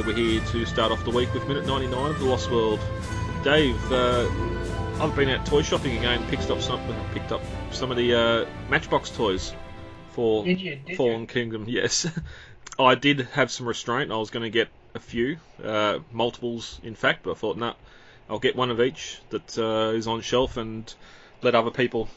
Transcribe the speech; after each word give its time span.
today 0.00 0.12
we're 0.12 0.30
here 0.30 0.40
to 0.46 0.64
start 0.64 0.92
off 0.92 1.04
the 1.04 1.10
week 1.10 1.32
with 1.34 1.46
minute 1.46 1.66
99 1.66 2.10
of 2.10 2.18
The 2.18 2.24
Lost 2.24 2.50
World. 2.50 2.80
Dave, 3.42 3.76
uh, 3.92 4.28
I've 4.98 5.14
been 5.14 5.28
out 5.28 5.44
toy 5.44 5.62
shopping 5.62 5.98
again, 5.98 6.26
picked 6.28 6.50
up 6.50 6.60
some, 6.62 6.80
picked 7.12 7.32
up 7.32 7.42
some 7.70 7.90
of 7.90 7.96
the 7.96 8.14
uh, 8.14 8.46
Matchbox 8.70 9.10
toys 9.10 9.52
for 10.12 10.44
Did 10.44 10.60
you? 10.60 10.76
Did 10.76 10.96
Fallen 10.96 11.22
you? 11.22 11.26
Kingdom. 11.26 11.64
Yes, 11.68 12.06
I 12.78 12.94
did 12.94 13.20
have 13.32 13.50
some 13.50 13.66
restraint. 13.66 14.10
I 14.10 14.16
was 14.16 14.30
going 14.30 14.44
to 14.44 14.50
get 14.50 14.68
a 14.94 15.00
few, 15.00 15.38
uh, 15.62 15.98
multiples, 16.12 16.80
in 16.82 16.94
fact, 16.94 17.24
but 17.24 17.32
I 17.32 17.34
thought, 17.34 17.58
no, 17.58 17.74
I'll 18.28 18.38
get 18.38 18.56
one 18.56 18.70
of 18.70 18.80
each 18.80 19.20
that 19.30 19.58
uh, 19.58 19.94
is 19.94 20.06
on 20.06 20.22
shelf 20.22 20.56
and 20.56 20.92
let 21.42 21.54
other 21.54 21.70
people 21.70 22.08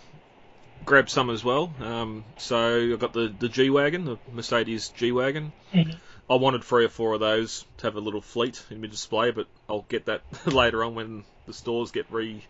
grab 0.86 1.10
some 1.10 1.30
as 1.30 1.44
well. 1.44 1.74
Um, 1.82 2.24
so 2.38 2.92
I've 2.94 3.00
got 3.00 3.14
the 3.14 3.34
the 3.40 3.50
G 3.50 3.70
wagon, 3.70 4.06
the 4.06 4.18
Mercedes 4.32 4.90
G 4.90 5.12
wagon. 5.12 5.52
Mhm. 5.74 5.96
I 6.30 6.36
wanted 6.36 6.64
three 6.64 6.86
or 6.86 6.90
four 6.90 7.14
of 7.14 7.20
those 7.20 7.66
to 7.78 7.88
have 7.88 7.96
a 7.96 8.00
little 8.00 8.22
fleet 8.22 8.64
in 8.70 8.82
my 8.82 8.88
display, 8.88 9.32
but 9.32 9.48
I'll 9.68 9.86
get 9.90 10.06
that 10.06 10.22
later 10.46 10.84
on 10.84 10.96
when 10.96 11.24
the 11.46 11.54
stores 11.54 11.92
get 11.92 12.06
re 12.10 12.44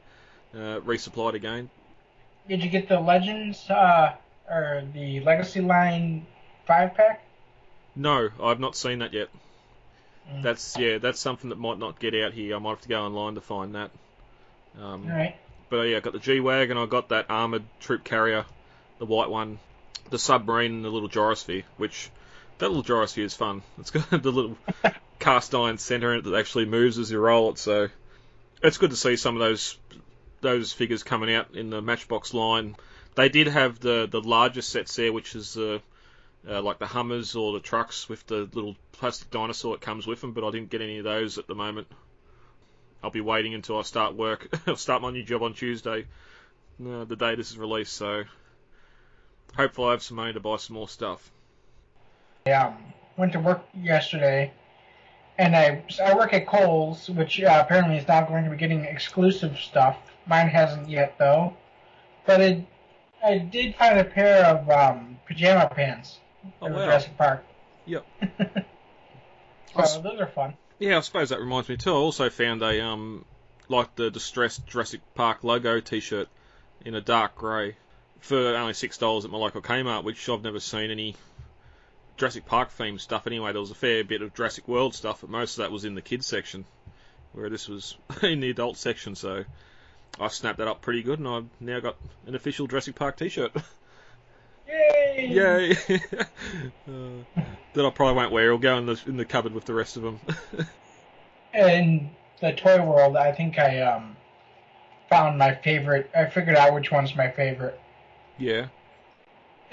uh, 0.54 0.80
resupplied 0.82 1.34
again. 1.34 1.70
Did 2.48 2.64
you 2.64 2.70
get 2.70 2.88
the 2.88 3.00
Legends 3.00 3.70
uh, 3.70 4.16
or 4.50 4.84
the 4.94 5.22
Legacy 5.22 5.62
line 5.62 6.26
five 6.66 6.94
pack? 6.94 7.24
No, 7.96 8.30
I've 8.42 8.60
not 8.60 8.76
seen 8.76 9.00
that 9.00 9.14
yet. 9.14 9.30
Mm. 10.32 10.44
That's 10.44 10.78
yeah, 10.78 10.98
that's 10.98 11.20
something 11.20 11.50
that 11.50 11.60
might 11.60 11.80
not 11.80 12.00
get 12.00 12.14
out 12.16 12.34
here. 12.34 12.56
I 12.56 12.60
might 12.60 12.72
have 12.72 12.82
to 12.82 12.90
go 12.90 13.04
online 13.04 13.36
to 13.36 13.42
find 13.42 13.76
that. 13.76 13.92
Um, 14.80 15.06
All 15.10 15.18
right. 15.18 15.36
But 15.70 15.84
yeah, 15.84 15.98
I 15.98 16.00
got 16.00 16.14
the 16.14 16.20
G 16.20 16.40
wagon. 16.40 16.78
And 16.78 16.86
I 16.86 16.90
got 16.90 17.10
that 17.10 17.28
armored 17.30 17.64
troop 17.80 18.04
carrier, 18.04 18.46
the 19.00 19.06
white 19.06 19.30
one, 19.30 19.60
the 20.10 20.20
submarine, 20.20 20.74
and 20.74 20.86
the 20.86 20.90
little 20.90 21.10
gyrosphere. 21.10 21.64
Which 21.78 22.10
that 22.60 22.70
little 22.70 22.84
gyrosphere 22.84 23.26
is 23.26 23.34
fun. 23.34 23.62
It's 23.80 23.92
got 23.92 24.10
the 24.24 24.32
little 24.32 24.58
cast 25.20 25.54
iron 25.56 25.78
center 25.78 26.14
in 26.14 26.20
it 26.20 26.24
that 26.26 26.36
actually 26.36 26.66
moves 26.66 26.98
as 26.98 27.12
you 27.12 27.20
roll 27.20 27.52
it. 27.52 27.58
So 27.58 27.90
it's 28.62 28.78
good 28.78 28.92
to 28.92 28.96
see 28.96 29.16
some 29.16 29.36
of 29.36 29.40
those 29.40 29.78
those 30.42 30.74
figures 30.74 31.04
coming 31.04 31.34
out 31.34 31.56
in 31.56 31.70
the 31.70 31.82
Matchbox 31.82 32.34
line. 32.34 32.76
They 33.16 33.30
did 33.30 33.48
have 33.48 33.80
the 33.80 34.08
the 34.10 34.22
largest 34.22 34.70
sets 34.70 34.96
there, 34.96 35.14
which 35.14 35.36
is 35.36 35.58
uh, 35.58 35.80
uh, 36.48 36.62
like 36.62 36.80
the 36.80 36.88
Hummers 36.88 37.36
or 37.36 37.54
the 37.54 37.60
trucks 37.60 38.10
with 38.10 38.26
the 38.28 38.50
little 38.54 38.76
plastic 38.92 39.32
dinosaur 39.32 39.74
that 39.74 39.82
comes 39.82 40.06
with 40.06 40.22
them. 40.22 40.34
But 40.34 40.48
I 40.48 40.52
didn't 40.52 40.70
get 40.70 40.82
any 40.82 41.00
of 41.00 41.04
those 41.04 41.38
at 41.38 41.48
the 41.48 41.56
moment. 41.56 41.88
I'll 43.04 43.12
be 43.12 43.22
waiting 43.22 43.54
until 43.54 43.78
I 43.78 43.82
start 43.82 44.16
work. 44.16 44.48
I'll 44.68 44.78
start 44.78 45.02
my 45.02 45.12
new 45.12 45.24
job 45.24 45.44
on 45.44 45.54
Tuesday, 45.54 46.06
uh, 46.86 47.04
the 47.04 47.18
day 47.18 47.36
this 47.36 47.52
is 47.52 47.58
released. 47.58 47.94
So 47.94 48.24
hopefully 49.56 49.90
I 49.90 49.92
have 49.92 50.04
some 50.04 50.18
money 50.18 50.34
to 50.34 50.40
buy 50.40 50.56
some 50.58 50.76
more 50.76 50.88
stuff. 50.88 51.32
I 52.46 52.52
um, 52.52 52.76
went 53.18 53.34
to 53.34 53.40
work 53.40 53.64
yesterday, 53.74 54.52
and 55.38 55.56
I 55.56 55.84
I 56.04 56.14
work 56.16 56.34
at 56.34 56.46
Kohl's, 56.46 57.10
which 57.10 57.42
uh, 57.42 57.64
apparently 57.64 57.98
is 57.98 58.08
now 58.08 58.26
going 58.26 58.44
to 58.44 58.50
be 58.50 58.58
getting 58.58 58.84
exclusive 58.86 59.58
stuff. 59.58 59.98
Mine 60.26 60.50
hasn't 60.50 60.90
yet 60.90 61.16
though, 61.18 61.56
but 62.26 62.42
it, 62.42 62.66
I 63.24 63.38
did 63.38 63.76
find 63.76 64.00
a 64.00 64.04
pair 64.04 64.46
of 64.46 64.70
um, 64.70 65.18
pajama 65.26 65.70
pants 65.74 66.20
Oh 66.62 66.68
from 66.68 66.74
wow! 66.74 66.86
Jurassic 66.86 67.18
Park. 67.18 67.46
Yep. 67.86 68.06
so 69.86 70.02
those 70.02 70.20
are 70.20 70.28
fun. 70.28 70.56
Yeah, 70.80 70.98
I 70.98 71.02
suppose 71.02 71.30
that 71.30 71.40
reminds 71.40 71.70
me 71.70 71.78
too. 71.78 71.92
I 71.92 71.96
also 71.96 72.30
found 72.30 72.62
a 72.62 72.86
um 72.86 73.26
like 73.70 73.96
the 73.96 74.12
distressed 74.12 74.68
Jurassic 74.68 75.02
Park 75.16 75.44
logo 75.44 75.80
T-shirt 75.80 76.28
in 76.84 76.96
a 76.96 77.02
dark 77.02 77.36
grey 77.36 77.78
for 78.20 78.56
only 78.56 78.74
six 78.74 78.98
dollars 78.98 79.24
at 79.24 79.32
my 79.32 79.38
local 79.38 79.62
Kmart, 79.62 80.04
which 80.04 80.28
I've 80.28 80.44
never 80.44 80.60
seen 80.60 80.92
any 80.92 81.16
Jurassic 82.18 82.46
Park 82.46 82.70
themed 82.78 83.00
stuff. 83.02 83.28
Anyway, 83.28 83.52
there 83.52 83.62
was 83.62 83.72
a 83.72 83.76
fair 83.76 84.04
bit 84.04 84.22
of 84.22 84.34
Jurassic 84.34 84.68
World 84.68 84.94
stuff, 84.96 85.22
but 85.22 85.30
most 85.30 85.58
of 85.58 85.64
that 85.64 85.72
was 85.72 85.86
in 85.86 85.96
the 85.96 86.02
kids 86.02 86.26
section, 86.28 86.66
where 87.34 87.50
this 87.50 87.68
was 87.68 87.98
in 88.22 88.40
the 88.40 88.50
adult 88.50 88.78
section. 88.78 89.16
So 89.16 89.44
I 90.20 90.28
snapped 90.28 90.60
that 90.60 90.68
up 90.68 90.82
pretty 90.82 91.04
good, 91.04 91.20
and 91.20 91.28
I've 91.28 91.48
now 91.60 91.80
got 91.80 91.96
an 92.28 92.36
official 92.36 92.68
Jurassic 92.68 92.96
Park 92.96 93.18
T-shirt. 93.18 93.52
Yay! 94.68 95.28
Yay! 95.30 95.72
uh, 96.88 97.42
that 97.74 97.86
I 97.86 97.90
probably 97.90 98.16
won't 98.16 98.32
wear. 98.32 98.46
It'll 98.46 98.58
go 98.60 98.78
in 98.78 98.86
the 98.86 99.02
in 99.08 99.18
the 99.18 99.26
cupboard 99.26 99.54
with 99.54 99.66
the 99.66 99.74
rest 99.74 99.98
of 99.98 100.04
them. 100.04 100.20
in 101.54 102.12
the 102.42 102.52
toy 102.54 102.84
world, 102.84 103.18
I 103.18 103.32
think 103.32 103.58
I 103.58 103.82
um 103.82 104.16
found 105.10 105.38
my 105.40 105.56
favorite. 105.56 106.12
I 106.16 106.26
figured 106.26 106.56
out 106.56 106.74
which 106.74 106.92
one's 106.92 107.16
my 107.16 107.30
favorite. 107.32 107.80
yeah. 108.38 108.68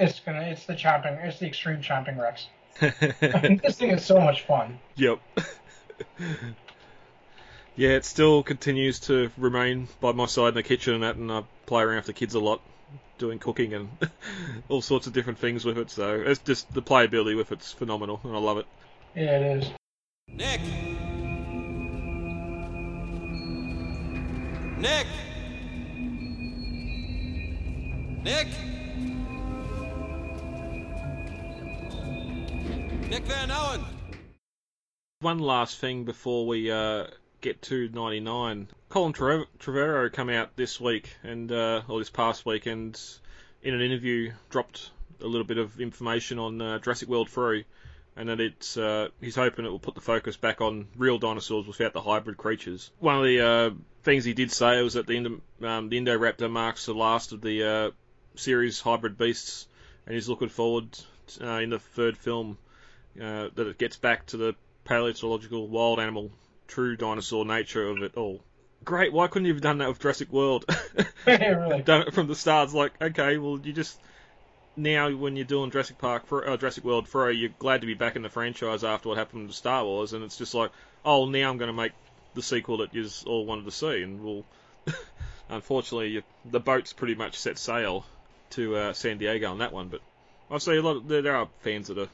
It's 0.01 0.19
gonna. 0.21 0.41
It's 0.41 0.65
the 0.65 0.73
chomping. 0.73 1.23
It's 1.23 1.39
the 1.39 1.47
extreme 1.47 1.83
chomping 1.83 2.19
Rex. 2.19 2.47
this 2.81 3.77
thing 3.77 3.91
is 3.91 4.05
so 4.05 4.19
much 4.19 4.43
fun. 4.47 4.79
Yep. 4.97 5.21
yeah, 7.77 7.91
it 7.91 8.07
still 8.07 8.43
continues 8.43 9.01
to 9.01 9.31
remain 9.37 9.89
by 10.01 10.13
my 10.13 10.25
side 10.25 10.49
in 10.49 10.55
the 10.55 10.63
kitchen 10.63 10.95
and 10.95 11.03
that, 11.03 11.17
and 11.17 11.31
I 11.31 11.43
play 11.67 11.83
around 11.83 11.97
with 11.97 12.07
the 12.07 12.15
kids 12.15 12.35
a 12.35 12.41
lot, 12.41 12.63
doing 13.19 13.39
cooking 13.39 13.75
and 13.75 13.91
all 14.71 14.81
sorts 14.81 15.07
of 15.07 15.13
different 15.13 15.39
things 15.39 15.67
with 15.67 15.77
it. 15.77 15.91
So 15.91 16.15
it's 16.15 16.41
just 16.41 16.73
the 16.73 16.81
playability 16.81 17.37
with 17.37 17.53
it's 17.53 17.71
phenomenal, 17.71 18.21
and 18.25 18.35
I 18.35 18.39
love 18.39 18.57
it. 18.57 18.67
Yeah, 19.15 19.39
it 19.39 19.59
is. 19.59 19.71
Nick! 20.29 20.63
Nick! 24.79 25.07
Nick! 28.23 28.70
Nick 33.11 33.25
Van 33.25 33.51
Owen! 33.51 33.85
One 35.19 35.41
last 35.41 35.79
thing 35.79 36.05
before 36.05 36.47
we 36.47 36.71
uh, 36.71 37.09
get 37.41 37.61
to 37.63 37.89
99. 37.89 38.69
Colin 38.89 39.13
Trev- 39.13 39.47
Trevorrow 39.59 40.13
come 40.13 40.31
out 40.31 40.55
this 40.55 40.81
week 40.81 41.11
and 41.25 41.51
uh, 41.51 41.83
or 41.89 41.99
this 41.99 42.09
past 42.09 42.47
week, 42.47 42.67
and 42.67 42.97
in 43.65 43.75
an 43.75 43.81
interview 43.81 44.31
dropped 44.49 44.93
a 45.21 45.27
little 45.27 45.45
bit 45.45 45.59
of 45.59 45.81
information 45.81 46.39
on 46.39 46.63
uh, 46.63 46.79
Jurassic 46.79 47.09
World 47.09 47.29
3, 47.29 47.65
and 48.15 48.29
that 48.29 48.39
it's 48.39 48.77
uh, 48.77 49.09
he's 49.21 49.35
hoping 49.35 49.65
it 49.65 49.71
will 49.71 49.81
put 49.81 49.97
the 49.97 50.01
focus 50.01 50.37
back 50.37 50.61
on 50.61 50.87
real 50.97 51.19
dinosaurs 51.19 51.67
without 51.67 51.93
the 51.93 52.01
hybrid 52.01 52.37
creatures. 52.37 52.93
One 53.01 53.17
of 53.17 53.25
the 53.25 53.41
uh, 53.41 53.71
things 54.05 54.25
he 54.25 54.35
did 54.35 54.53
say 54.53 54.81
was 54.83 54.95
that 54.95 55.09
the, 55.09 55.17
Indo- 55.17 55.41
um, 55.65 55.89
the 55.89 56.01
Indoraptor 56.01 56.49
marks 56.49 56.87
the 56.87 56.95
last 56.95 57.33
of 57.33 57.41
the 57.41 57.65
uh, 57.65 57.91
series 58.37 58.81
hybrid 58.81 59.19
beasts, 59.19 59.67
and 60.07 60.15
he's 60.15 60.29
looking 60.29 60.49
forward 60.49 60.97
uh, 61.41 61.55
in 61.55 61.71
the 61.71 61.81
third 61.81 62.17
film 62.17 62.57
uh, 63.17 63.49
that 63.55 63.67
it 63.67 63.79
gets 63.79 63.97
back 63.97 64.27
to 64.27 64.37
the 64.37 64.55
paleontological 64.85 65.69
wild 65.69 66.01
animal, 66.01 66.31
true 66.67 66.97
dinosaur 66.97 67.45
nature 67.45 67.89
of 67.89 68.03
it 68.03 68.17
all. 68.17 68.43
Great, 68.85 69.13
why 69.13 69.27
couldn't 69.27 69.47
you 69.47 69.53
have 69.53 69.63
done 69.63 69.79
that 69.79 69.89
with 69.89 70.01
Jurassic 70.01 70.33
World? 70.33 70.65
really. 71.27 71.83
done 71.85 72.03
it 72.03 72.15
from 72.15 72.27
the 72.27 72.35
start. 72.35 72.67
It's 72.67 72.75
like, 72.75 72.93
okay, 73.01 73.37
well, 73.37 73.61
you 73.63 73.73
just 73.73 73.99
now 74.77 75.15
when 75.15 75.37
you're 75.37 75.45
doing 75.45 75.71
Jurassic 75.71 75.99
Park 75.99 76.27
for 76.27 76.49
uh, 76.49 76.57
Jurassic 76.57 76.85
World 76.85 77.09
3, 77.09 77.37
you're 77.37 77.51
glad 77.59 77.83
to 77.83 77.87
be 77.87 77.95
back 77.95 78.17
in 78.17 78.23
the 78.23 78.29
franchise 78.29 78.85
after 78.85 79.09
what 79.09 79.19
happened 79.19 79.49
to 79.49 79.55
Star 79.55 79.85
Wars, 79.85 80.13
and 80.13 80.25
it's 80.25 80.39
just 80.39 80.55
like, 80.55 80.71
oh, 81.05 81.27
now 81.27 81.51
I'm 81.51 81.59
going 81.59 81.71
to 81.71 81.77
make 81.77 81.93
the 82.35 82.43
sequel 82.43 82.79
that 82.79 82.95
you 82.95 83.07
all 83.27 83.45
wanted 83.45 83.65
to 83.67 83.71
see, 83.71 84.03
and 84.03 84.23
we'll. 84.23 84.45
unfortunately, 85.51 86.09
you, 86.09 86.23
the 86.45 86.61
boat's 86.61 86.93
pretty 86.93 87.15
much 87.15 87.37
set 87.37 87.59
sail 87.59 88.07
to 88.51 88.77
uh, 88.77 88.93
San 88.93 89.19
Diego 89.19 89.51
on 89.51 89.59
that 89.59 89.73
one. 89.73 89.89
But 89.89 90.01
I 90.51 90.59
see 90.59 90.77
a 90.77 90.83
lot. 90.83 90.97
Of, 90.97 91.09
there, 91.09 91.23
there 91.23 91.37
are 91.37 91.49
fans 91.61 91.89
that 91.89 91.99
are 91.99 92.09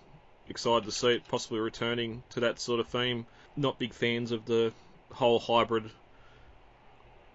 excited 0.49 0.85
to 0.85 0.93
see 0.93 1.15
it 1.15 1.29
possibly 1.29 1.59
returning 1.59 2.23
to 2.31 2.41
that 2.41 2.59
sort 2.59 2.81
of 2.81 2.89
theme. 2.89 3.27
Not 3.57 3.79
big 3.79 3.95
fans 3.95 4.33
of 4.33 4.45
the 4.45 4.73
whole 5.13 5.39
hybrid, 5.39 5.91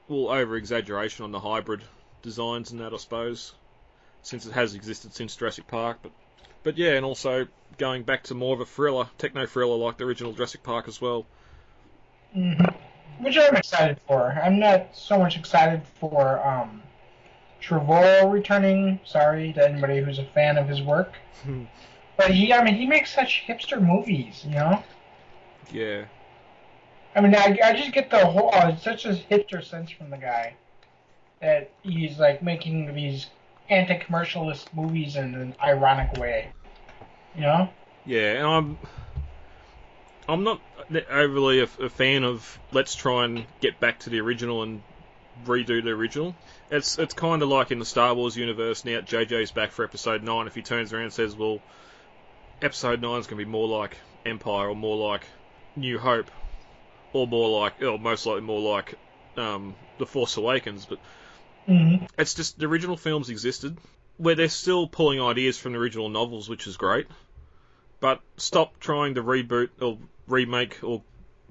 well, 0.08 0.30
over 0.30 0.56
exaggeration 0.56 1.24
on 1.24 1.32
the 1.32 1.40
hybrid 1.40 1.82
designs 2.22 2.72
and 2.72 2.80
that, 2.82 2.94
I 2.94 2.98
suppose, 2.98 3.54
since 4.22 4.46
it 4.46 4.54
has 4.54 4.76
existed 4.76 5.14
since 5.14 5.36
Jurassic 5.36 5.68
Park. 5.68 6.00
But, 6.02 6.12
but 6.64 6.78
yeah, 6.78 6.92
and 6.92 7.06
also 7.06 7.48
going 7.78 8.04
back 8.04 8.24
to 8.24 8.36
more 8.36 8.54
of 8.54 8.62
a 8.62 8.66
thriller, 8.66 9.10
techno 9.18 9.46
thriller 9.46 9.78
like 9.78 9.98
the 9.98 10.06
original 10.06 10.34
Jurassic 10.34 10.64
Park 10.64 10.88
as 10.88 11.02
well. 11.02 11.26
hmm 12.34 12.54
Which 13.20 13.38
I'm 13.38 13.56
excited 13.56 14.00
for. 14.08 14.32
I'm 14.44 14.60
not 14.60 14.96
so 14.96 15.18
much 15.18 15.38
excited 15.38 15.82
for 16.00 16.46
um, 16.46 16.82
Trevorrow 17.62 18.32
returning. 18.32 19.00
Sorry 19.06 19.54
to 19.54 19.68
anybody 19.68 20.00
who's 20.00 20.20
a 20.20 20.26
fan 20.26 20.58
of 20.58 20.68
his 20.68 20.82
work. 20.82 21.14
But 22.18 22.32
he, 22.32 22.54
I 22.54 22.64
mean, 22.64 22.76
he 22.76 22.86
makes 22.86 23.14
such 23.14 23.44
hipster 23.48 23.82
movies, 23.82 24.44
you 24.46 24.52
know. 24.52 24.84
yeah, 25.72 26.06
I 27.16 27.22
mean, 27.22 27.36
I, 27.36 27.58
I 27.64 27.74
just 27.74 27.92
get 27.92 28.10
the 28.10 28.26
whole 28.26 28.52
oh, 28.54 28.76
such 28.76 29.06
a 29.06 29.10
hipster 29.10 29.64
sense 29.64 29.92
from 29.92 30.10
the 30.10 30.18
guy 30.18 30.56
that 31.42 31.72
he's 31.84 32.20
like 32.20 32.42
making 32.42 32.94
these 32.94 33.28
anti-commercialist 33.70 34.66
movies 34.74 35.16
in 35.16 35.36
an 35.36 35.56
ironic 35.62 36.14
way, 36.14 36.52
you 37.36 37.42
know. 37.42 37.70
yeah, 38.06 38.34
and 38.34 38.48
I'm 38.48 38.78
I'm 40.30 40.44
not 40.44 40.62
overly 41.10 41.60
a, 41.60 41.68
a 41.80 41.90
fan 41.90 42.24
of 42.24 42.60
let's 42.72 42.96
try 42.96 43.26
and 43.26 43.46
get 43.60 43.80
back 43.80 44.00
to 44.00 44.10
the 44.10 44.22
original 44.22 44.64
and 44.64 44.82
redo 45.46 45.84
the 45.84 45.90
original. 45.90 46.36
It's 46.70 46.98
it's 46.98 47.14
kind 47.14 47.42
of 47.42 47.50
like 47.50 47.72
in 47.72 47.80
the 47.80 47.86
Star 47.86 48.14
Wars 48.14 48.38
universe 48.38 48.86
now. 48.86 49.02
JJ's 49.02 49.52
back 49.52 49.72
for 49.72 49.84
Episode 49.84 50.24
Nine. 50.24 50.48
If 50.48 50.56
he 50.56 50.62
turns 50.62 50.94
around 50.94 51.04
and 51.04 51.14
says, 51.14 51.36
"Well, 51.36 51.60
Episode 52.62 53.02
Nine 53.02 53.20
is 53.20 53.28
going 53.28 53.40
to 53.40 53.46
be 53.46 53.52
more 53.52 53.68
like 53.68 53.98
Empire, 54.26 54.70
or 54.70 54.76
more 54.76 55.10
like 55.10 55.26
New 55.76 55.98
Hope, 55.98 56.30
or 57.12 57.28
more 57.28 57.62
like, 57.62 57.82
or 57.82 57.98
most 57.98 58.26
likely 58.26 58.42
more 58.42 58.62
like 58.62 58.96
um, 59.36 59.76
The 59.98 60.06
Force 60.06 60.38
Awakens. 60.38 60.86
But 60.86 61.00
hmm 61.66 61.96
it's 62.18 62.36
just 62.36 62.60
the 62.60 62.68
original 62.68 62.98
films 62.98 63.30
existed, 63.30 63.78
where 64.18 64.36
they're 64.36 64.50
still 64.50 64.88
pulling 64.88 65.22
ideas 65.22 65.58
from 65.58 65.74
the 65.74 65.80
original 65.80 66.10
novels, 66.10 66.48
which 66.48 66.68
is 66.68 66.78
great. 66.78 67.08
But 68.00 68.22
stop 68.38 68.80
trying 68.80 69.16
to 69.16 69.24
reboot 69.24 69.70
or 69.82 69.98
remake 70.28 70.84
or 70.84 71.02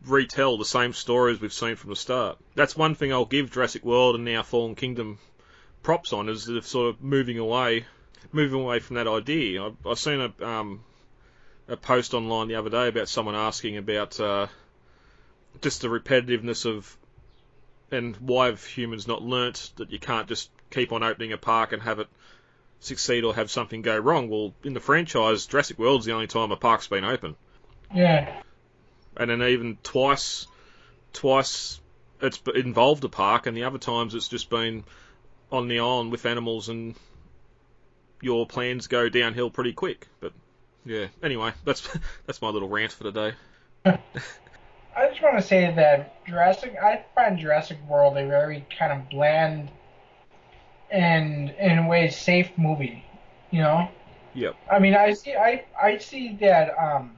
retell 0.06 0.58
the 0.58 0.64
same 0.64 0.92
stories 0.92 1.40
we've 1.40 1.52
seen 1.52 1.76
from 1.76 1.90
the 1.90 1.96
start. 1.96 2.38
That's 2.54 2.76
one 2.76 2.94
thing 2.94 3.12
I'll 3.12 3.24
give 3.24 3.50
Jurassic 3.50 3.84
World 3.84 4.14
and 4.14 4.24
now 4.24 4.42
Fallen 4.42 4.74
Kingdom 4.74 5.18
props 5.82 6.12
on 6.12 6.28
is 6.28 6.44
that 6.44 6.52
they're 6.52 6.62
sort 6.62 6.88
of 6.88 7.02
moving 7.02 7.38
away, 7.38 7.86
moving 8.32 8.60
away 8.60 8.78
from 8.78 8.96
that 8.96 9.08
idea. 9.08 9.62
I, 9.62 9.72
I 9.86 9.94
seen 9.94 10.20
a 10.20 10.46
um, 10.46 10.84
a 11.70 11.76
post 11.76 12.14
online 12.14 12.48
the 12.48 12.56
other 12.56 12.68
day 12.68 12.88
about 12.88 13.08
someone 13.08 13.34
asking 13.34 13.76
about 13.76 14.18
uh, 14.18 14.48
just 15.62 15.82
the 15.82 15.88
repetitiveness 15.88 16.66
of 16.66 16.96
and 17.92 18.16
why 18.16 18.46
have 18.46 18.64
humans 18.64 19.06
not 19.08 19.22
learnt 19.22 19.70
that 19.76 19.90
you 19.90 19.98
can't 19.98 20.28
just 20.28 20.50
keep 20.70 20.92
on 20.92 21.02
opening 21.02 21.32
a 21.32 21.38
park 21.38 21.72
and 21.72 21.82
have 21.82 21.98
it 21.98 22.08
succeed 22.80 23.24
or 23.24 23.34
have 23.34 23.50
something 23.50 23.82
go 23.82 23.96
wrong? 23.98 24.28
Well, 24.28 24.54
in 24.64 24.74
the 24.74 24.80
franchise, 24.80 25.46
Jurassic 25.46 25.78
World's 25.78 26.06
the 26.06 26.12
only 26.12 26.26
time 26.26 26.52
a 26.52 26.56
park's 26.56 26.88
been 26.88 27.04
open, 27.04 27.36
Yeah. 27.94 28.42
and 29.16 29.30
then 29.30 29.42
even 29.42 29.78
twice, 29.82 30.46
twice 31.12 31.80
it's 32.20 32.40
involved 32.54 33.04
a 33.04 33.08
park, 33.08 33.46
and 33.46 33.56
the 33.56 33.64
other 33.64 33.78
times 33.78 34.14
it's 34.14 34.28
just 34.28 34.50
been 34.50 34.84
on 35.50 35.68
the 35.68 35.80
island 35.80 36.12
with 36.12 36.26
animals, 36.26 36.68
and 36.68 36.94
your 38.20 38.46
plans 38.46 38.86
go 38.86 39.08
downhill 39.08 39.50
pretty 39.50 39.72
quick. 39.72 40.06
But 40.20 40.32
yeah, 40.84 41.06
anyway, 41.22 41.52
that's 41.64 41.88
that's 42.26 42.42
my 42.42 42.48
little 42.48 42.68
rant 42.68 42.92
for 42.92 43.04
the 43.04 43.12
day. 43.12 43.32
I 43.84 45.08
just 45.08 45.22
want 45.22 45.36
to 45.36 45.42
say 45.42 45.72
that 45.74 46.26
Jurassic, 46.26 46.74
I 46.82 47.04
find 47.14 47.38
Jurassic 47.38 47.78
World 47.88 48.16
a 48.18 48.26
very 48.26 48.66
kind 48.78 48.92
of 48.92 49.08
bland 49.08 49.70
and, 50.90 51.50
in 51.50 51.78
a 51.78 51.88
way, 51.88 52.10
safe 52.10 52.50
movie. 52.58 53.04
You 53.50 53.62
know, 53.62 53.88
Yep. 54.34 54.56
I 54.70 54.78
mean, 54.78 54.94
I 54.94 55.12
see, 55.12 55.34
I, 55.34 55.64
I 55.80 55.98
see 55.98 56.36
that. 56.40 56.70
Um, 56.78 57.16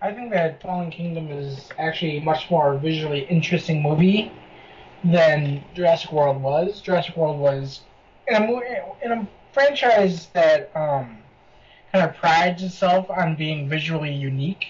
I 0.00 0.12
think 0.12 0.32
that 0.32 0.60
Fallen 0.60 0.90
Kingdom 0.90 1.30
is 1.30 1.68
actually 1.78 2.18
a 2.18 2.22
much 2.22 2.50
more 2.50 2.76
visually 2.76 3.20
interesting 3.20 3.82
movie 3.82 4.32
than 5.04 5.62
Jurassic 5.74 6.10
World 6.10 6.42
was. 6.42 6.80
Jurassic 6.80 7.16
World 7.16 7.38
was 7.38 7.82
in 8.26 8.34
a 8.34 8.40
mo- 8.40 8.96
in 9.02 9.12
a 9.12 9.28
franchise 9.52 10.26
that 10.34 10.74
um, 10.76 11.21
kind 11.92 12.08
of 12.08 12.16
prides 12.16 12.62
itself 12.62 13.10
on 13.10 13.36
being 13.36 13.68
visually 13.68 14.12
unique. 14.12 14.68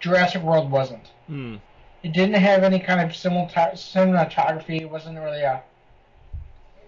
Jurassic 0.00 0.42
World 0.42 0.70
wasn't. 0.70 1.06
Hmm. 1.26 1.56
It 2.02 2.12
didn't 2.12 2.34
have 2.34 2.62
any 2.62 2.80
kind 2.80 3.00
of 3.00 3.10
cinematography. 3.12 4.82
It 4.82 4.90
wasn't 4.90 5.18
really 5.18 5.40
a. 5.40 5.62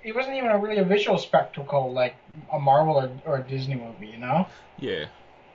It 0.04 0.14
wasn't 0.14 0.36
even 0.36 0.50
a 0.50 0.58
really 0.58 0.76
a 0.78 0.84
visual 0.84 1.18
spectacle 1.18 1.92
like 1.92 2.14
a 2.52 2.58
Marvel 2.58 2.96
or, 2.96 3.10
or 3.24 3.38
a 3.38 3.42
Disney 3.42 3.76
movie, 3.76 4.08
you 4.08 4.18
know. 4.18 4.46
Yeah, 4.78 5.06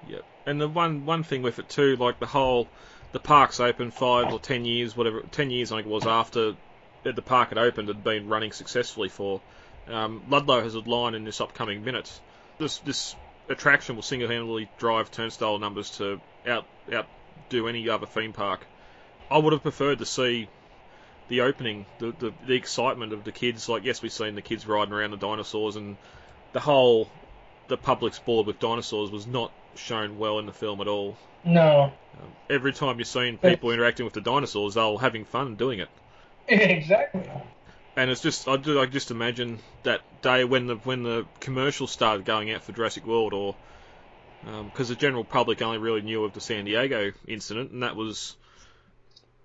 yep. 0.08 0.26
And 0.48 0.60
the 0.60 0.68
one 0.68 1.06
one 1.06 1.24
thing 1.24 1.44
with 1.44 1.60
it 1.60 1.70
too, 1.70 1.96
like 1.96 2.20
the 2.20 2.26
whole, 2.26 2.68
the 3.12 3.20
park's 3.20 3.60
open 3.60 3.92
five 3.92 4.34
or 4.34 4.40
ten 4.40 4.66
years, 4.66 4.98
whatever, 4.98 5.22
ten 5.32 5.52
years 5.52 5.72
I 5.72 5.76
think 5.76 5.88
it 5.88 5.92
was 5.92 6.08
after 6.08 6.56
the 7.04 7.22
park 7.22 7.50
had 7.50 7.58
opened 7.58 7.88
had 7.88 8.04
been 8.04 8.28
running 8.28 8.52
successfully 8.52 9.10
for. 9.10 9.42
Um, 9.88 10.24
Ludlow 10.30 10.62
has 10.62 10.76
a 10.76 10.80
line 10.80 11.16
in 11.16 11.24
this 11.24 11.42
upcoming 11.42 11.84
minute. 11.84 12.12
This 12.58 12.80
this 12.80 13.16
attraction 13.52 13.96
will 13.96 14.04
single-handedly 14.04 14.70
drive 14.78 15.12
turnstile 15.12 15.60
numbers 15.60 15.92
to 15.98 16.20
out 16.48 16.66
outdo 16.92 17.68
any 17.68 17.90
other 17.90 18.06
theme 18.06 18.34
park. 18.34 18.66
I 19.30 19.38
would 19.38 19.54
have 19.54 19.62
preferred 19.62 20.00
to 20.00 20.06
see 20.06 20.50
the 21.28 21.42
opening, 21.42 21.86
the, 22.00 22.14
the 22.20 22.34
the 22.46 22.56
excitement 22.56 23.14
of 23.14 23.24
the 23.24 23.32
kids. 23.32 23.70
Like 23.70 23.84
yes, 23.86 24.02
we've 24.02 24.12
seen 24.12 24.36
the 24.36 24.42
kids 24.42 24.68
riding 24.68 24.94
around 24.94 25.12
the 25.12 25.18
dinosaurs, 25.18 25.76
and 25.76 25.98
the 26.54 26.60
whole 26.60 27.10
the 27.68 27.78
public's 27.78 28.20
bored 28.20 28.48
with 28.48 28.60
dinosaurs 28.60 29.12
was 29.12 29.26
not 29.26 29.52
shown 29.76 30.18
well 30.18 30.40
in 30.40 30.46
the 30.46 30.52
film 30.54 30.82
at 30.82 30.88
all. 30.88 31.16
No, 31.44 31.94
Um, 32.22 32.28
every 32.50 32.74
time 32.74 32.98
you're 32.98 33.06
seeing 33.06 33.38
people 33.38 33.72
interacting 33.72 34.06
with 34.06 34.14
the 34.14 34.22
dinosaurs, 34.22 34.76
they're 34.76 34.98
having 34.98 35.26
fun 35.26 35.56
doing 35.56 35.80
it. 35.80 35.90
exactly. 36.48 37.24
And 37.96 38.10
it's 38.10 38.22
just 38.22 38.48
I 38.48 38.58
do 38.58 38.80
I 38.80 38.86
just 38.86 39.12
imagine 39.12 39.60
that 39.84 40.02
day 40.22 40.44
when 40.44 40.68
the 40.68 40.76
when 40.76 41.04
the 41.04 41.26
commercials 41.40 41.92
started 41.92 42.26
going 42.26 42.52
out 42.52 42.64
for 42.64 42.72
Jurassic 42.72 43.06
World, 43.06 43.34
or 43.34 43.56
because 44.66 44.90
the 44.90 44.96
general 44.96 45.24
public 45.24 45.62
only 45.62 45.78
really 45.78 46.02
knew 46.02 46.24
of 46.24 46.34
the 46.34 46.42
San 46.42 46.66
Diego 46.66 47.12
incident, 47.28 47.72
and 47.72 47.84
that 47.84 47.96
was 47.96 48.36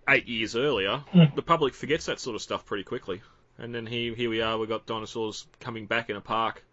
eight 0.08 0.28
years 0.28 0.54
earlier. 0.54 1.02
Mm. 1.12 1.34
The 1.34 1.42
public 1.42 1.74
forgets 1.74 2.06
that 2.06 2.20
sort 2.20 2.36
of 2.36 2.42
stuff 2.42 2.64
pretty 2.66 2.84
quickly. 2.84 3.22
And 3.58 3.74
then 3.74 3.86
here 3.86 4.14
here 4.14 4.30
we 4.30 4.40
are, 4.42 4.56
we've 4.58 4.68
got 4.68 4.86
dinosaurs 4.86 5.46
coming 5.60 5.86
back 5.86 6.10
in 6.10 6.16
a 6.16 6.20
park. 6.20 6.64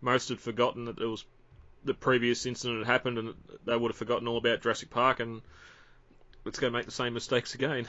Most 0.00 0.28
had 0.30 0.40
forgotten 0.40 0.86
that 0.86 0.96
there 0.96 1.08
was 1.08 1.24
the 1.84 1.94
previous 1.94 2.46
incident 2.46 2.78
had 2.78 2.92
happened, 2.92 3.18
and 3.18 3.34
they 3.64 3.76
would 3.76 3.90
have 3.90 3.96
forgotten 3.96 4.28
all 4.28 4.38
about 4.38 4.62
Jurassic 4.62 4.90
Park, 4.90 5.20
and 5.20 5.42
it's 6.44 6.58
going 6.58 6.72
to 6.72 6.76
make 6.78 6.86
the 6.86 6.92
same 6.92 7.14
mistakes 7.14 7.54
again. 7.54 7.86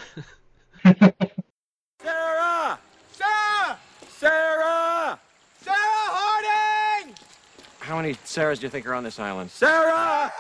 Sarah! 2.01 2.79
Sarah! 3.11 3.77
Sarah! 4.09 5.19
Sarah 5.61 6.07
Harding! 6.15 7.15
How 7.89 7.95
many 7.95 8.13
Sarahs 8.13 8.59
do 8.59 8.67
you 8.67 8.69
think 8.69 8.85
are 8.85 8.93
on 8.93 9.03
this 9.03 9.17
island? 9.17 9.49
Sarah! 9.49 10.31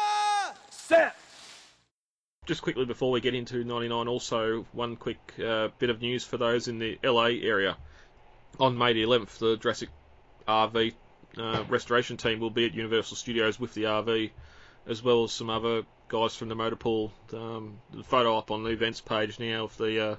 Sit! 0.69 1.11
just 2.45 2.61
quickly 2.61 2.85
before 2.85 3.09
we 3.09 3.21
get 3.21 3.33
into 3.33 3.63
99, 3.63 4.07
also 4.07 4.67
one 4.71 4.95
quick 4.95 5.17
uh, 5.43 5.69
bit 5.79 5.89
of 5.89 5.99
news 5.99 6.23
for 6.23 6.37
those 6.37 6.67
in 6.67 6.77
the 6.77 6.99
LA 7.03 7.41
area. 7.41 7.75
On 8.59 8.77
May 8.77 8.93
the 8.93 9.01
11th, 9.01 9.39
the 9.39 9.57
Jurassic 9.57 9.89
RV 10.47 10.93
uh, 11.39 11.63
restoration 11.67 12.17
team 12.17 12.39
will 12.39 12.51
be 12.51 12.67
at 12.67 12.75
Universal 12.75 13.17
Studios 13.17 13.59
with 13.59 13.73
the 13.73 13.85
RV, 13.85 14.29
as 14.85 15.01
well 15.01 15.23
as 15.23 15.31
some 15.31 15.49
other 15.49 15.81
guys 16.07 16.35
from 16.35 16.49
the 16.49 16.55
motor 16.55 16.75
pool. 16.75 17.11
Um, 17.33 17.79
the 17.91 18.03
photo 18.03 18.37
up 18.37 18.51
on 18.51 18.63
the 18.63 18.69
events 18.69 19.01
page 19.01 19.39
now 19.39 19.63
of 19.63 19.77
the 19.77 20.11
uh, 20.11 20.15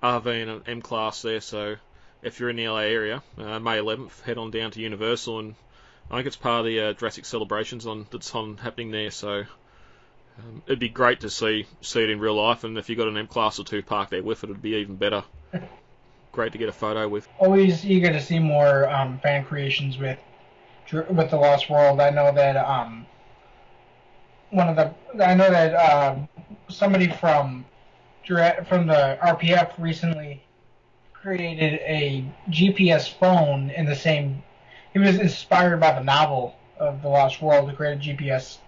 RV 0.00 0.42
and 0.42 0.50
an 0.50 0.62
M 0.68 0.80
class 0.80 1.22
there. 1.22 1.40
So 1.40 1.74
if 2.22 2.38
you're 2.38 2.50
in 2.50 2.56
the 2.56 2.68
LA 2.68 2.82
area, 2.82 3.20
uh, 3.36 3.58
May 3.58 3.78
11th, 3.78 4.22
head 4.22 4.38
on 4.38 4.52
down 4.52 4.70
to 4.70 4.80
Universal, 4.80 5.40
and 5.40 5.54
I 6.10 6.16
think 6.16 6.26
it's 6.26 6.36
part 6.36 6.60
of 6.60 6.66
the 6.66 6.80
uh, 6.80 6.92
Jurassic 6.94 7.24
celebrations 7.24 7.86
on 7.86 8.06
that's 8.10 8.34
on 8.34 8.56
happening 8.56 8.90
there. 8.90 9.10
So 9.10 9.44
um, 10.38 10.62
it'd 10.66 10.78
be 10.78 10.88
great 10.88 11.20
to 11.20 11.30
see 11.30 11.66
see 11.80 12.02
it 12.02 12.10
in 12.10 12.20
real 12.20 12.34
life, 12.34 12.64
and 12.64 12.78
if 12.78 12.88
you 12.88 12.96
got 12.96 13.08
an 13.08 13.16
M 13.16 13.26
class 13.26 13.58
or 13.58 13.64
two 13.64 13.82
parked 13.82 14.10
there 14.10 14.22
with 14.22 14.44
it, 14.44 14.50
it'd 14.50 14.62
be 14.62 14.76
even 14.76 14.96
better. 14.96 15.24
great 16.32 16.52
to 16.52 16.58
get 16.58 16.68
a 16.68 16.72
photo 16.72 17.08
with. 17.08 17.26
Always 17.38 17.84
eager 17.84 18.12
to 18.12 18.20
see 18.20 18.38
more 18.38 18.88
um, 18.88 19.18
fan 19.18 19.44
creations 19.44 19.98
with 19.98 20.18
with 21.10 21.30
the 21.30 21.36
Lost 21.36 21.68
World. 21.68 22.00
I 22.00 22.10
know 22.10 22.32
that 22.32 22.56
um, 22.56 23.06
one 24.50 24.68
of 24.68 24.76
the 24.76 24.94
I 25.24 25.34
know 25.34 25.50
that 25.50 25.74
uh, 25.74 26.16
somebody 26.68 27.08
from 27.08 27.64
from 28.26 28.86
the 28.86 29.18
RPF 29.22 29.72
recently 29.78 30.42
created 31.12 31.80
a 31.80 32.24
GPS 32.50 33.12
phone 33.12 33.70
in 33.70 33.86
the 33.86 33.96
same. 33.96 34.42
He 34.92 34.98
was 34.98 35.18
inspired 35.18 35.80
by 35.80 35.92
the 35.92 36.02
novel 36.02 36.56
of 36.78 37.02
the 37.02 37.08
Lost 37.08 37.42
World 37.42 37.68
to 37.68 37.76
create 37.76 37.98
a 37.98 38.00
GPS 38.00 38.58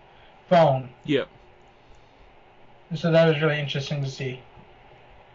phone. 0.49 0.91
Yep. 1.05 1.29
And 2.91 2.99
so 2.99 3.11
that 3.13 3.27
was 3.27 3.41
really 3.41 3.59
interesting 3.59 4.03
to 4.03 4.11
see. 4.11 4.41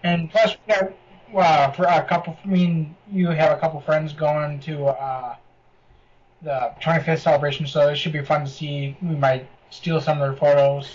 And 0.03 0.29
plus, 0.29 0.55
we 0.67 0.73
got 0.73 0.93
uh, 1.35 1.71
for 1.71 1.85
a 1.85 2.03
couple. 2.03 2.37
I 2.43 2.47
mean, 2.47 2.95
you 3.11 3.27
have 3.27 3.57
a 3.57 3.59
couple 3.59 3.79
friends 3.81 4.13
going 4.13 4.59
to 4.61 4.85
uh, 4.85 5.35
the 6.41 6.71
25th 6.81 7.19
celebration, 7.19 7.65
so 7.65 7.89
it 7.89 7.95
should 7.95 8.13
be 8.13 8.23
fun 8.23 8.41
to 8.45 8.51
see. 8.51 8.95
We 9.01 9.15
might 9.15 9.47
steal 9.69 9.99
some 10.01 10.21
of 10.21 10.29
their 10.29 10.37
photos, 10.37 10.89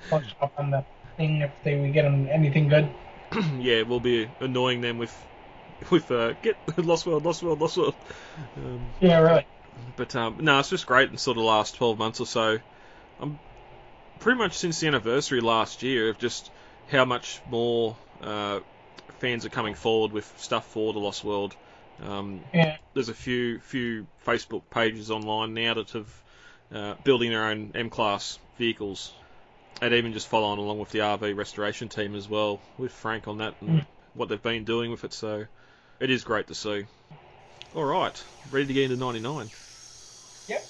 post 0.10 0.34
up 0.40 0.52
on 0.58 0.70
the 0.70 0.84
thing 1.16 1.42
if 1.42 1.50
they 1.64 1.78
we 1.78 1.90
get 1.90 2.02
them 2.02 2.28
anything 2.30 2.68
good. 2.68 2.88
yeah, 3.58 3.82
we'll 3.82 4.00
be 4.00 4.28
annoying 4.40 4.80
them 4.80 4.98
with 4.98 5.14
with 5.90 6.10
uh, 6.10 6.32
get 6.42 6.56
Lost 6.78 7.06
World, 7.06 7.24
Lost 7.24 7.42
World, 7.42 7.60
Lost 7.60 7.76
World. 7.76 7.94
Um, 8.56 8.90
Yeah, 9.00 9.20
right. 9.20 9.46
But 9.96 10.14
um, 10.16 10.38
no, 10.40 10.58
it's 10.58 10.70
just 10.70 10.86
great 10.86 11.10
in 11.10 11.16
sort 11.18 11.36
of 11.36 11.42
the 11.42 11.46
last 11.46 11.74
12 11.76 11.98
months 11.98 12.20
or 12.20 12.26
so. 12.26 12.58
I'm 13.20 13.38
pretty 14.18 14.38
much 14.38 14.54
since 14.54 14.80
the 14.80 14.86
anniversary 14.88 15.40
last 15.40 15.82
year 15.82 16.08
of 16.10 16.18
just 16.18 16.50
how 16.90 17.04
much 17.04 17.40
more 17.48 17.96
uh, 18.20 18.60
fans 19.20 19.44
are 19.46 19.50
coming 19.50 19.74
forward 19.74 20.12
with 20.12 20.32
stuff 20.38 20.66
for 20.66 20.92
the 20.92 20.98
Lost 20.98 21.24
World. 21.24 21.54
Um, 22.02 22.40
Yeah. 22.52 22.76
there's 22.94 23.08
a 23.08 23.14
few 23.14 23.60
few 23.60 24.06
Facebook 24.26 24.62
pages 24.70 25.10
online 25.10 25.54
now 25.54 25.74
that 25.74 25.90
have 25.90 26.22
uh, 26.74 26.94
building 27.04 27.30
their 27.30 27.44
own 27.46 27.72
M-class 27.74 28.38
vehicles, 28.56 29.12
and 29.82 29.94
even 29.94 30.12
just 30.12 30.28
following 30.28 30.58
along 30.58 30.78
with 30.78 30.90
the 30.90 31.00
RV 31.00 31.36
restoration 31.36 31.88
team 31.88 32.14
as 32.14 32.28
well 32.28 32.60
with 32.78 32.92
Frank 32.92 33.28
on 33.28 33.38
that 33.38 33.54
and 33.60 33.70
Mm. 33.70 33.86
what 34.14 34.28
they've 34.28 34.42
been 34.42 34.64
doing 34.64 34.90
with 34.90 35.04
it. 35.04 35.12
So 35.12 35.46
it 36.00 36.10
is 36.10 36.24
great 36.24 36.46
to 36.48 36.54
see. 36.54 36.84
All 37.74 37.84
right, 37.84 38.24
ready 38.50 38.66
to 38.66 38.72
get 38.72 38.84
into 38.84 38.96
99. 38.96 39.50
Yep. 40.48 40.62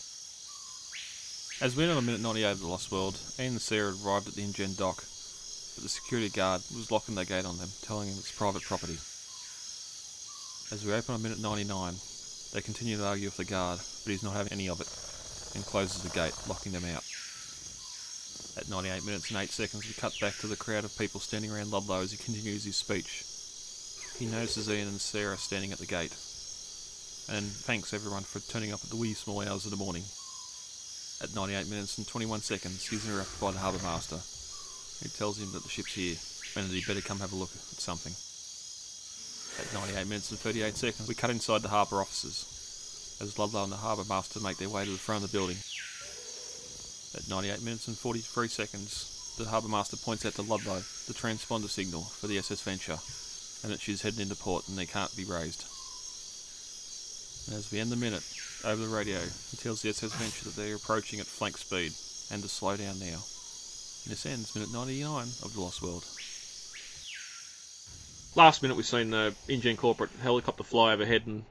As 1.63 1.77
we 1.77 1.85
entered 1.85 1.97
on 1.97 2.03
a 2.03 2.07
minute 2.07 2.21
98 2.21 2.51
of 2.51 2.61
The 2.61 2.67
Lost 2.67 2.93
World, 2.93 3.19
Ian 3.39 3.53
and 3.53 3.61
Sarah 3.63 3.93
had 3.93 4.05
arrived 4.05 4.29
at 4.29 4.35
the 4.35 4.43
InGen 4.43 4.75
dock, 4.75 4.97
but 4.97 5.83
the 5.83 5.89
security 5.89 6.29
guard 6.29 6.63
was 6.75 6.91
locking 6.91 7.15
their 7.15 7.25
gate 7.25 7.47
on 7.47 7.59
them, 7.59 7.69
telling 7.83 8.09
them 8.11 8.19
it's 8.19 8.37
private 8.37 8.63
property. 8.63 8.99
As 10.73 10.85
we 10.85 10.93
open 10.93 11.15
on 11.15 11.23
minute 11.23 11.41
99, 11.41 11.95
they 12.53 12.61
continue 12.61 12.97
to 12.97 13.07
argue 13.07 13.29
with 13.29 13.37
the 13.37 13.45
guard, 13.45 13.79
but 14.05 14.11
he's 14.11 14.23
not 14.23 14.35
having 14.35 14.53
any 14.53 14.69
of 14.69 14.81
it, 14.81 14.89
and 15.55 15.65
closes 15.65 16.03
the 16.03 16.11
gate, 16.11 16.35
locking 16.49 16.73
them 16.73 16.85
out. 16.85 17.05
At 18.59 18.69
98 18.69 19.07
minutes 19.07 19.31
and 19.31 19.39
8 19.39 19.49
seconds, 19.49 19.87
we 19.87 19.95
cut 19.95 20.13
back 20.21 20.37
to 20.39 20.49
the 20.49 20.57
crowd 20.57 20.85
of 20.85 20.99
people 20.99 21.21
standing 21.21 21.53
around 21.53 21.71
Ludlow 21.71 22.03
as 22.03 22.11
he 22.11 22.19
continues 22.19 22.65
his 22.65 22.77
speech. 22.77 23.25
He 24.21 24.27
notices 24.27 24.69
Ian 24.69 24.89
and 24.89 25.01
Sarah 25.01 25.39
standing 25.39 25.73
at 25.73 25.79
the 25.79 25.87
gate, 25.87 26.13
and 27.33 27.49
thanks 27.65 27.95
everyone 27.95 28.21
for 28.21 28.39
turning 28.53 28.71
up 28.71 28.85
at 28.85 28.91
the 28.91 29.01
wee 29.01 29.15
small 29.15 29.41
hours 29.41 29.65
of 29.65 29.71
the 29.71 29.81
morning. 29.81 30.05
At 31.25 31.35
98 31.35 31.71
minutes 31.73 31.97
and 31.97 32.07
21 32.07 32.43
seconds, 32.43 32.85
he's 32.85 33.09
interrupted 33.09 33.41
by 33.41 33.53
the 33.53 33.65
harbour 33.65 33.81
master, 33.83 34.21
who 35.01 35.09
tells 35.17 35.41
him 35.41 35.49
that 35.53 35.63
the 35.63 35.73
ship's 35.73 35.95
here 35.95 36.17
and 36.55 36.69
that 36.69 36.75
he'd 36.75 36.87
better 36.87 37.01
come 37.01 37.21
have 37.21 37.33
a 37.33 37.41
look 37.41 37.49
at 37.49 37.81
something. 37.81 38.13
At 39.57 39.73
98 39.73 40.05
minutes 40.05 40.31
and 40.33 40.39
38 40.39 40.77
seconds, 40.77 41.09
we 41.09 41.15
cut 41.15 41.31
inside 41.31 41.63
the 41.63 41.73
harbour 41.73 42.05
offices 42.05 42.45
as 43.25 43.39
Ludlow 43.39 43.65
and 43.65 43.73
the 43.73 43.81
harbour 43.81 44.05
master 44.05 44.39
make 44.41 44.59
their 44.59 44.69
way 44.69 44.85
to 44.85 44.93
the 44.93 45.01
front 45.01 45.25
of 45.25 45.33
the 45.33 45.39
building. 45.39 45.57
At 47.17 47.25
98 47.25 47.65
minutes 47.65 47.89
and 47.89 47.97
43 47.97 48.49
seconds, 48.49 49.35
the 49.39 49.49
harbour 49.49 49.69
master 49.69 49.97
points 49.97 50.27
out 50.27 50.35
to 50.35 50.43
Ludlow 50.43 50.85
the 51.09 51.17
transponder 51.17 51.71
signal 51.71 52.03
for 52.03 52.27
the 52.27 52.37
SS 52.37 52.61
Venture 52.61 53.01
and 53.63 53.73
that 53.73 53.81
she's 53.81 54.03
heading 54.03 54.21
into 54.21 54.37
port 54.37 54.69
and 54.69 54.79
they 54.79 54.87
can't 54.87 55.15
be 55.17 55.25
raised. 55.25 55.65
As 57.53 57.71
we 57.73 57.81
end 57.81 57.91
the 57.91 57.97
minute, 57.97 58.23
over 58.65 58.81
the 58.81 58.95
radio, 58.95 59.19
he 59.19 59.57
tells 59.57 59.83
the 59.83 59.89
SS 59.89 60.13
Venture 60.15 60.45
that 60.45 60.57
they 60.57 60.73
are 60.73 60.77
approaching 60.77 61.21
at 61.21 61.27
flank 61.27 61.57
speed 61.57 61.93
and 62.31 62.43
to 62.43 62.49
slow 62.49 62.77
down 62.77 62.99
now. 62.99 63.21
And 64.05 64.13
this 64.13 64.27
ends 64.27 64.55
minute 64.55 64.73
99 64.73 65.23
of 65.43 65.55
The 65.55 65.61
Lost 65.61 65.83
World. 65.83 66.05
Last 68.37 68.63
minute, 68.63 68.77
we've 68.77 68.87
seen 68.87 69.11
the 69.11 69.35
InGen 69.49 69.77
corporate 69.77 70.11
helicopter 70.23 70.63
fly 70.63 70.93
overhead, 70.93 71.27
and 71.27 71.45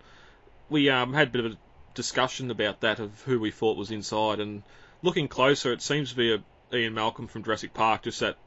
we 0.69 0.89
um, 0.89 1.13
had 1.13 1.27
a 1.27 1.31
bit 1.31 1.45
of 1.45 1.51
a 1.51 1.57
discussion 1.93 2.51
about 2.51 2.81
that 2.81 2.99
of 2.99 3.21
who 3.23 3.39
we 3.39 3.51
thought 3.51 3.77
was 3.77 3.91
inside. 3.91 4.39
And 4.39 4.63
looking 5.01 5.27
closer, 5.27 5.73
it 5.73 5.81
seems 5.81 6.11
to 6.11 6.15
be 6.15 6.33
a 6.33 6.43
Ian 6.71 6.93
Malcolm 6.93 7.27
from 7.27 7.43
Jurassic 7.43 7.73
Park, 7.73 8.03
just 8.03 8.19
that 8.19 8.37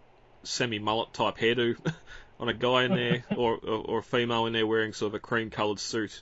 semi 0.45 0.78
mullet 0.78 1.12
type 1.12 1.37
hairdo 1.37 1.76
on 2.42 2.49
a 2.49 2.52
guy 2.52 2.84
in 2.84 2.94
there, 2.94 3.25
or, 3.37 3.54
or, 3.54 3.84
or 3.87 3.99
a 3.99 4.02
female 4.02 4.46
in 4.46 4.52
there 4.52 4.66
wearing 4.66 4.92
sort 4.92 5.11
of 5.11 5.14
a 5.14 5.20
cream 5.20 5.49
coloured 5.49 5.78
suit. 5.78 6.20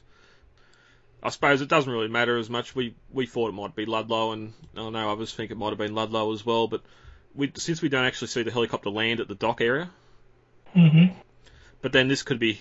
I 1.22 1.30
suppose 1.30 1.62
it 1.62 1.68
doesn't 1.68 1.90
really 1.92 2.08
matter 2.08 2.36
as 2.36 2.48
much. 2.48 2.74
We 2.74 2.94
we 3.10 3.26
thought 3.26 3.48
it 3.48 3.54
might 3.54 3.74
be 3.74 3.86
Ludlow, 3.86 4.32
and 4.32 4.52
I 4.76 4.88
know 4.90 5.10
others 5.10 5.32
think 5.32 5.50
it 5.50 5.56
might 5.56 5.70
have 5.70 5.78
been 5.78 5.94
Ludlow 5.94 6.32
as 6.32 6.44
well. 6.44 6.68
But 6.68 6.82
we 7.34 7.50
since 7.56 7.82
we 7.82 7.88
don't 7.88 8.04
actually 8.04 8.28
see 8.28 8.42
the 8.42 8.50
helicopter 8.50 8.90
land 8.90 9.20
at 9.20 9.28
the 9.28 9.34
dock 9.34 9.60
area, 9.60 9.90
Mm-hmm. 10.76 11.18
but 11.82 11.92
then 11.92 12.08
this 12.08 12.22
could 12.22 12.38
be 12.38 12.60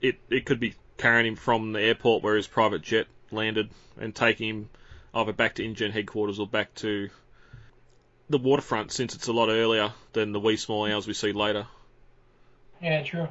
it. 0.00 0.18
It 0.30 0.44
could 0.46 0.60
be 0.60 0.74
carrying 0.98 1.26
him 1.26 1.36
from 1.36 1.72
the 1.72 1.80
airport 1.80 2.22
where 2.22 2.36
his 2.36 2.46
private 2.46 2.82
jet 2.82 3.06
landed 3.30 3.70
and 3.98 4.14
taking 4.14 4.48
him 4.48 4.68
either 5.14 5.32
back 5.32 5.56
to 5.56 5.64
InGen 5.64 5.90
headquarters 5.92 6.38
or 6.38 6.46
back 6.46 6.74
to 6.76 7.08
the 8.28 8.38
waterfront, 8.38 8.92
since 8.92 9.14
it's 9.14 9.26
a 9.26 9.32
lot 9.32 9.48
earlier 9.48 9.92
than 10.12 10.32
the 10.32 10.40
wee 10.40 10.56
small 10.56 10.86
hours 10.86 11.06
we 11.06 11.14
see 11.14 11.32
later. 11.32 11.66
Yeah, 12.80 13.02
true. 13.02 13.28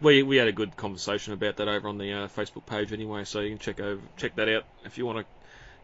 We 0.00 0.22
we 0.22 0.36
had 0.36 0.48
a 0.48 0.52
good 0.52 0.76
conversation 0.76 1.32
about 1.32 1.56
that 1.56 1.68
over 1.68 1.88
on 1.88 1.98
the 1.98 2.12
uh, 2.12 2.28
Facebook 2.28 2.66
page 2.66 2.92
anyway, 2.92 3.24
so 3.24 3.40
you 3.40 3.50
can 3.50 3.58
check 3.58 3.80
over 3.80 4.00
check 4.16 4.36
that 4.36 4.48
out 4.48 4.64
if 4.84 4.98
you 4.98 5.06
want 5.06 5.18
to 5.18 5.24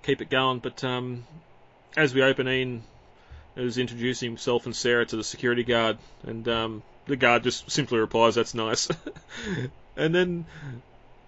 keep 0.02 0.20
it 0.20 0.28
going. 0.28 0.58
But 0.58 0.82
um, 0.84 1.24
as 1.96 2.12
we 2.12 2.22
open, 2.22 2.48
Ian 2.48 2.82
is 3.56 3.78
introducing 3.78 4.30
himself 4.30 4.66
and 4.66 4.74
Sarah 4.74 5.06
to 5.06 5.16
the 5.16 5.24
security 5.24 5.64
guard, 5.64 5.98
and 6.24 6.46
um, 6.48 6.82
the 7.06 7.16
guard 7.16 7.44
just 7.44 7.70
simply 7.70 7.98
replies, 7.98 8.34
"That's 8.34 8.54
nice." 8.54 8.88
and 9.96 10.14
then 10.14 10.44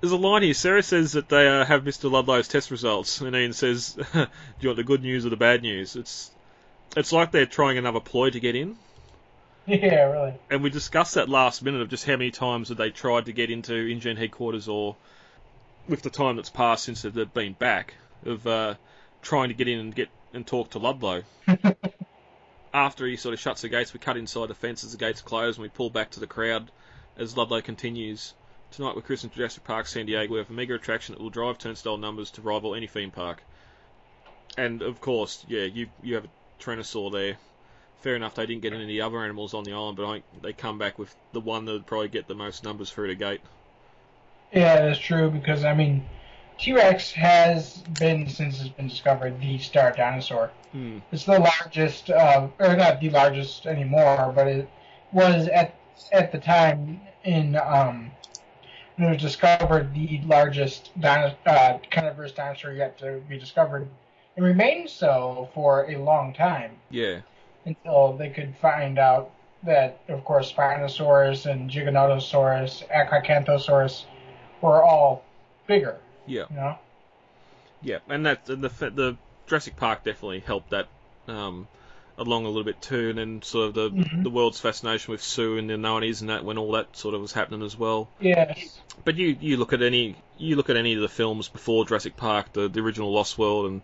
there's 0.00 0.12
a 0.12 0.16
line 0.16 0.42
here. 0.42 0.54
Sarah 0.54 0.82
says 0.82 1.12
that 1.12 1.28
they 1.28 1.48
uh, 1.48 1.64
have 1.64 1.84
Mr. 1.84 2.10
Ludlow's 2.10 2.48
test 2.48 2.70
results, 2.70 3.20
and 3.20 3.34
Ian 3.34 3.52
says, 3.52 3.98
"Do 4.12 4.28
you 4.60 4.68
want 4.68 4.76
the 4.76 4.84
good 4.84 5.02
news 5.02 5.24
or 5.24 5.30
the 5.30 5.36
bad 5.36 5.62
news?" 5.62 5.96
It's 5.96 6.30
it's 6.96 7.12
like 7.12 7.30
they're 7.30 7.46
trying 7.46 7.78
another 7.78 8.00
ploy 8.00 8.30
to 8.30 8.40
get 8.40 8.56
in. 8.56 8.76
Yeah, 9.66 10.10
really. 10.10 10.34
And 10.50 10.62
we 10.62 10.70
discussed 10.70 11.14
that 11.14 11.28
last 11.28 11.62
minute 11.62 11.80
of 11.80 11.88
just 11.88 12.04
how 12.04 12.16
many 12.16 12.30
times 12.30 12.70
that 12.70 12.78
they 12.78 12.90
tried 12.90 13.26
to 13.26 13.32
get 13.32 13.50
into 13.50 13.74
InGen 13.74 14.16
headquarters 14.16 14.68
or 14.68 14.96
with 15.86 16.02
the 16.02 16.10
time 16.10 16.36
that's 16.36 16.50
passed 16.50 16.84
since 16.84 17.02
they've 17.02 17.34
been 17.34 17.52
back 17.52 17.94
of 18.24 18.46
uh, 18.46 18.74
trying 19.22 19.48
to 19.48 19.54
get 19.54 19.68
in 19.68 19.78
and 19.78 19.94
get 19.94 20.08
and 20.32 20.46
talk 20.46 20.70
to 20.70 20.78
Ludlow. 20.78 21.22
After 22.74 23.06
he 23.06 23.16
sort 23.16 23.32
of 23.32 23.40
shuts 23.40 23.62
the 23.62 23.68
gates, 23.68 23.92
we 23.92 23.98
cut 23.98 24.16
inside 24.16 24.48
the 24.48 24.54
fence 24.54 24.84
as 24.84 24.92
the 24.92 24.98
gates 24.98 25.22
close 25.22 25.56
and 25.56 25.62
we 25.62 25.68
pull 25.68 25.90
back 25.90 26.10
to 26.12 26.20
the 26.20 26.26
crowd 26.26 26.70
as 27.16 27.36
Ludlow 27.36 27.60
continues. 27.60 28.34
Tonight 28.70 28.94
with 28.94 29.04
Chris 29.04 29.24
in 29.24 29.30
Jurassic 29.30 29.64
Park 29.64 29.86
San 29.86 30.06
Diego, 30.06 30.32
we 30.32 30.38
have 30.38 30.50
a 30.50 30.52
mega 30.52 30.74
attraction 30.74 31.14
that 31.14 31.20
will 31.20 31.30
drive 31.30 31.58
turnstile 31.58 31.96
numbers 31.96 32.30
to 32.32 32.42
rival 32.42 32.76
any 32.76 32.86
theme 32.86 33.10
park. 33.10 33.42
And 34.56 34.82
of 34.82 35.00
course, 35.00 35.44
yeah, 35.48 35.64
you 35.64 35.88
you 36.02 36.14
have 36.14 36.24
a 36.24 36.28
Tyrannosaur 36.62 37.10
there. 37.12 37.38
Fair 38.00 38.16
enough, 38.16 38.34
they 38.34 38.46
didn't 38.46 38.62
get 38.62 38.72
any 38.72 39.00
other 39.00 39.22
animals 39.22 39.52
on 39.52 39.64
the 39.64 39.72
island, 39.72 39.96
but 39.96 40.06
I 40.06 40.12
think 40.12 40.24
they 40.42 40.52
come 40.54 40.78
back 40.78 40.98
with 40.98 41.14
the 41.32 41.40
one 41.40 41.66
that 41.66 41.72
would 41.72 41.86
probably 41.86 42.08
get 42.08 42.28
the 42.28 42.34
most 42.34 42.64
numbers 42.64 42.90
through 42.90 43.08
the 43.08 43.14
gate. 43.14 43.42
Yeah, 44.52 44.80
that's 44.80 44.98
true 44.98 45.30
because 45.30 45.64
I 45.64 45.74
mean, 45.74 46.04
T 46.58 46.72
Rex 46.72 47.12
has 47.12 47.78
been 47.98 48.26
since 48.28 48.60
it's 48.60 48.70
been 48.70 48.88
discovered 48.88 49.40
the 49.40 49.58
star 49.58 49.92
dinosaur. 49.92 50.50
Hmm. 50.72 50.98
It's 51.12 51.24
the 51.24 51.38
largest, 51.38 52.10
uh, 52.10 52.48
or 52.58 52.76
not 52.76 53.00
the 53.00 53.10
largest 53.10 53.66
anymore, 53.66 54.32
but 54.34 54.46
it 54.46 54.68
was 55.12 55.48
at 55.48 55.74
at 56.12 56.32
the 56.32 56.38
time 56.38 57.00
in 57.24 57.56
um, 57.56 58.10
when 58.96 59.08
it 59.08 59.12
was 59.12 59.22
discovered 59.22 59.94
the 59.94 60.20
largest 60.24 60.98
dino- 61.00 61.36
uh, 61.46 61.78
carnivorous 61.90 62.32
dinosaur 62.32 62.72
yet 62.72 62.98
to 62.98 63.20
be 63.28 63.38
discovered. 63.38 63.88
It 64.36 64.42
remained 64.42 64.88
so 64.88 65.50
for 65.54 65.90
a 65.90 65.98
long 65.98 66.32
time 66.32 66.76
Yeah, 66.88 67.20
until 67.64 68.14
they 68.16 68.30
could 68.30 68.54
find 68.56 68.98
out 68.98 69.30
that, 69.62 70.00
of 70.08 70.24
course, 70.24 70.52
Spinosaurus 70.52 71.46
and 71.46 71.70
Giganotosaurus, 71.70 72.88
Acrocanthosaurus 72.88 74.04
were 74.60 74.82
all 74.82 75.24
bigger. 75.66 75.98
yeah. 76.26 76.44
You 76.50 76.56
know. 76.56 76.78
Yeah, 77.82 77.98
and 78.08 78.26
that 78.26 78.44
the 78.44 78.56
the 78.56 79.16
Jurassic 79.46 79.76
Park 79.76 80.04
definitely 80.04 80.40
helped 80.40 80.70
that 80.70 80.88
um, 81.28 81.66
along 82.18 82.44
a 82.44 82.48
little 82.48 82.64
bit 82.64 82.82
too, 82.82 83.08
and 83.08 83.18
then 83.18 83.42
sort 83.42 83.68
of 83.68 83.74
the 83.74 83.90
Mhm. 83.90 84.22
the 84.22 84.28
world's 84.30 84.60
fascination 84.60 85.12
with 85.12 85.22
Sue 85.22 85.56
in 85.56 85.66
the 85.66 85.78
nineties 85.78 86.20
and 86.20 86.28
that 86.28 86.44
when 86.44 86.58
all 86.58 86.72
that 86.72 86.94
sort 86.96 87.14
of 87.14 87.22
was 87.22 87.32
happening 87.32 87.62
as 87.62 87.76
well. 87.78 88.08
Yes. 88.20 88.78
But 89.04 89.16
you 89.16 89.34
you 89.40 89.56
look 89.56 89.72
at 89.72 89.80
any 89.80 90.16
you 90.36 90.56
look 90.56 90.68
at 90.68 90.76
any 90.76 90.92
of 90.94 91.00
the 91.00 91.08
films 91.08 91.48
before 91.48 91.86
Jurassic 91.86 92.16
Park, 92.18 92.52
the 92.52 92.68
the 92.68 92.80
original 92.80 93.12
Lost 93.12 93.38
World, 93.38 93.66
and 93.66 93.80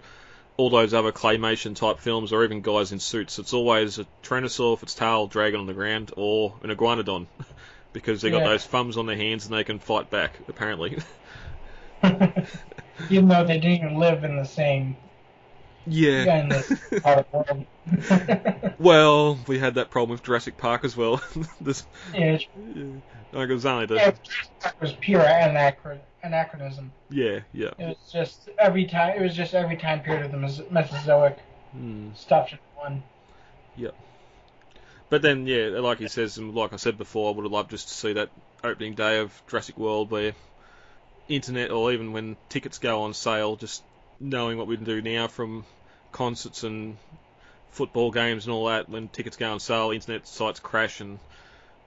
all 0.57 0.71
those 0.71 0.95
other 0.95 1.13
claymation 1.13 1.77
type 1.77 1.99
films, 1.99 2.33
or 2.33 2.45
even 2.45 2.61
guys 2.63 2.93
in 2.93 2.99
suits. 2.99 3.39
It's 3.39 3.53
always 3.53 3.99
a 3.99 4.07
Tyrannosaur 4.23 4.73
with 4.73 4.83
its 4.85 4.95
tail 4.95 5.27
dragging 5.27 5.61
on 5.61 5.67
the 5.67 5.75
ground, 5.75 6.13
or 6.17 6.55
an 6.63 6.71
iguanodon, 6.71 7.27
because 7.93 8.23
they 8.23 8.31
got 8.31 8.43
Yeah. 8.43 8.49
those 8.49 8.65
thumbs 8.65 8.97
on 8.97 9.07
their 9.07 9.17
hands 9.17 9.47
and 9.47 9.55
they 9.55 9.65
can 9.65 9.79
fight 9.79 10.11
back. 10.11 10.39
Apparently. 10.49 10.99
Even 13.11 13.29
though 13.29 13.45
they 13.45 13.55
didn't 13.59 13.73
even 13.85 13.95
live 13.97 14.25
in 14.25 14.37
the 14.37 14.45
same 14.45 14.97
yeah. 15.87 16.41
in 16.41 17.01
part 17.01 17.19
of 17.19 17.27
the 17.31 17.67
world. 17.93 18.75
Well, 18.79 19.39
we 19.47 19.59
had 19.59 19.75
that 19.75 19.91
problem 19.91 20.11
with 20.11 20.23
Jurassic 20.23 20.57
Park 20.57 20.85
as 20.85 20.97
well. 20.97 21.21
this, 21.61 21.87
yeah, 22.15 22.35
it's- 22.35 22.49
yeah, 22.75 22.85
like 23.33 23.49
it 23.51 23.55
was 23.55 23.67
only 23.67 23.87
the 23.87 23.95
yeah, 23.97 24.09
it 24.09 24.75
was 24.81 24.93
pure 24.95 25.21
anachro- 25.23 25.99
anachronism. 26.27 26.93
yeah, 27.11 27.41
yeah. 27.53 27.71
It 27.79 27.87
was 27.87 28.13
just 28.13 28.49
every 28.59 28.85
time. 28.87 29.17
It 29.17 29.23
was 29.23 29.35
just 29.35 29.55
every 29.55 29.77
time 29.77 30.01
period 30.01 30.27
of 30.27 30.33
the 30.33 30.39
Mesozoic 30.71 31.39
Hmm. 31.73 32.09
stuff 32.15 32.53
in 32.53 32.59
one. 32.75 33.03
Yep. 33.77 33.95
But 35.09 35.23
then, 35.23 35.47
yeah, 35.47 35.67
like 35.81 35.99
he 35.99 36.09
says, 36.09 36.39
and 36.39 36.55
like 36.55 36.73
I 36.73 36.77
said 36.77 36.99
before, 36.99 37.31
I 37.33 37.37
would 37.37 37.45
have 37.45 37.53
loved 37.53 37.71
just 37.71 37.89
to 37.89 37.95
see 37.95 38.13
that 38.15 38.31
opening 38.65 38.95
day 38.95 39.19
of 39.21 39.41
Jurassic 39.47 39.77
World 39.79 40.11
where 40.11 40.33
internet 41.29 41.71
or 41.71 41.93
even 41.93 42.13
when 42.13 42.37
tickets 42.49 42.79
go 42.79 43.03
on 43.03 43.15
sale, 43.15 43.57
just 43.57 43.83
knowing 44.21 44.59
what 44.59 44.67
we 44.67 44.77
can 44.77 44.85
do 44.85 45.03
now 45.03 45.29
from 45.29 45.65
concerts 46.13 46.65
and 46.65 46.97
football 47.71 48.11
games 48.11 48.47
and 48.47 48.53
all 48.55 48.67
that, 48.67 48.89
when 48.89 49.09
tickets 49.09 49.37
go 49.37 49.53
on 49.53 49.61
sale, 49.61 49.91
internet 49.91 50.27
sites 50.27 50.61
crash 50.61 51.01
and 51.01 51.19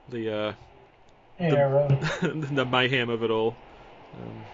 the 0.08 0.34
uh, 0.34 0.52
Yeah, 1.38 1.68
really. 2.22 2.44
the 2.54 2.64
mayhem 2.64 3.10
of 3.10 3.22
it 3.22 3.30
all. 3.30 3.54
Um, 4.14 4.44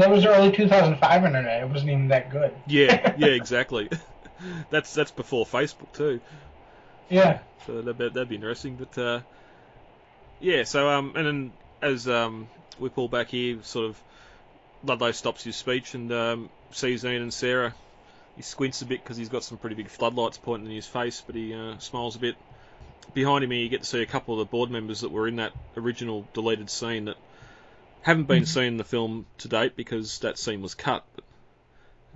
that 0.00 0.10
was 0.10 0.24
early 0.24 0.52
2005 0.52 1.24
internet. 1.24 1.62
It 1.62 1.68
wasn't 1.68 1.90
even 1.90 2.08
that 2.08 2.30
good. 2.30 2.54
yeah, 2.66 3.14
yeah, 3.18 3.28
exactly. 3.28 3.88
that's 4.70 4.94
that's 4.94 5.10
before 5.10 5.46
Facebook 5.46 5.92
too. 5.92 6.20
Yeah. 7.08 7.40
So 7.66 7.80
that'd 7.80 7.98
be, 7.98 8.08
that'd 8.08 8.28
be 8.28 8.36
interesting. 8.36 8.76
But 8.76 8.98
uh, 8.98 9.20
yeah, 10.40 10.64
so 10.64 10.88
um, 10.88 11.12
and 11.16 11.26
then 11.26 11.52
as 11.82 12.08
um, 12.08 12.48
we 12.78 12.88
pull 12.88 13.08
back 13.08 13.28
here, 13.28 13.58
sort 13.62 13.86
of 13.86 14.02
Ludlow 14.84 15.12
stops 15.12 15.44
his 15.44 15.56
speech 15.56 15.94
and 15.94 16.12
um, 16.12 16.50
sees 16.70 17.04
Ian 17.04 17.22
and 17.22 17.34
Sarah 17.34 17.74
he 18.38 18.42
squints 18.42 18.82
a 18.82 18.86
bit 18.86 19.02
because 19.02 19.16
he's 19.16 19.28
got 19.28 19.42
some 19.42 19.58
pretty 19.58 19.74
big 19.74 19.88
floodlights 19.88 20.38
pointing 20.38 20.70
in 20.70 20.76
his 20.76 20.86
face, 20.86 21.24
but 21.26 21.34
he 21.34 21.52
uh, 21.52 21.76
smiles 21.78 22.14
a 22.14 22.20
bit. 22.20 22.36
Behind 23.12 23.42
him, 23.42 23.52
you 23.52 23.68
get 23.68 23.80
to 23.80 23.86
see 23.86 24.00
a 24.00 24.06
couple 24.06 24.34
of 24.34 24.38
the 24.38 24.44
board 24.44 24.70
members 24.70 25.00
that 25.00 25.10
were 25.10 25.26
in 25.26 25.36
that 25.36 25.52
original 25.76 26.24
deleted 26.34 26.70
scene 26.70 27.06
that 27.06 27.16
haven't 28.02 28.24
been 28.24 28.46
seen 28.46 28.64
in 28.64 28.76
the 28.76 28.84
film 28.84 29.26
to 29.38 29.48
date 29.48 29.76
because 29.76 30.18
that 30.20 30.38
scene 30.38 30.62
was 30.62 30.74
cut. 30.74 31.04
But 31.14 31.24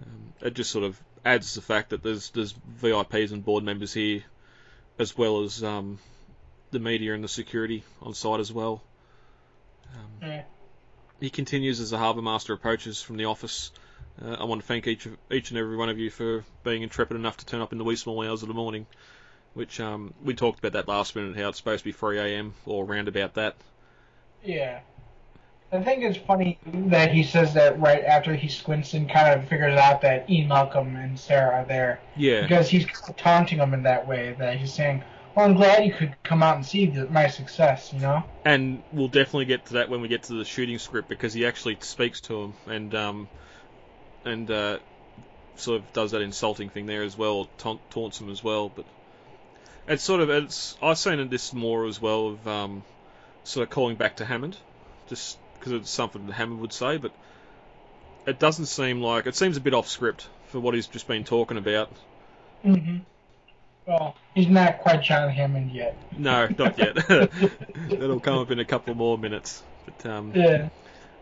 um, 0.03 0.33
it 0.41 0.55
just 0.55 0.71
sort 0.71 0.85
of 0.85 1.01
adds 1.25 1.55
the 1.55 1.63
fact 1.63 1.91
that 1.91 2.03
there's 2.03 2.31
there's 2.31 2.53
VIPs 2.53 3.33
and 3.33 3.45
board 3.45 3.65
members 3.65 3.93
here, 3.93 4.23
as 4.99 5.17
well 5.17 5.43
as 5.43 5.63
um, 5.63 5.99
the 6.71 6.79
media 6.79 7.15
and 7.15 7.23
the 7.23 7.29
security 7.29 7.85
on 8.01 8.15
site 8.15 8.41
as 8.41 8.53
well. 8.53 8.83
Um, 9.95 10.29
Yeah. 10.29 10.43
he 11.21 11.31
continues 11.31 11.81
as 11.81 11.91
the 11.91 11.99
harbour 11.99 12.23
master 12.23 12.53
approaches 12.55 13.03
from 13.03 13.17
the 13.17 13.27
office. 13.27 13.71
Uh, 14.21 14.37
I 14.41 14.45
want 14.45 14.61
to 14.61 14.67
thank 14.67 14.87
each 14.87 15.07
of, 15.07 15.17
each 15.31 15.51
and 15.51 15.59
every 15.59 15.77
one 15.77 15.89
of 15.89 15.99
you 15.99 16.11
for 16.11 16.45
being 16.65 16.83
intrepid 16.83 17.17
enough 17.17 17.39
to 17.39 17.47
turn 17.47 17.61
up 17.61 17.73
in 17.73 17.79
the 17.79 17.85
wee 17.85 17.97
small 17.97 18.23
hours 18.27 18.43
of 18.43 18.49
the 18.49 18.55
morning. 18.55 18.87
Which 19.55 19.81
um, 19.81 20.15
we 20.23 20.35
talked 20.35 20.59
about 20.61 20.73
that 20.73 20.89
last 20.89 21.15
minute, 21.15 21.37
how 21.37 21.51
it's 21.51 21.59
supposed 21.59 21.81
to 21.81 21.85
be 21.85 21.93
3 21.93 22.19
a.m. 22.19 22.55
or 22.65 22.85
around 22.87 23.09
about 23.09 23.35
that. 23.35 23.55
Yeah. 24.43 24.81
I 25.73 25.83
think 25.83 26.05
it's 26.05 26.19
funny 26.19 26.59
that 26.67 27.13
he 27.13 27.23
says 27.23 27.55
that 27.55 27.81
right 27.81 28.05
after 28.05 28.35
he 28.35 28.49
squints 28.49 28.93
and 28.93 29.09
kind 29.09 29.41
of 29.41 29.49
figures 29.49 29.79
out 29.79 30.03
that 30.03 30.29
Ian 30.29 30.49
Malcolm 30.49 30.97
and 30.97 31.19
Sarah 31.19 31.61
are 31.61 31.65
there. 31.65 31.99
Yeah, 32.15 32.43
Because 32.43 32.69
he's 32.69 32.87
taunting 33.17 33.57
them 33.57 33.73
in 33.73 33.83
that 33.85 34.07
way, 34.07 34.37
that 34.39 34.59
he's 34.59 34.75
saying, 34.75 35.03
well, 35.35 35.47
I'm 35.47 35.55
glad 35.55 35.87
you 35.87 35.95
could 35.95 36.15
come 36.25 36.43
out 36.43 36.57
and 36.57 36.67
see 36.67 36.87
the, 36.87 37.07
my 37.07 37.29
success, 37.29 37.91
you 37.91 38.01
know? 38.01 38.23
and 38.45 38.83
we'll 38.93 39.09
definitely 39.09 39.47
get 39.47 39.65
to 39.67 39.75
that 39.75 39.89
when 39.89 40.03
we 40.03 40.09
get 40.09 40.25
to 40.25 40.35
the 40.35 40.45
shooting 40.45 40.77
script 40.79 41.09
because 41.09 41.33
he 41.33 41.47
actually 41.47 41.79
speaks 41.81 42.21
to 42.23 42.43
him 42.43 42.55
and 42.67 42.95
um, 42.95 43.29
and 44.27 44.51
uh, 44.51 44.79
sort 45.57 45.81
of 45.81 45.93
does 45.95 46.11
that 46.11 46.21
insulting 46.21 46.69
thing 46.69 46.85
there 46.85 47.03
as 47.03 47.17
well, 47.17 47.49
taunt, 47.57 47.81
taunts 47.91 48.21
him 48.21 48.29
as 48.29 48.45
well. 48.45 48.69
But 48.69 48.85
it's 49.89 50.03
sort 50.03 50.21
of 50.21 50.29
it's 50.29 50.77
I've 50.83 50.99
seen 50.99 51.27
this 51.31 51.55
more 51.55 51.87
as 51.87 52.01
well 52.01 52.29
of 52.29 52.47
um, 52.47 52.83
sort 53.45 53.67
of 53.67 53.71
calling 53.71 53.97
back 53.97 54.17
to 54.17 54.27
Hammond, 54.27 54.59
just 55.09 55.39
because 55.63 55.81
it's 55.81 55.91
something 55.91 56.27
that 56.27 56.33
Hammond 56.33 56.61
would 56.61 56.73
say, 56.73 56.97
but 56.97 57.13
it 58.27 58.41
doesn't 58.41 58.67
seem 58.67 59.01
like 59.01 59.27
it 59.27 59.37
seems 59.37 59.57
a 59.57 59.61
bit 59.61 59.75
off 59.75 59.87
script 59.87 60.29
for 60.49 60.59
what 60.59 60.75
he's 60.75 60.89
just 60.89 61.07
been 61.07 61.23
talking 61.23 61.57
about. 61.57 61.89
Mm-hmm. 62.65 62.99
Well, 63.87 64.17
he's 64.35 64.49
not 64.49 64.81
quite 64.81 65.03
John 65.03 65.31
Hammond 65.31 65.71
yet. 65.71 65.97
No, 66.17 66.49
not 66.59 66.79
yet. 66.79 66.97
That'll 67.09 68.21
come 68.21 68.39
up 68.39 68.51
in 68.51 68.59
a 68.59 68.65
couple 68.65 68.95
more 68.97 69.17
minutes. 69.17 69.63
But 69.85 70.11
um, 70.11 70.33
Yeah. 70.35 70.69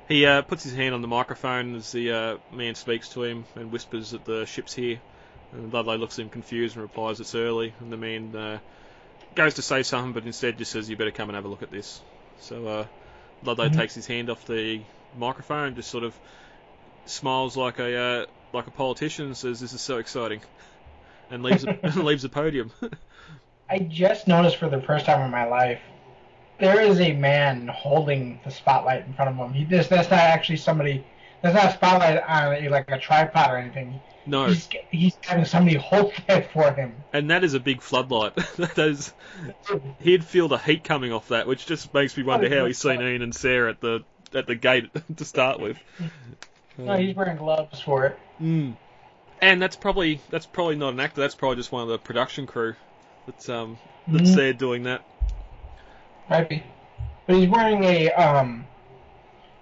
He 0.09 0.27
uh, 0.27 0.43
puts 0.43 0.65
his 0.65 0.75
hand 0.75 0.95
on 0.95 1.03
the 1.03 1.09
microphone 1.09 1.77
as 1.77 1.93
the 1.93 2.11
uh, 2.11 2.37
man 2.51 2.75
speaks 2.75 3.11
to 3.11 3.23
him 3.23 3.45
and 3.55 3.71
whispers 3.71 4.11
that 4.11 4.25
the 4.25 4.45
ship's 4.47 4.75
here. 4.75 5.01
And 5.53 5.73
Ludlow 5.73 5.97
looks 5.97 6.19
at 6.19 6.23
him 6.23 6.31
confused 6.31 6.77
and 6.77 6.83
replies 6.83 7.21
it's 7.21 7.35
early. 7.35 7.75
And 7.79 7.93
the 7.93 7.97
man 7.97 8.35
uh, 8.35 8.59
goes 9.35 9.55
to 9.55 9.63
say 9.63 9.83
something, 9.83 10.13
but 10.13 10.25
instead 10.25 10.59
just 10.59 10.73
says, 10.73 10.91
"You 10.91 10.97
better 10.97 11.11
come 11.11 11.29
and 11.29 11.37
have 11.37 11.45
a 11.45 11.49
look 11.49 11.63
at 11.63 11.71
this." 11.71 12.01
So 12.41 12.67
uh, 12.67 12.87
Ludlow 13.43 13.69
Mhm. 13.69 13.77
takes 13.77 13.95
his 13.95 14.07
hand 14.07 14.31
off 14.31 14.45
the 14.45 14.83
microphone, 15.15 15.69
and 15.69 15.77
just 15.77 15.91
sort 15.91 16.05
of 16.05 16.19
smiles 17.07 17.57
like 17.57 17.79
a 17.79 17.97
uh, 17.97 18.27
like 18.53 18.67
a 18.67 18.71
politician, 18.73 19.27
and 19.27 19.37
says, 19.37 19.61
"This 19.61 19.73
is 19.73 19.83
so 19.83 19.99
exciting," 19.99 20.43
and 21.31 21.43
leaves 21.43 21.65
and 21.83 22.05
leaves 22.05 22.23
the 22.23 22.29
podium. 22.31 22.73
I 23.69 23.79
just 23.79 24.27
noticed 24.29 24.57
for 24.57 24.69
the 24.69 24.83
first 24.83 25.07
time 25.07 25.25
in 25.25 25.31
my 25.31 25.45
life, 25.47 25.81
there 26.59 26.81
is 26.81 27.01
a 27.01 27.13
man 27.15 27.69
holding 27.69 28.41
the 28.45 28.51
spotlight 28.51 29.07
in 29.07 29.15
front 29.15 29.31
of 29.31 29.37
him. 29.37 29.53
He 29.55 29.65
this 29.65 29.89
that's 29.89 30.11
not 30.11 30.21
actually 30.21 30.59
somebody. 30.59 31.07
That's 31.43 31.55
not 31.55 31.67
a 31.67 31.73
spotlight 31.77 32.23
on 32.29 32.55
a, 32.55 32.69
like 32.69 32.91
a 32.91 32.99
tripod 32.99 33.51
or 33.51 33.59
anything. 33.59 34.03
No, 34.27 34.47
He's 34.47 34.69
he's 34.91 35.19
having 35.23 35.45
somebody 35.45 35.77
hold 35.77 36.13
that 36.29 36.53
for 36.53 36.73
him. 36.73 36.95
and 37.13 37.31
that 37.31 37.43
is 37.45 37.55
a 37.55 37.61
big 37.61 37.81
floodlight. 37.83 38.35
that 38.57 38.79
is, 38.79 39.13
he'd 40.01 40.25
feel 40.25 40.49
the 40.49 40.59
heat 40.59 40.85
coming 40.85 41.13
off 41.13 41.29
that, 41.29 41.47
which 41.47 41.67
just 41.67 41.93
makes 41.95 42.17
me 42.17 42.23
wonder 42.23 42.55
how 42.55 42.67
he's 42.67 42.79
seen 42.79 43.01
Ian 43.01 43.23
and 43.23 43.35
Sarah 43.35 43.71
at 43.71 43.81
the 43.81 44.05
at 44.35 44.47
the 44.47 44.55
gate 44.55 44.91
to 45.17 45.25
start 45.25 45.61
with. 45.61 45.77
No, 46.79 46.97
he's 46.97 47.15
wearing 47.15 47.37
gloves 47.37 47.79
for 47.81 48.07
it. 48.07 48.19
Mm. 48.41 48.75
And 49.43 49.61
that's 49.61 49.77
probably 49.77 50.19
that's 50.31 50.47
probably 50.47 50.77
not 50.77 50.95
an 50.95 51.01
actor. 51.01 51.21
That's 51.21 51.35
probably 51.35 51.57
just 51.57 51.71
one 51.71 51.83
of 51.83 51.89
the 51.89 51.99
production 51.99 52.47
crew 52.47 52.75
that's 53.27 53.51
um 53.51 53.77
that's 54.09 54.31
Mhm. 54.31 54.35
there 54.37 54.53
doing 54.55 54.83
that. 54.85 55.03
Might 56.31 56.49
be. 56.49 56.63
But 57.27 57.37
he's 57.37 57.49
wearing 57.51 57.85
a 57.85 58.11
um 58.13 58.65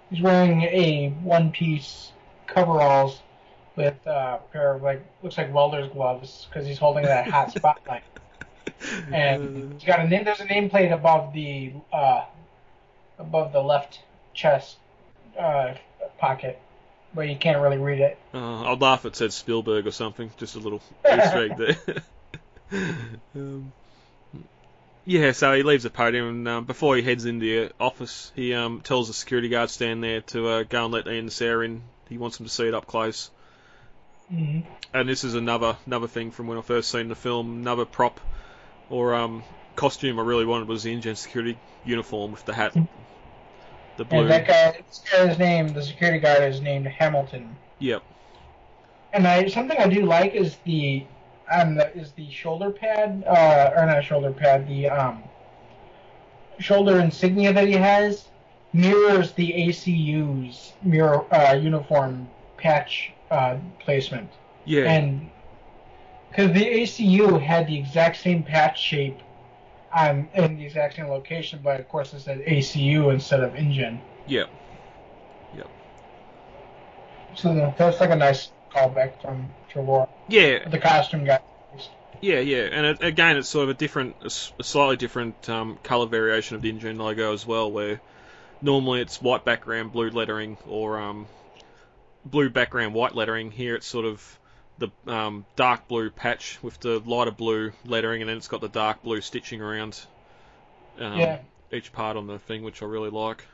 he's 0.09 0.21
wearing 0.21 0.61
a 0.61 1.09
one 1.23 1.51
piece 1.51 2.11
coveralls 2.47 3.19
with 3.79 4.05
uh, 4.05 4.39
a 4.39 4.51
pair 4.51 4.73
of 4.75 4.83
like 4.83 5.01
looks 5.23 5.37
like 5.37 5.53
welder's 5.53 5.89
gloves 5.93 6.47
because 6.49 6.67
he's 6.67 6.77
holding 6.77 7.05
that 7.05 7.27
hot 7.27 7.51
spotlight. 7.55 8.03
And 9.11 9.73
he's 9.73 9.85
got 9.85 10.01
a 10.01 10.07
name 10.07 10.25
there's 10.25 10.41
a 10.41 10.45
nameplate 10.45 10.93
above 10.93 11.33
the 11.33 11.71
uh 11.91 12.25
above 13.17 13.53
the 13.53 13.61
left 13.61 14.01
chest 14.33 14.75
uh 15.39 15.73
pocket 16.17 16.59
where 17.13 17.25
you 17.25 17.37
can't 17.37 17.61
really 17.61 17.77
read 17.77 18.01
it. 18.01 18.19
Uh, 18.33 18.71
I'd 18.71 18.81
laugh 18.81 19.05
if 19.05 19.13
it 19.13 19.15
said 19.15 19.33
Spielberg 19.33 19.87
or 19.87 19.91
something. 19.91 20.29
Just 20.37 20.55
a 20.55 20.59
little 20.59 20.81
Easter 21.05 21.45
egg 21.45 21.57
there. 21.57 22.03
um, 23.35 23.71
yeah, 25.05 25.31
so 25.31 25.55
he 25.55 25.63
leaves 25.63 25.83
the 25.83 25.89
podium, 25.89 26.27
and 26.27 26.47
um, 26.47 26.65
before 26.65 26.95
he 26.95 27.01
heads 27.01 27.25
into 27.25 27.45
the 27.45 27.71
office, 27.79 28.31
he 28.35 28.53
um, 28.53 28.81
tells 28.81 29.07
the 29.07 29.13
security 29.15 29.49
guard 29.49 29.71
stand 29.71 30.03
there 30.03 30.21
to 30.21 30.47
uh, 30.47 30.63
go 30.63 30.85
and 30.85 30.93
let 30.93 31.07
Ian 31.07 31.17
and 31.17 31.33
Sarah 31.33 31.65
in. 31.65 31.81
He 32.09 32.19
wants 32.19 32.37
them 32.37 32.45
to 32.45 32.51
see 32.51 32.67
it 32.67 32.75
up 32.75 32.85
close. 32.85 33.31
Hmm 34.29 34.59
And 34.93 35.09
this 35.09 35.23
is 35.23 35.35
another 35.35 35.77
another 35.85 36.07
thing 36.07 36.31
from 36.31 36.47
when 36.47 36.57
I 36.57 36.61
first 36.61 36.91
seen 36.91 37.07
the 37.07 37.15
film. 37.15 37.59
Another 37.61 37.85
prop 37.85 38.19
or 38.89 39.15
um, 39.15 39.43
costume 39.75 40.19
I 40.19 40.23
really 40.23 40.45
wanted 40.45 40.67
was 40.67 40.83
the 40.83 40.91
InGen 40.91 41.15
security 41.15 41.57
uniform 41.85 42.31
with 42.31 42.45
the 42.45 42.53
hat, 42.53 42.73
the 43.97 44.05
blue. 44.05 44.21
And 44.21 44.29
that 44.29 44.47
guy 44.47 44.81
this 44.87 45.03
guy's 45.11 45.37
name 45.39 45.73
the 45.73 45.83
security 45.83 46.19
guard 46.19 46.43
is 46.43 46.61
named 46.61 46.87
Hamilton. 46.87 47.55
Yep. 47.79 48.03
And 49.13 49.27
I 49.27 49.47
something 49.47 49.77
I 49.77 49.87
do 49.87 50.05
like 50.05 50.33
is 50.33 50.57
the 50.65 51.03
um 51.51 51.75
the, 51.75 51.95
is 51.95 52.11
the 52.11 52.29
shoulder 52.29 52.71
pad 52.71 53.23
uh 53.25 53.71
or 53.75 53.85
not 53.85 54.03
shoulder 54.03 54.31
pad 54.31 54.67
the 54.67 54.89
um 54.89 55.23
shoulder 56.59 56.99
insignia 56.99 57.53
that 57.53 57.67
he 57.67 57.73
has 57.73 58.27
mirrors 58.73 59.31
the 59.31 59.51
ACU's 59.51 60.73
mirror 60.83 61.25
uh, 61.33 61.55
uniform 61.55 62.27
patch 62.57 63.13
uh, 63.31 63.57
placement 63.79 64.29
Yeah. 64.65 64.83
and 64.91 65.29
because 66.29 66.51
the 66.53 66.65
ACU 66.65 67.41
had 67.41 67.67
the 67.67 67.77
exact 67.77 68.17
same 68.17 68.43
patch 68.43 68.79
shape 68.79 69.17
um 69.95 70.29
in 70.35 70.57
the 70.57 70.65
exact 70.65 70.95
same 70.95 71.07
location 71.07 71.59
but 71.63 71.79
of 71.79 71.89
course 71.89 72.13
it 72.13 72.19
said 72.21 72.39
ACU 72.45 73.11
instead 73.11 73.41
of 73.41 73.55
InGen 73.55 73.99
Yep. 74.27 74.49
so 77.35 77.73
that's 77.77 77.99
like 77.99 78.09
a 78.09 78.15
nice 78.15 78.51
callback 78.73 79.21
from 79.21 79.49
Trevor 79.69 80.07
Yeah. 80.27 80.67
the 80.67 80.77
costume 80.77 81.25
guy. 81.25 81.39
Yeah, 82.21 82.39
yeah, 82.39 82.63
and 82.63 82.85
it, 82.85 83.01
again, 83.01 83.37
it's 83.37 83.47
sort 83.47 83.63
of 83.63 83.69
a 83.69 83.73
different, 83.75 84.15
a 84.25 84.63
slightly 84.63 84.97
different 84.97 85.47
um, 85.47 85.77
color 85.83 86.05
variation 86.05 86.55
of 86.57 86.61
the 86.61 86.69
InGen 86.69 86.97
logo 86.97 87.31
as 87.31 87.45
well, 87.45 87.71
where 87.71 88.01
normally 88.61 88.99
it's 88.99 89.21
white 89.21 89.45
background, 89.45 89.93
blue 89.93 90.09
lettering, 90.09 90.57
or 90.67 90.99
um, 90.99 91.27
blue 92.25 92.49
background, 92.49 92.93
white 92.93 93.15
lettering. 93.15 93.51
Here 93.51 93.75
it's 93.75 93.87
sort 93.87 94.05
of 94.05 94.39
the 94.77 94.89
um, 95.07 95.45
dark 95.55 95.87
blue 95.87 96.09
patch 96.09 96.57
with 96.61 96.79
the 96.79 96.99
lighter 97.05 97.31
blue 97.31 97.71
lettering, 97.85 98.21
and 98.21 98.29
then 98.29 98.37
it's 98.37 98.47
got 98.47 98.61
the 98.61 98.69
dark 98.69 99.03
blue 99.03 99.21
stitching 99.21 99.61
around 99.61 99.99
um, 100.99 101.19
Yeah. 101.19 101.39
each 101.71 101.91
part 101.91 102.17
on 102.17 102.27
the 102.27 102.39
thing, 102.39 102.63
which 102.63 102.81
I 102.81 102.85
really 102.85 103.09
like. 103.09 103.45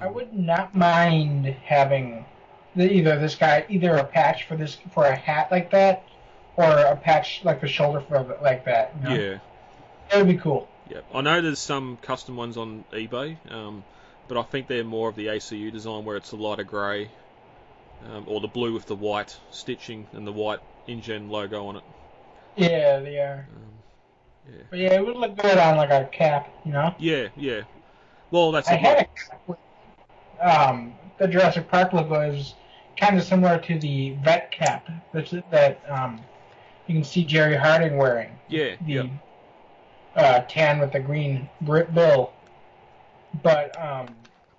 I 0.00 0.06
Um, 0.06 0.14
would 0.14 0.32
not 0.32 0.74
mind 0.74 1.46
having 1.46 2.24
the, 2.76 2.90
either 2.90 3.18
this 3.18 3.34
guy, 3.34 3.64
either 3.68 3.96
a 3.96 4.04
patch 4.04 4.44
for 4.44 4.56
this 4.56 4.76
for 4.94 5.04
a 5.04 5.14
hat 5.16 5.50
like 5.50 5.70
that, 5.70 6.04
or 6.56 6.64
a 6.64 6.96
patch 6.96 7.40
like 7.44 7.60
the 7.60 7.68
shoulder 7.68 8.00
for 8.00 8.38
like 8.42 8.64
that. 8.66 8.92
You 9.02 9.08
know? 9.08 9.14
Yeah. 9.14 9.38
that 10.10 10.18
would 10.18 10.28
be 10.28 10.36
cool. 10.40 10.68
Yeah, 10.90 11.00
I 11.14 11.20
know 11.22 11.40
there's 11.40 11.58
some 11.58 11.96
custom 12.02 12.36
ones 12.36 12.56
on 12.58 12.84
eBay, 12.92 13.36
um, 13.50 13.82
but 14.28 14.36
I 14.36 14.42
think 14.42 14.66
they're 14.68 14.84
more 14.84 15.08
of 15.08 15.16
the 15.16 15.26
ACU 15.28 15.72
design 15.72 16.04
where 16.04 16.16
it's 16.16 16.32
a 16.32 16.36
lighter 16.36 16.64
grey, 16.64 17.10
um, 18.10 18.24
or 18.26 18.40
the 18.40 18.48
blue 18.48 18.72
with 18.72 18.86
the 18.86 18.96
white 18.96 19.36
stitching 19.50 20.06
and 20.12 20.26
the 20.26 20.32
white 20.32 20.60
InGen 20.88 21.28
logo 21.30 21.66
on 21.66 21.76
it. 21.76 21.82
Yeah, 22.56 23.00
they 23.00 23.18
are. 23.18 23.46
Um, 23.54 24.52
yeah. 24.52 24.62
But 24.70 24.78
yeah, 24.78 24.94
it 24.94 25.06
would 25.06 25.16
look 25.16 25.36
good 25.36 25.58
on 25.58 25.76
like 25.76 25.90
a 25.90 26.08
cap. 26.12 26.48
You 26.64 26.72
know, 26.72 26.94
yeah, 26.98 27.28
yeah. 27.36 27.62
Well, 28.30 28.52
that's 28.52 28.68
I 28.68 28.74
had 28.74 28.98
a 28.98 29.04
cap 29.04 29.42
with, 29.46 29.58
um 30.40 30.94
the 31.18 31.28
Jurassic 31.28 31.68
Park 31.68 31.92
logo 31.92 32.20
is 32.20 32.54
kind 32.96 33.16
of 33.16 33.22
similar 33.22 33.58
to 33.58 33.78
the 33.78 34.16
vet 34.24 34.50
cap 34.50 34.88
that 35.12 35.30
that 35.50 35.80
um 35.88 36.20
you 36.86 36.94
can 36.94 37.04
see 37.04 37.24
Gerry 37.24 37.56
Harding 37.56 37.96
wearing. 37.96 38.30
yeah, 38.48 38.74
the 38.84 38.92
yeah, 38.92 39.06
uh, 40.16 40.40
tan 40.48 40.78
with 40.78 40.92
the 40.92 41.00
green 41.00 41.48
bill, 41.64 42.32
but 43.42 43.80
um, 43.82 44.08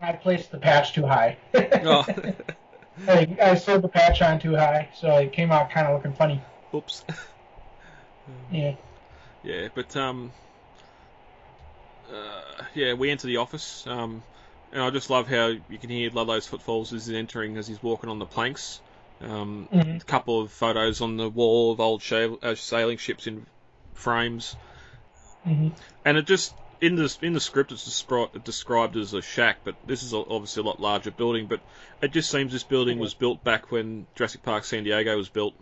I 0.02 0.14
placed 0.14 0.52
the 0.52 0.58
patch 0.58 0.94
too 0.94 1.06
high. 1.06 1.38
Oh. 1.54 2.06
I, 3.08 3.38
I 3.42 3.56
sewed 3.56 3.82
the 3.82 3.88
patch 3.88 4.22
on 4.22 4.40
too 4.40 4.56
high, 4.56 4.90
so 4.94 5.16
it 5.18 5.34
came 5.34 5.52
out 5.52 5.70
kind 5.70 5.88
of 5.88 5.96
looking 5.96 6.14
funny. 6.14 6.42
Oops. 6.76 7.04
Yeah. 8.52 8.76
Yeah, 9.44 9.68
but 9.74 9.96
um, 9.98 10.32
uh, 12.12 12.42
yeah, 12.74 12.94
we 12.94 13.10
enter 13.10 13.28
the 13.28 13.38
office, 13.38 13.86
um, 13.88 14.24
and 14.72 14.82
I 14.82 14.90
just 14.90 15.10
love 15.10 15.28
how 15.28 15.48
you 15.48 15.78
can 15.80 15.90
hear 15.90 16.10
Ludlow's 16.12 16.48
footfalls 16.48 16.94
as 16.94 17.08
he's 17.08 17.16
entering, 17.16 17.58
as 17.58 17.68
he's 17.68 17.82
walking 17.84 18.10
on 18.10 18.20
the 18.20 18.26
planks. 18.26 18.82
Um, 19.22 19.68
Mhm. 19.72 20.02
A 20.02 20.06
couple 20.06 20.42
of 20.42 20.52
photos 20.52 21.02
on 21.02 21.18
the 21.18 21.30
wall 21.30 21.72
of 21.72 21.80
old 21.80 22.04
uh, 22.12 22.56
sailing 22.56 22.98
ships 22.98 23.28
in 23.28 23.46
frames, 23.94 24.56
hmm 25.44 25.70
and 26.06 26.18
it 26.18 26.26
just 26.26 26.54
in 26.84 26.98
the 26.98 27.18
in 27.22 27.32
the 27.32 27.40
script 27.40 27.72
it's 27.72 27.88
descri- 27.88 28.44
described 28.44 28.98
as 28.98 29.14
a 29.14 29.22
shack, 29.22 29.60
but 29.64 29.76
this 29.88 30.04
is 30.04 30.14
obviously 30.14 30.62
a 30.62 30.66
lot 30.66 30.82
larger 30.82 31.12
building. 31.12 31.48
But 31.48 31.62
it 32.02 32.12
just 32.12 32.30
seems 32.30 32.52
this 32.52 32.64
building 32.64 33.00
was 33.00 33.14
built 33.14 33.42
back 33.42 33.72
when 33.72 34.06
Jurassic 34.16 34.44
Park 34.44 34.66
San 34.66 34.84
Diego 34.84 35.16
was 35.16 35.30
built, 35.30 35.54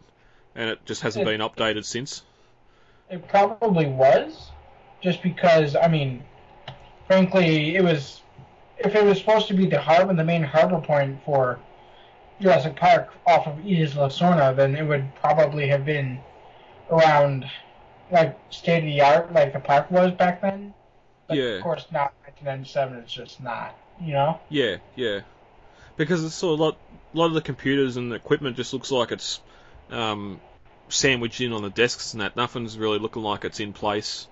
and 0.55 0.67
it 0.71 0.83
just 0.85 1.03
hasn't 1.03 1.27
Yeah. 1.27 1.37
been 1.37 1.41
updated 1.41 1.85
since. 1.85 2.23
It 3.11 3.27
probably 3.27 3.85
was, 3.85 4.49
just 4.99 5.21
because 5.21 5.75
I 5.75 5.87
mean, 5.87 6.23
frankly, 7.05 7.75
it 7.75 7.83
was. 7.83 8.21
If 8.79 8.95
it 8.95 9.03
was 9.03 9.19
supposed 9.19 9.47
to 9.49 9.53
be 9.53 9.67
the 9.67 9.79
harbor, 9.79 10.15
the 10.15 10.23
main 10.23 10.41
harbor 10.41 10.81
point 10.81 11.23
for 11.23 11.59
Jurassic 12.39 12.75
Park 12.75 13.13
off 13.27 13.45
of 13.45 13.59
Isla 13.59 14.09
Sorna, 14.09 14.55
then 14.55 14.75
it 14.75 14.81
would 14.81 15.13
probably 15.21 15.67
have 15.67 15.85
been 15.85 16.19
around 16.89 17.45
like 18.09 18.39
state 18.49 18.79
of 18.79 18.85
the 18.85 19.01
art, 19.01 19.31
like 19.33 19.53
the 19.53 19.59
park 19.59 19.91
was 19.91 20.11
back 20.13 20.41
then. 20.41 20.73
But 21.31 21.37
Yeah. 21.37 21.55
Of 21.55 21.63
course, 21.63 21.85
not 21.91 22.13
1997. 22.25 22.97
It's 22.97 23.13
just 23.13 23.41
not. 23.41 23.77
You 24.01 24.13
know. 24.13 24.39
Yeah, 24.49 24.77
yeah. 24.95 25.21
Because 25.95 26.25
it's 26.25 26.35
sort 26.35 26.55
of 26.55 26.59
a 26.59 26.63
lot, 26.63 26.77
a 27.13 27.17
lot 27.17 27.27
of 27.27 27.33
the 27.35 27.41
computers 27.41 27.95
and 27.95 28.11
the 28.11 28.15
equipment 28.17 28.57
just 28.57 28.73
looks 28.73 28.91
like 28.91 29.13
it's 29.13 29.39
um, 29.91 30.41
sandwiched 30.89 31.39
in 31.39 31.53
on 31.53 31.61
the 31.61 31.69
desks 31.69 32.11
and 32.13 32.21
that. 32.21 32.35
Nothing's 32.35 32.77
really 32.77 32.99
looking 32.99 33.23
like 33.23 33.45
it's 33.45 33.61
in 33.61 33.71
place. 33.71 34.27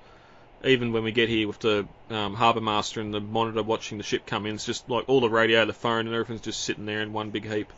Even 0.66 0.92
when 0.92 1.04
we 1.04 1.14
get 1.14 1.30
here 1.30 1.48
with 1.48 1.60
the 1.60 1.88
um, 2.10 2.34
harbour 2.34 2.60
master 2.60 3.00
and 3.00 3.14
the 3.14 3.22
monitor 3.22 3.64
watching 3.64 3.98
the 3.98 4.04
ship 4.04 4.26
come 4.26 4.46
in, 4.46 4.56
it's 4.56 4.66
just 4.66 4.90
like 4.90 5.08
all 5.08 5.22
the 5.22 5.30
radio, 5.30 5.64
the 5.64 5.72
phone, 5.72 6.06
and 6.06 6.14
everything's 6.14 6.42
just 6.42 6.62
sitting 6.62 6.86
there 6.86 7.02
in 7.02 7.14
one 7.14 7.30
big 7.30 7.50
heap. 7.50 7.72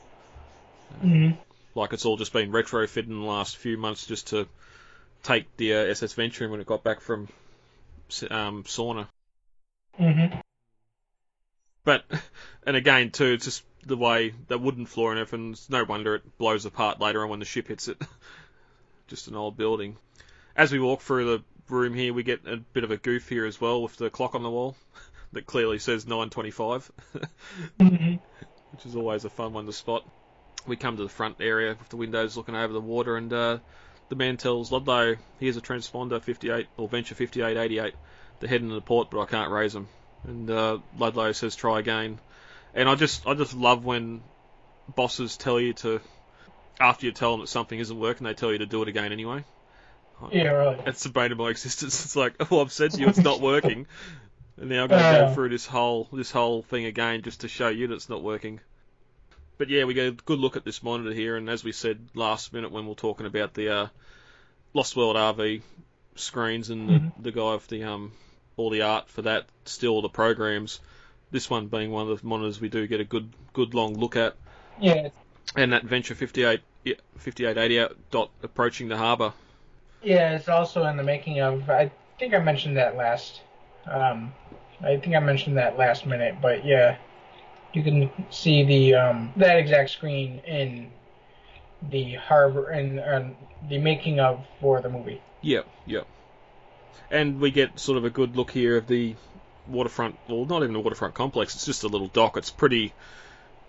hmm 1.00 1.32
Like 1.76 1.94
it's 1.94 2.06
all 2.06 2.18
just 2.18 2.34
been 2.34 2.52
retrofitted 2.52 3.08
in 3.08 3.20
the 3.20 3.26
last 3.28 3.58
few 3.58 3.78
months 3.78 4.08
just 4.08 4.30
to 4.30 4.48
take 5.22 5.46
the 5.58 5.76
uh, 5.76 5.78
SS 5.78 6.14
Venture 6.14 6.50
when 6.50 6.60
it 6.60 6.66
got 6.66 6.84
back 6.84 7.02
from 7.02 7.28
um, 8.30 8.64
Sorna. 8.64 9.08
hmm 9.98 10.40
But 11.84 12.06
and 12.66 12.76
again 12.76 13.12
too, 13.12 13.34
it's 13.34 13.46
just 13.46 13.64
the 13.86 13.98
way 13.98 14.34
the 14.48 14.58
wooden 14.58 14.86
floor 14.86 15.12
and 15.12 15.20
everything. 15.20 15.52
It's 15.52 15.70
no 15.70 15.84
wonder 15.84 16.16
it 16.16 16.38
blows 16.38 16.66
apart 16.66 17.00
later 17.00 17.24
on 17.24 17.30
when 17.30 17.40
the 17.40 17.46
ship 17.46 17.68
hits 17.68 17.88
it. 17.88 18.02
just 19.08 19.28
an 19.28 19.36
old 19.36 19.58
building. 19.58 19.98
As 20.56 20.72
we 20.72 20.80
walk 20.80 21.02
through 21.02 21.26
the 21.26 21.44
room 21.70 21.94
here, 21.94 22.14
we 22.14 22.24
get 22.24 22.48
a 22.48 22.58
bit 22.58 22.84
of 22.84 22.92
a 22.92 22.98
goof 22.98 23.28
here 23.28 23.46
as 23.46 23.60
well 23.60 23.82
with 23.82 23.96
the 23.98 24.10
clock 24.10 24.36
on 24.36 24.44
the 24.44 24.50
wall 24.50 24.76
that 25.34 25.46
clearly 25.46 25.80
says 25.80 26.06
9:25, 26.06 26.90
hmm 27.80 28.16
which 28.72 28.86
is 28.86 28.96
always 28.96 29.26
a 29.26 29.30
fun 29.30 29.54
one 29.54 29.66
to 29.66 29.74
spot. 29.74 30.06
We 30.68 30.76
come 30.76 30.96
to 30.98 31.04
the 31.04 31.10
front 31.10 31.38
area 31.42 31.76
with 31.78 31.90
the 31.90 31.98
windows 31.98 32.38
looking 32.38 32.56
over 32.56 32.72
the 32.72 32.80
water, 32.80 33.18
and 33.18 33.34
uh, 33.34 33.58
the 34.12 34.18
man 34.18 34.36
tells 34.36 34.74
Ludlow 34.74 35.16
here's 35.40 35.56
a 35.56 35.62
transponder 35.62 36.22
58 36.22 36.68
or 36.76 36.90
Venture 36.90 37.16
5888. 37.16 37.96
They're 38.40 38.50
heading 38.50 38.68
to 38.68 38.76
the 38.76 38.82
port, 38.82 39.10
but 39.10 39.22
I 39.22 39.26
can't 39.26 39.50
raise 39.50 39.72
them. 39.72 39.88
And 40.26 40.52
uh, 40.52 40.80
Ludlow 40.98 41.32
says 41.32 41.56
try 41.56 41.80
again. 41.80 42.20
And 42.74 42.90
I 42.90 42.96
just 42.96 43.26
I 43.26 43.36
just 43.36 43.54
love 43.54 43.86
when 43.86 44.22
bosses 44.94 45.38
tell 45.38 45.62
you 45.62 45.72
to 45.76 46.02
after 46.78 47.06
you 47.06 47.14
tell 47.14 47.32
them 47.32 47.40
that 47.40 47.48
something 47.48 47.80
isn't 47.80 47.98
working, 47.98 48.26
they 48.26 48.34
tell 48.34 48.52
you 48.52 48.58
to 48.58 48.66
do 48.66 48.82
it 48.82 48.90
again 48.90 49.14
anyway. 49.14 49.46
Yeah, 50.30 50.50
really. 50.50 50.78
It's 50.86 51.04
the 51.04 51.10
bane 51.10 51.32
of 51.32 51.38
my 51.38 51.50
existence. 51.50 52.04
It's 52.06 52.16
like, 52.18 52.36
oh, 52.52 52.60
I've 52.60 52.74
said 52.74 52.92
to 52.92 53.00
you 53.00 53.08
it's 53.08 53.18
not 53.18 53.40
working, 53.54 53.88
and 54.58 54.70
now 54.70 54.84
I'm 54.84 54.90
going 54.90 55.02
to 55.02 55.28
go 55.28 55.34
through 55.34 55.50
this 55.50 55.66
whole 55.66 56.10
this 56.12 56.32
whole 56.32 56.64
thing 56.64 56.84
again 56.84 57.22
just 57.22 57.42
to 57.42 57.48
show 57.48 57.70
you 57.70 57.88
that 57.88 57.94
it's 57.94 58.10
not 58.10 58.22
working. 58.22 58.60
But 59.58 59.70
yeah, 59.70 59.84
we 59.86 59.94
get 59.94 60.08
a 60.08 60.12
good 60.12 60.40
look 60.40 60.56
at 60.58 60.66
this 60.66 60.82
monitor 60.82 61.14
here, 61.14 61.36
and 61.38 61.50
as 61.50 61.64
we 61.64 61.72
said 61.72 62.00
last 62.16 62.52
minute 62.54 62.72
when 62.72 62.84
we 62.84 62.90
were 62.90 62.96
talking 62.96 63.26
about 63.28 63.54
the 63.54 63.70
uh, 63.70 63.88
Lost 64.74 64.96
World 64.96 65.16
RV 65.16 65.62
screens 66.16 66.70
and 66.70 66.90
the, 66.90 66.94
Mhm. 66.94 67.12
the 67.24 67.32
guy 67.32 67.54
with 67.54 67.68
the 67.68 67.84
um 67.84 68.12
all 68.58 68.70
the 68.70 68.82
art 68.82 69.10
for 69.10 69.22
that, 69.24 69.46
still 69.66 70.02
the 70.02 70.10
programs. 70.10 70.80
This 71.32 71.50
one 71.50 71.68
being 71.68 71.92
one 71.92 72.10
of 72.10 72.22
the 72.22 72.28
monitors 72.28 72.60
we 72.60 72.70
do 72.70 72.86
get 72.88 73.00
a 73.00 73.06
good 73.06 73.32
good 73.54 73.74
long 73.74 73.94
look 73.96 74.16
at, 74.16 74.36
Yeah, 74.80 75.10
and 75.56 75.72
that 75.74 75.84
Venture 75.84 76.16
58 76.16 76.62
yeah, 76.84 76.96
5880 77.18 77.96
dot 78.12 78.32
approaching 78.44 78.88
the 78.90 78.98
harbour. 78.98 79.34
Yeah, 80.02 80.36
it's 80.36 80.50
also 80.50 80.84
in 80.86 80.98
the 80.98 81.04
making 81.04 81.40
of. 81.40 81.70
I 81.70 81.92
think 82.20 82.34
I 82.34 82.40
mentioned 82.40 82.78
that 82.78 82.98
last. 82.98 83.42
Um, 83.86 84.34
I 84.84 84.98
think 84.98 85.16
I 85.16 85.20
mentioned 85.20 85.58
that 85.58 85.78
last 85.78 86.06
minute, 86.06 86.36
but 86.42 86.66
yeah, 86.66 86.98
you 87.74 87.84
can 87.84 88.12
see 88.30 88.64
the 88.64 88.96
um, 88.96 89.34
that 89.38 89.58
exact 89.58 89.92
screen 89.92 90.40
in 90.40 90.92
the 91.90 92.16
harbor 92.16 92.70
and 92.70 93.00
uh, 93.00 93.24
the 93.70 93.78
making 93.78 94.20
of 94.20 94.46
for 94.60 94.82
the 94.82 94.90
movie. 94.90 95.22
Yep, 95.42 95.68
yep. 95.86 96.08
And 97.10 97.40
we 97.40 97.52
get 97.52 97.80
sort 97.80 97.98
of 97.98 98.06
a 98.06 98.10
good 98.10 98.36
look 98.36 98.52
here 98.52 98.78
of 98.78 98.88
the 98.88 99.16
waterfront. 99.68 100.18
Well, 100.28 100.46
not 100.46 100.64
even 100.64 100.76
a 100.76 100.80
waterfront 100.80 101.14
complex. 101.14 101.56
It's 101.56 101.66
just 101.66 101.84
a 101.84 101.88
little 101.88 102.08
dock. 102.08 102.38
It's 102.38 102.52
pretty. 102.52 102.94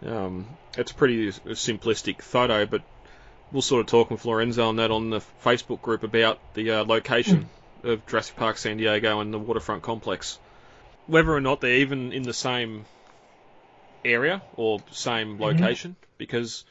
Um, 0.04 0.46
it's 0.76 0.90
a 0.90 0.94
pretty 0.94 1.28
simplistic 1.28 2.22
photo, 2.22 2.66
but 2.66 2.82
we'll 3.52 3.62
sort 3.62 3.80
of 3.80 3.86
talk 3.86 4.10
with 4.10 4.24
Lorenzo 4.24 4.68
on 4.68 4.76
that 4.76 4.90
on 4.90 5.10
the 5.10 5.20
Facebook 5.44 5.80
group 5.80 6.02
about 6.02 6.38
the 6.54 6.70
uh, 6.70 6.84
location 6.84 7.48
of 7.84 8.04
Jurassic 8.06 8.36
Park 8.36 8.58
San 8.58 8.78
Diego 8.78 9.20
and 9.20 9.32
the 9.32 9.38
waterfront 9.38 9.82
complex. 9.82 10.38
Whether 11.06 11.32
or 11.32 11.40
not 11.40 11.60
they're 11.60 11.76
even 11.76 12.12
in 12.12 12.22
the 12.22 12.32
same 12.32 12.84
area 14.04 14.42
or 14.56 14.80
same 14.90 15.40
location, 15.40 15.96
because 16.18 16.64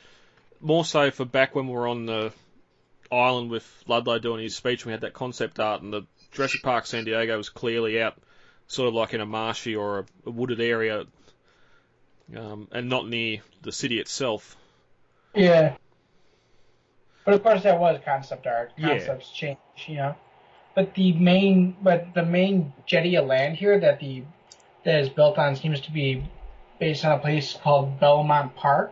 more 0.59 0.85
so 0.85 1.11
for 1.11 1.25
back 1.25 1.55
when 1.55 1.67
we 1.67 1.73
were 1.73 1.87
on 1.87 2.05
the 2.05 2.31
island 3.11 3.49
with 3.49 3.65
Ludlow 3.87 4.19
doing 4.19 4.43
his 4.43 4.55
speech, 4.55 4.85
we 4.85 4.91
had 4.91 5.01
that 5.01 5.13
concept 5.13 5.59
art, 5.59 5.81
and 5.81 5.91
the 5.91 6.05
Jurassic 6.31 6.63
Park 6.63 6.85
San 6.85 7.03
Diego 7.03 7.35
was 7.35 7.49
clearly 7.49 8.01
out, 8.01 8.17
sort 8.67 8.87
of 8.87 8.93
like 8.93 9.13
in 9.13 9.21
a 9.21 9.25
marshy 9.25 9.75
or 9.75 10.05
a, 10.25 10.29
wooded 10.29 10.61
area, 10.61 11.05
um, 12.35 12.67
and 12.71 12.89
not 12.89 13.07
near 13.07 13.39
the 13.61 13.71
city 13.71 13.99
itself. 13.99 14.55
Yeah. 15.35 15.75
But 17.25 17.35
of 17.35 17.43
course, 17.43 17.63
that 17.63 17.79
was 17.79 17.99
concept 18.03 18.47
art. 18.47 18.71
Yeah. 18.77 18.97
Concepts 18.97 19.29
change, 19.31 19.57
you 19.87 19.95
know. 19.95 20.15
But 20.73 20.93
the 20.95 21.11
main, 21.11 21.75
but 21.81 22.13
the 22.13 22.23
main 22.23 22.73
jetty 22.85 23.15
of 23.17 23.25
land 23.25 23.57
here 23.57 23.77
that 23.79 23.99
the 23.99 24.23
that 24.85 25.01
is 25.01 25.09
built 25.09 25.37
on 25.37 25.55
seems 25.55 25.81
to 25.81 25.91
be 25.91 26.23
based 26.81 27.05
on 27.05 27.11
a 27.11 27.19
place 27.19 27.53
called 27.63 27.99
Belmont 27.99 28.55
Park. 28.55 28.91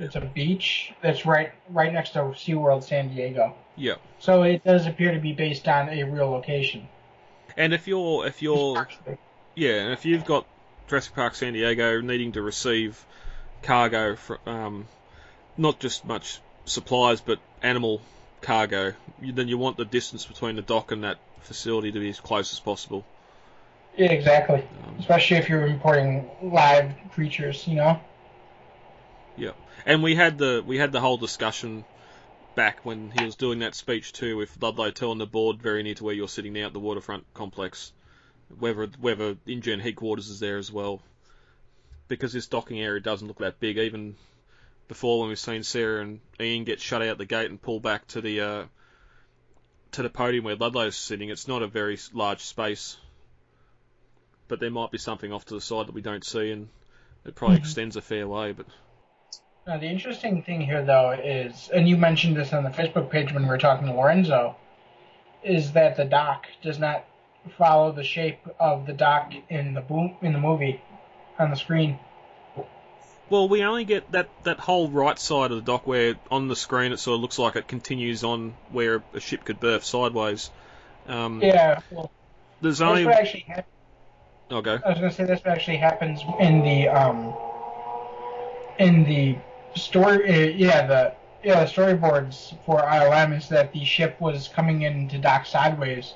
It's 0.00 0.16
a 0.16 0.20
beach 0.20 0.92
that's 1.00 1.24
right 1.24 1.52
right 1.70 1.90
next 1.90 2.10
to 2.10 2.18
SeaWorld 2.18 2.82
San 2.82 3.14
Diego. 3.14 3.54
Yeah. 3.76 3.94
So 4.18 4.42
it 4.42 4.64
does 4.64 4.86
appear 4.86 5.14
to 5.14 5.20
be 5.20 5.32
based 5.32 5.66
on 5.66 5.88
a 5.88 6.02
real 6.02 6.30
location. 6.30 6.88
And 7.56 7.72
if 7.72 7.86
you're 7.86 8.26
if 8.26 8.42
you're 8.42 8.76
Actually. 8.76 9.16
yeah, 9.54 9.84
and 9.84 9.92
if 9.92 10.04
you've 10.04 10.26
got 10.26 10.46
Jurassic 10.88 11.14
Park 11.14 11.36
San 11.36 11.54
Diego 11.54 12.02
needing 12.02 12.32
to 12.32 12.42
receive 12.42 13.02
cargo 13.62 14.16
for 14.16 14.40
um, 14.44 14.86
not 15.56 15.78
just 15.78 16.04
much 16.04 16.40
supplies 16.66 17.20
but 17.20 17.38
animal 17.62 18.02
cargo, 18.42 18.94
then 19.22 19.48
you 19.48 19.56
want 19.56 19.76
the 19.76 19.84
distance 19.84 20.26
between 20.26 20.56
the 20.56 20.62
dock 20.62 20.90
and 20.92 21.04
that 21.04 21.18
facility 21.42 21.92
to 21.92 22.00
be 22.00 22.10
as 22.10 22.20
close 22.20 22.52
as 22.52 22.60
possible. 22.60 23.04
Yeah, 23.98 24.12
exactly. 24.12 24.60
Um, 24.60 24.96
Especially 25.00 25.38
if 25.38 25.48
you're 25.48 25.66
importing 25.66 26.30
live 26.40 26.92
creatures, 27.10 27.66
you 27.66 27.74
know. 27.74 28.00
Yeah, 29.36 29.50
and 29.84 30.04
we 30.04 30.14
had 30.14 30.38
the 30.38 30.62
we 30.64 30.78
had 30.78 30.92
the 30.92 31.00
whole 31.00 31.16
discussion 31.16 31.84
back 32.54 32.78
when 32.84 33.10
he 33.10 33.24
was 33.24 33.34
doing 33.34 33.58
that 33.58 33.74
speech 33.74 34.12
too, 34.12 34.36
with 34.36 34.56
Ludlow 34.62 34.92
telling 34.92 35.18
the 35.18 35.26
board 35.26 35.60
very 35.60 35.82
near 35.82 35.94
to 35.94 36.04
where 36.04 36.14
you're 36.14 36.28
sitting 36.28 36.52
now 36.52 36.66
at 36.66 36.72
the 36.72 36.78
waterfront 36.78 37.24
complex, 37.34 37.92
whether 38.56 38.86
whether 39.00 39.36
InGen 39.46 39.80
headquarters 39.80 40.28
is 40.28 40.38
there 40.38 40.58
as 40.58 40.70
well, 40.70 41.02
because 42.06 42.32
this 42.32 42.46
docking 42.46 42.80
area 42.80 43.00
doesn't 43.00 43.26
look 43.26 43.38
that 43.38 43.58
big. 43.58 43.78
Even 43.78 44.14
before 44.86 45.18
when 45.18 45.28
we've 45.28 45.40
seen 45.40 45.64
Sarah 45.64 46.02
and 46.02 46.20
Ian 46.40 46.62
get 46.62 46.80
shut 46.80 47.02
out 47.02 47.18
the 47.18 47.26
gate 47.26 47.50
and 47.50 47.60
pull 47.60 47.80
back 47.80 48.06
to 48.08 48.20
the 48.20 48.40
uh, 48.42 48.64
to 49.90 50.02
the 50.04 50.10
podium 50.10 50.44
where 50.44 50.54
Ludlow's 50.54 50.96
sitting, 50.96 51.30
it's 51.30 51.48
not 51.48 51.62
a 51.62 51.66
very 51.66 51.98
large 52.12 52.42
space. 52.42 52.96
But 54.48 54.60
there 54.60 54.70
might 54.70 54.90
be 54.90 54.98
something 54.98 55.32
off 55.32 55.44
to 55.46 55.54
the 55.54 55.60
side 55.60 55.86
that 55.86 55.94
we 55.94 56.00
don't 56.00 56.24
see, 56.24 56.50
and 56.50 56.68
it 57.24 57.34
probably 57.34 57.58
Mhm. 57.58 57.60
extends 57.60 57.96
a 57.96 58.00
fair 58.00 58.26
way. 58.26 58.52
But 58.52 58.66
Now, 59.66 59.76
the 59.76 59.86
interesting 59.86 60.42
thing 60.42 60.62
here, 60.62 60.82
though, 60.82 61.10
is, 61.10 61.68
and 61.68 61.86
you 61.86 61.98
mentioned 61.98 62.34
this 62.36 62.54
on 62.54 62.64
the 62.64 62.70
Facebook 62.70 63.10
page 63.10 63.34
when 63.34 63.42
we 63.42 63.48
were 63.50 63.58
talking 63.58 63.86
to 63.86 63.92
Lorenzo, 63.92 64.56
is 65.42 65.72
that 65.72 65.96
the 65.96 66.06
dock 66.06 66.46
does 66.62 66.78
not 66.78 67.04
follow 67.58 67.92
the 67.92 68.02
shape 68.02 68.40
of 68.58 68.86
the 68.86 68.94
dock 68.94 69.32
in 69.50 69.74
the 69.74 69.82
boom 69.82 70.16
in 70.22 70.32
the 70.32 70.38
movie 70.38 70.80
on 71.38 71.50
the 71.50 71.56
screen. 71.56 71.98
Well, 73.28 73.46
we 73.50 73.62
only 73.62 73.84
get 73.84 74.10
that, 74.12 74.30
that 74.44 74.58
whole 74.58 74.88
right 74.88 75.18
side 75.18 75.50
of 75.50 75.58
the 75.58 75.62
dock 75.72 75.86
where 75.86 76.14
on 76.30 76.48
the 76.48 76.56
screen 76.56 76.92
it 76.92 76.96
sort 76.98 77.16
of 77.16 77.20
looks 77.20 77.38
like 77.38 77.56
it 77.56 77.68
continues 77.68 78.24
on 78.24 78.54
where 78.70 79.02
a 79.12 79.20
ship 79.20 79.44
could 79.44 79.60
berth 79.60 79.84
sideways. 79.84 80.50
Um, 81.06 81.42
Yeah. 81.42 81.80
Well, 81.90 82.10
There's 82.62 82.80
only. 82.80 83.06
actually 83.06 83.44
I 84.84 84.88
was 84.90 84.98
gonna 84.98 85.12
say 85.12 85.24
this 85.24 85.42
actually 85.44 85.76
happens 85.76 86.22
in 86.40 86.62
the 86.62 86.88
um 86.88 87.34
in 88.78 89.04
the 89.04 89.36
story. 89.74 90.28
Uh, 90.28 90.56
yeah, 90.56 90.86
the 90.86 91.14
yeah 91.44 91.64
storyboards 91.64 92.56
for 92.64 92.80
ILM 92.80 93.36
is 93.36 93.48
that 93.48 93.72
the 93.72 93.84
ship 93.84 94.20
was 94.20 94.48
coming 94.48 94.82
in 94.82 95.08
to 95.08 95.18
dock 95.18 95.46
sideways, 95.46 96.14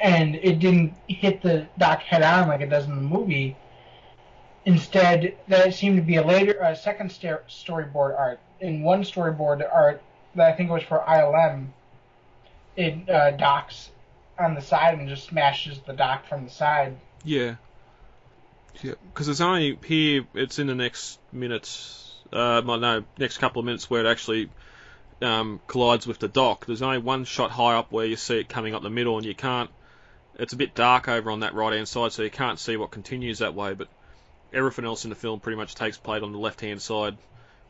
and 0.00 0.36
it 0.36 0.58
didn't 0.58 0.94
hit 1.08 1.42
the 1.42 1.66
dock 1.78 2.00
head 2.02 2.22
on 2.22 2.48
like 2.48 2.60
it 2.60 2.70
does 2.70 2.86
in 2.86 2.96
the 2.96 3.02
movie. 3.02 3.56
Instead, 4.64 5.36
that 5.46 5.72
seemed 5.74 5.96
to 5.96 6.02
be 6.02 6.16
a 6.16 6.26
later, 6.26 6.58
a 6.60 6.74
second 6.74 7.10
sta- 7.10 7.46
storyboard 7.48 8.18
art. 8.18 8.40
In 8.60 8.82
one 8.82 9.02
storyboard 9.02 9.66
art 9.72 10.02
that 10.34 10.52
I 10.52 10.56
think 10.56 10.70
was 10.70 10.82
for 10.82 11.04
ILM, 11.06 11.68
it 12.76 13.08
uh, 13.08 13.30
docks 13.32 13.90
on 14.38 14.54
the 14.54 14.60
side 14.60 14.98
and 14.98 15.08
just 15.08 15.28
smashes 15.28 15.80
the 15.86 15.92
dock 15.92 16.26
from 16.28 16.44
the 16.44 16.50
side. 16.50 16.96
Yeah. 17.26 17.56
Yeah, 18.82 18.94
because 19.12 19.28
it's 19.28 19.40
only 19.40 19.78
here. 19.84 20.26
It's 20.34 20.58
in 20.58 20.68
the 20.68 20.74
next 20.74 21.18
minutes. 21.32 22.14
Uh, 22.32 22.62
well, 22.64 22.78
no, 22.78 23.04
next 23.18 23.38
couple 23.38 23.60
of 23.60 23.66
minutes 23.66 23.90
where 23.90 24.04
it 24.04 24.08
actually 24.08 24.48
um, 25.22 25.60
collides 25.66 26.06
with 26.06 26.18
the 26.18 26.28
dock. 26.28 26.66
There's 26.66 26.82
only 26.82 26.98
one 26.98 27.24
shot 27.24 27.50
high 27.50 27.74
up 27.74 27.90
where 27.90 28.06
you 28.06 28.16
see 28.16 28.40
it 28.40 28.48
coming 28.48 28.74
up 28.74 28.82
the 28.82 28.90
middle, 28.90 29.16
and 29.16 29.26
you 29.26 29.34
can't. 29.34 29.70
It's 30.38 30.52
a 30.52 30.56
bit 30.56 30.74
dark 30.74 31.08
over 31.08 31.30
on 31.30 31.40
that 31.40 31.54
right 31.54 31.72
hand 31.72 31.88
side, 31.88 32.12
so 32.12 32.22
you 32.22 32.30
can't 32.30 32.58
see 32.58 32.76
what 32.76 32.90
continues 32.90 33.38
that 33.38 33.54
way. 33.54 33.74
But 33.74 33.88
everything 34.52 34.84
else 34.84 35.04
in 35.04 35.10
the 35.10 35.16
film 35.16 35.40
pretty 35.40 35.56
much 35.56 35.74
takes 35.74 35.96
place 35.96 36.22
on 36.22 36.32
the 36.32 36.38
left 36.38 36.60
hand 36.60 36.80
side, 36.80 37.16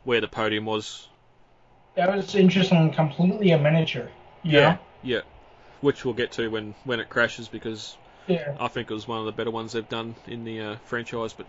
where 0.05 0.21
the 0.21 0.29
podium 0.29 0.67
was. 0.67 1.09
That 1.95 2.15
was 2.15 2.35
interesting. 2.35 2.93
Completely 2.93 3.53
a 3.53 3.59
miniature. 3.59 4.11
Yeah. 4.43 4.61
know? 4.61 4.79
Yeah. 5.03 5.21
Which 5.81 6.05
we'll 6.05 6.15
get 6.15 6.33
to 6.33 6.51
when 6.51 6.75
when 6.85 7.01
it 7.01 7.09
crashes 7.09 7.49
because 7.49 7.97
Yeah. 8.27 8.57
I 8.59 8.69
think 8.69 8.91
it 8.91 8.95
was 8.95 9.07
one 9.07 9.21
of 9.21 9.27
the 9.27 9.33
better 9.33 9.51
ones 9.51 9.73
they've 9.73 9.89
done 9.89 10.15
in 10.27 10.45
the 10.45 10.61
uh, 10.61 10.77
franchise. 10.85 11.33
But 11.33 11.47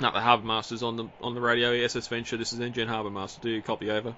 not 0.00 0.14
the 0.14 0.20
Harbour 0.20 0.46
Masters 0.46 0.82
on 0.82 0.96
the 0.96 1.08
on 1.20 1.34
the 1.34 1.40
radio. 1.40 1.72
SS 1.72 2.06
Venture. 2.08 2.36
This 2.36 2.52
is 2.52 2.60
InGen 2.60 2.88
Harbour 2.88 3.10
Master. 3.10 3.40
Do 3.40 3.50
you 3.50 3.62
copy 3.62 3.90
over. 3.90 4.14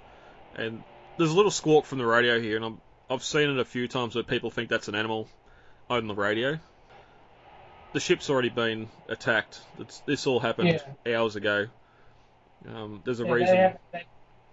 And 0.57 0.83
there's 1.19 1.31
a 1.31 1.37
little 1.37 1.51
squawk 1.51 1.87
from 1.87 1.99
the 1.99 2.07
radio 2.07 2.41
here, 2.41 2.57
and 2.57 2.65
I'm, 2.65 2.81
I've 3.09 3.23
seen 3.25 3.49
it 3.51 3.59
a 3.59 3.65
few 3.65 3.89
times 3.89 4.15
where 4.15 4.25
people 4.25 4.51
think 4.51 4.69
that's 4.69 4.89
an 4.89 4.95
animal 4.95 5.29
on 5.89 6.07
the 6.07 6.15
radio. 6.15 6.59
The 7.93 8.01
ship's 8.01 8.31
already 8.31 8.49
been 8.49 8.89
attacked. 9.09 9.61
It's, 9.79 10.01
this 10.01 10.27
all 10.27 10.41
happened 10.41 10.81
hours 11.07 11.37
ago. 11.37 11.67
Um, 12.69 13.01
there's 13.05 13.21
a 13.21 13.25
Yeah, 13.25 13.33
reason. 13.33 13.57
That, 13.57 13.81
that 13.93 14.05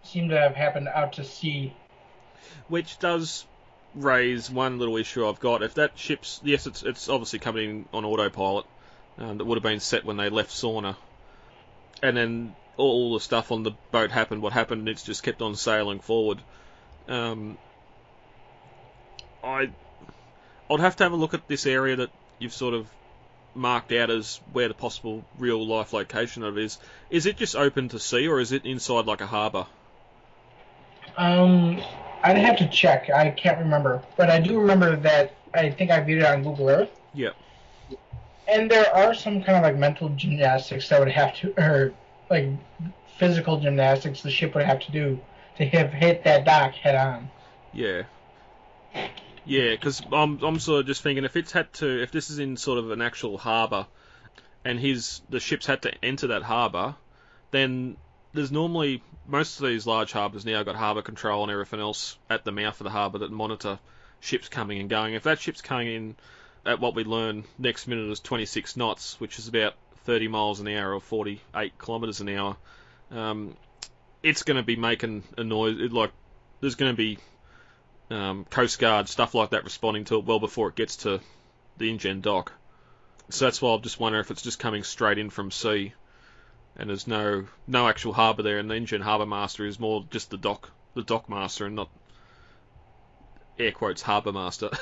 seemed 0.04 0.30
to 0.32 0.38
have 0.40 0.56
happened 0.56 0.88
out 0.90 1.14
to 1.14 1.24
sea. 1.24 1.74
which 2.68 3.00
does 3.00 3.46
raise 3.96 4.50
one 4.50 4.80
little 4.80 4.98
issue 4.98 5.28
I've 5.28 5.40
got. 5.40 5.64
If 5.64 5.76
that 5.76 5.98
ship's 5.98 6.40
yes, 6.44 6.68
it's 6.68 6.84
it's 6.84 7.10
obviously 7.10 7.40
coming 7.40 7.70
in 7.70 7.86
on 7.94 8.06
autopilot. 8.06 8.66
Um, 9.18 9.38
that 9.38 9.46
would 9.46 9.58
have 9.58 9.64
been 9.64 9.82
set 9.82 10.06
when 10.06 10.16
they 10.18 10.30
left 10.30 10.52
Sorna, 10.52 10.96
and 12.02 12.16
then 12.16 12.56
all 12.78 13.14
the 13.14 13.20
stuff 13.20 13.52
on 13.52 13.64
the 13.64 13.72
boat 13.92 14.12
happened. 14.12 14.42
What 14.42 14.54
happened? 14.54 14.88
It's 14.88 15.04
just 15.04 15.24
kept 15.24 15.42
on 15.42 15.56
sailing 15.56 16.00
forward. 16.00 16.40
Um, 17.10 17.58
I 19.44 19.70
I'd 20.70 20.80
have 20.80 20.96
to 20.98 21.04
have 21.04 21.12
a 21.12 21.18
look 21.18 21.34
at 21.34 21.48
this 21.48 21.66
area 21.66 21.98
that 21.98 22.12
you've 22.38 22.54
sort 22.54 22.74
of 22.74 22.88
marked 23.56 23.92
out 23.92 24.10
as 24.10 24.40
where 24.54 24.68
the 24.68 24.74
possible 24.74 25.26
real 25.38 25.66
life 25.66 25.92
location 25.92 26.44
of 26.44 26.58
it 26.58 26.64
is. 26.64 26.78
Is 27.10 27.26
it 27.26 27.38
just 27.38 27.56
open 27.56 27.90
to 27.90 28.00
sea, 28.00 28.28
or 28.28 28.40
is 28.40 28.52
it 28.52 28.66
inside 28.66 29.06
like 29.06 29.22
a 29.22 29.28
harbour? 29.28 29.66
Um, 31.18 31.82
I'd 32.24 32.38
have 32.38 32.58
to 32.58 32.68
check. 32.68 33.10
I 33.10 33.30
can't 33.32 33.60
remember, 33.60 34.04
but 34.18 34.30
I 34.30 34.40
do 34.40 34.60
remember 34.60 34.96
that 34.98 35.36
I 35.54 35.70
think 35.70 35.92
I 35.92 36.00
viewed 36.02 36.20
it 36.20 36.26
on 36.26 36.44
Google 36.44 36.70
Earth. 36.70 36.90
Yep. 37.14 37.36
And 38.48 38.70
there 38.70 38.94
are 38.96 39.14
some 39.14 39.44
kind 39.44 39.58
of 39.58 39.64
like 39.64 39.78
mental 39.78 40.10
gymnastics 40.10 40.90
that 40.90 41.00
would 41.00 41.12
have 41.12 41.36
to, 41.38 41.54
or 41.58 41.94
like 42.30 42.48
physical 43.18 43.60
gymnastics 43.60 44.22
the 44.22 44.32
ship 44.32 44.56
would 44.56 44.66
have 44.66 44.80
to 44.82 44.92
do 44.92 45.20
to 45.58 45.66
have 45.66 45.92
hit 45.92 46.24
that 46.24 46.46
dock 46.46 46.74
head 46.74 46.96
on. 46.96 47.30
Yeah. 47.74 48.04
Yeah, 49.46 49.72
because 49.72 50.02
I'm 50.12 50.42
I'm 50.44 50.60
sort 50.60 50.82
of 50.82 50.88
just 50.88 51.02
thinking 51.02 51.24
if 51.24 51.36
it's 51.36 51.52
had 51.52 51.72
to 51.74 52.02
if 52.02 52.12
this 52.12 52.30
is 52.30 52.40
in 52.40 52.58
sort 52.58 52.80
of 52.80 52.92
an 52.92 53.02
actual 53.02 53.38
harbour, 53.38 53.88
and 54.64 54.80
his 54.80 55.22
the 55.30 55.40
ships 55.40 55.66
had 55.66 55.82
to 55.84 55.94
enter 56.04 56.28
that 56.28 56.44
harbour, 56.44 56.96
then 57.52 57.98
there's 58.34 58.52
normally 58.52 59.02
most 59.28 59.60
of 59.60 59.68
these 59.68 59.86
large 59.88 60.12
harbours 60.12 60.46
now 60.46 60.64
got 60.64 60.76
harbour 60.76 61.02
control 61.02 61.44
and 61.44 61.52
everything 61.52 61.80
else 61.80 62.18
at 62.30 62.44
the 62.44 62.52
mouth 62.52 62.80
of 62.80 62.84
the 62.84 62.90
harbour 62.90 63.20
that 63.20 63.32
monitor 63.32 63.80
ships 64.20 64.50
coming 64.50 64.80
and 64.80 64.90
going. 64.90 65.14
If 65.14 65.24
that 65.24 65.40
ship's 65.40 65.62
coming 65.62 65.88
in 65.88 66.16
at 66.66 66.80
what 66.80 66.96
we 66.96 67.04
learn 67.04 67.44
next 67.58 67.88
minute 67.88 68.10
is 68.12 68.20
26 68.20 68.76
knots, 68.78 69.20
which 69.20 69.40
is 69.40 69.48
about 69.48 69.76
30 70.06 70.28
miles 70.28 70.60
an 70.60 70.68
hour 70.68 70.94
or 70.94 71.00
48 71.00 71.74
kilometres 71.80 72.22
an 72.22 72.30
hour, 72.30 72.58
um, 73.12 73.56
it's 74.22 74.44
going 74.44 74.58
to 74.58 74.64
be 74.64 74.76
making 74.76 75.24
a 75.38 75.44
noise. 75.44 75.80
It, 75.80 75.94
like 75.94 76.12
there's 76.60 76.76
going 76.76 76.92
to 76.92 76.98
be 76.98 77.18
um, 78.10 78.46
Coast 78.46 78.80
Guard, 78.80 79.08
stuff 79.08 79.34
like 79.34 79.52
that 79.52 79.64
responding 79.64 80.06
to 80.06 80.16
it 80.16 80.26
well 80.26 80.40
before 80.40 80.70
it 80.70 80.76
gets 80.76 80.98
to 80.98 81.20
the 81.78 81.90
InGen 81.90 82.22
dock. 82.22 82.52
So 83.30 83.46
that's 83.46 83.62
why 83.62 83.74
I'm 83.74 83.82
just 83.82 84.00
wondering 84.00 84.22
if 84.22 84.32
it's 84.32 84.42
just 84.42 84.60
coming 84.60 84.84
straight 84.84 85.20
in 85.20 85.30
from 85.30 85.52
sea, 85.52 85.94
and 86.76 86.90
there's 86.90 87.08
no 87.08 87.46
no 87.68 87.88
actual 87.88 88.14
harbour 88.14 88.44
there, 88.44 88.60
and 88.60 88.70
the 88.70 88.76
InGen 88.76 89.02
Harbour 89.02 89.26
Master 89.26 89.66
is 89.66 89.80
more 89.80 90.06
just 90.10 90.30
the 90.30 90.38
dock 90.38 90.72
the 90.96 91.04
dock 91.04 91.30
master 91.30 91.66
and 91.66 91.76
not 91.76 91.90
air 93.58 93.72
quotes 93.72 94.02
harbour 94.02 94.32
master. 94.32 94.70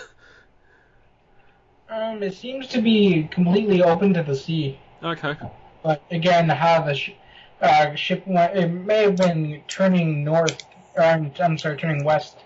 Um, 1.90 2.22
it 2.22 2.34
seems 2.34 2.68
to 2.68 2.82
be 2.82 3.30
completely 3.32 3.82
open 3.82 4.14
to 4.16 4.24
the 4.24 4.36
sea. 4.36 4.78
okay. 5.02 5.38
But 5.84 6.02
again, 6.12 6.50
how 6.50 6.82
the 6.82 6.94
sh- 6.94 7.14
uh, 7.62 7.96
ship 7.96 8.28
went, 8.28 8.58
it 8.58 8.68
may 8.68 9.04
have 9.04 9.16
been 9.16 9.64
turning 9.70 10.24
north, 10.24 10.66
or 10.96 11.04
I'm, 11.04 11.32
I'm 11.40 11.58
sorry, 11.58 11.78
turning 11.78 12.04
west 12.04 12.40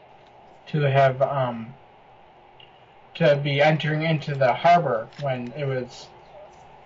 to 0.67 0.81
have, 0.81 1.21
um, 1.23 1.73
to 3.15 3.35
be 3.37 3.61
entering 3.61 4.03
into 4.03 4.35
the 4.35 4.53
harbor 4.53 5.07
when 5.21 5.51
it 5.57 5.65
was, 5.65 6.07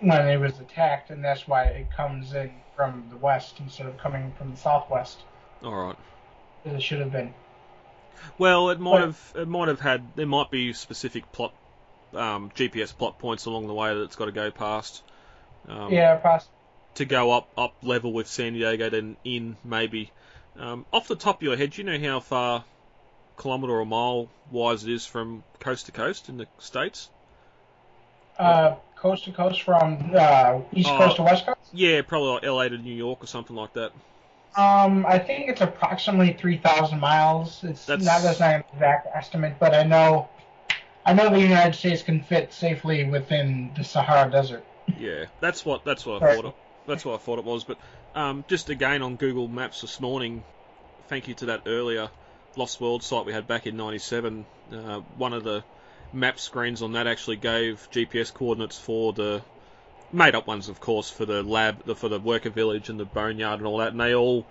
when 0.00 0.28
it 0.28 0.36
was 0.38 0.58
attacked, 0.60 1.10
and 1.10 1.24
that's 1.24 1.46
why 1.48 1.64
it 1.64 1.90
comes 1.92 2.32
in 2.34 2.50
from 2.74 3.06
the 3.10 3.16
west 3.16 3.58
instead 3.60 3.86
of 3.86 3.96
coming 3.98 4.32
from 4.36 4.50
the 4.50 4.56
southwest, 4.56 5.18
All 5.62 5.74
right. 5.74 5.96
as 6.64 6.74
it 6.74 6.82
should 6.82 7.00
have 7.00 7.12
been. 7.12 7.32
Well, 8.38 8.70
it 8.70 8.80
might 8.80 8.92
But- 8.98 9.00
have 9.02 9.32
it 9.36 9.48
might 9.48 9.68
have 9.68 9.80
had 9.80 10.14
there 10.16 10.26
might 10.26 10.50
be 10.50 10.72
specific 10.72 11.30
plot 11.32 11.52
um, 12.14 12.50
GPS 12.54 12.96
plot 12.96 13.18
points 13.18 13.44
along 13.46 13.66
the 13.66 13.74
way 13.74 13.92
that 13.94 14.02
it's 14.02 14.16
got 14.16 14.26
to 14.26 14.32
go 14.32 14.50
past. 14.50 15.02
Um, 15.68 15.92
yeah, 15.92 16.16
poss- 16.16 16.48
to 16.94 17.04
go 17.04 17.32
up 17.32 17.48
up 17.58 17.74
level 17.82 18.12
with 18.12 18.26
San 18.26 18.54
Diego, 18.54 18.88
then 18.90 19.16
in 19.24 19.56
maybe. 19.64 20.10
Um, 20.58 20.86
off 20.92 21.08
the 21.08 21.16
top 21.16 21.36
of 21.36 21.42
your 21.42 21.56
head, 21.56 21.72
do 21.72 21.82
you 21.82 21.98
know 21.98 22.08
how 22.12 22.20
far 22.20 22.64
kilometre 23.38 23.72
or 23.78 23.84
mile 23.84 24.28
wise 24.50 24.84
it 24.84 24.90
is 24.90 25.04
from 25.04 25.44
coast 25.60 25.86
to 25.86 25.92
coast 25.92 26.28
in 26.30 26.38
the 26.38 26.46
states? 26.58 27.10
uh, 28.38 28.76
coast 29.10 29.24
to 29.24 29.32
coast 29.32 29.62
from 29.62 30.10
uh, 30.14 30.60
east 30.72 30.88
Oh. 30.90 30.98
coast 30.98 31.16
to 31.16 31.22
west 31.22 31.46
coast. 31.46 31.58
Yeah, 31.72 32.02
probably 32.02 32.30
like 32.30 32.44
LA 32.44 32.68
to 32.68 32.78
New 32.78 32.94
York 32.94 33.22
or 33.22 33.26
something 33.26 33.54
like 33.56 33.72
that. 33.74 33.92
Um, 34.56 35.04
I 35.06 35.18
think 35.18 35.48
it's 35.50 35.60
approximately 35.60 36.32
three 36.32 36.56
thousand 36.56 36.98
miles. 37.00 37.62
It's 37.62 37.84
That's- 37.84 38.04
not 38.06 38.22
that's 38.22 38.40
not 38.40 38.54
an 38.54 38.64
exact 38.72 39.06
estimate, 39.14 39.56
but 39.60 39.74
I 39.74 39.82
know, 39.82 40.28
I 41.04 41.12
know 41.12 41.28
the 41.30 41.40
United 41.40 41.74
States 41.74 42.02
can 42.02 42.22
fit 42.22 42.52
safely 42.52 43.04
within 43.04 43.70
the 43.76 43.84
Sahara 43.84 44.30
Desert. 44.30 44.64
Yeah, 44.98 45.26
that's 45.40 45.64
what 45.64 45.84
that's 45.84 46.06
what 46.06 46.22
I 46.22 46.26
Right. 46.26 46.36
thought. 46.36 46.44
It, 46.46 46.54
that's 46.86 47.04
what 47.04 47.14
I 47.14 47.18
thought 47.18 47.38
it 47.38 47.44
was. 47.44 47.64
But 47.64 47.76
um, 48.14 48.44
just 48.48 48.70
again 48.70 49.02
on 49.02 49.16
Google 49.16 49.46
Maps 49.46 49.82
this 49.82 50.00
morning, 50.00 50.42
thank 51.08 51.28
you 51.28 51.34
to 51.34 51.46
that 51.46 51.62
earlier 51.66 52.08
Lost 52.56 52.80
World 52.80 53.02
site 53.02 53.26
we 53.26 53.32
had 53.34 53.46
back 53.46 53.66
in 53.66 53.76
'97. 53.76 54.46
Uh, 54.72 55.00
one 55.18 55.34
of 55.34 55.44
the 55.44 55.62
map 56.16 56.40
screens 56.40 56.82
on 56.82 56.92
that 56.92 57.06
actually 57.06 57.36
gave 57.36 57.88
GPS 57.92 58.32
coordinates 58.32 58.78
for 58.78 59.12
the 59.12 59.42
made 60.12 60.34
up 60.34 60.46
ones, 60.46 60.68
of 60.68 60.80
course, 60.80 61.10
for 61.10 61.26
the 61.26 61.42
lab, 61.42 61.84
the, 61.84 61.94
for 61.94 62.08
the 62.08 62.18
worker 62.18 62.50
village 62.50 62.88
and 62.88 62.98
the 62.98 63.04
boneyard 63.04 63.58
and 63.58 63.66
all 63.66 63.78
that, 63.78 63.92
and 63.92 64.00
they 64.00 64.14
all 64.14 64.46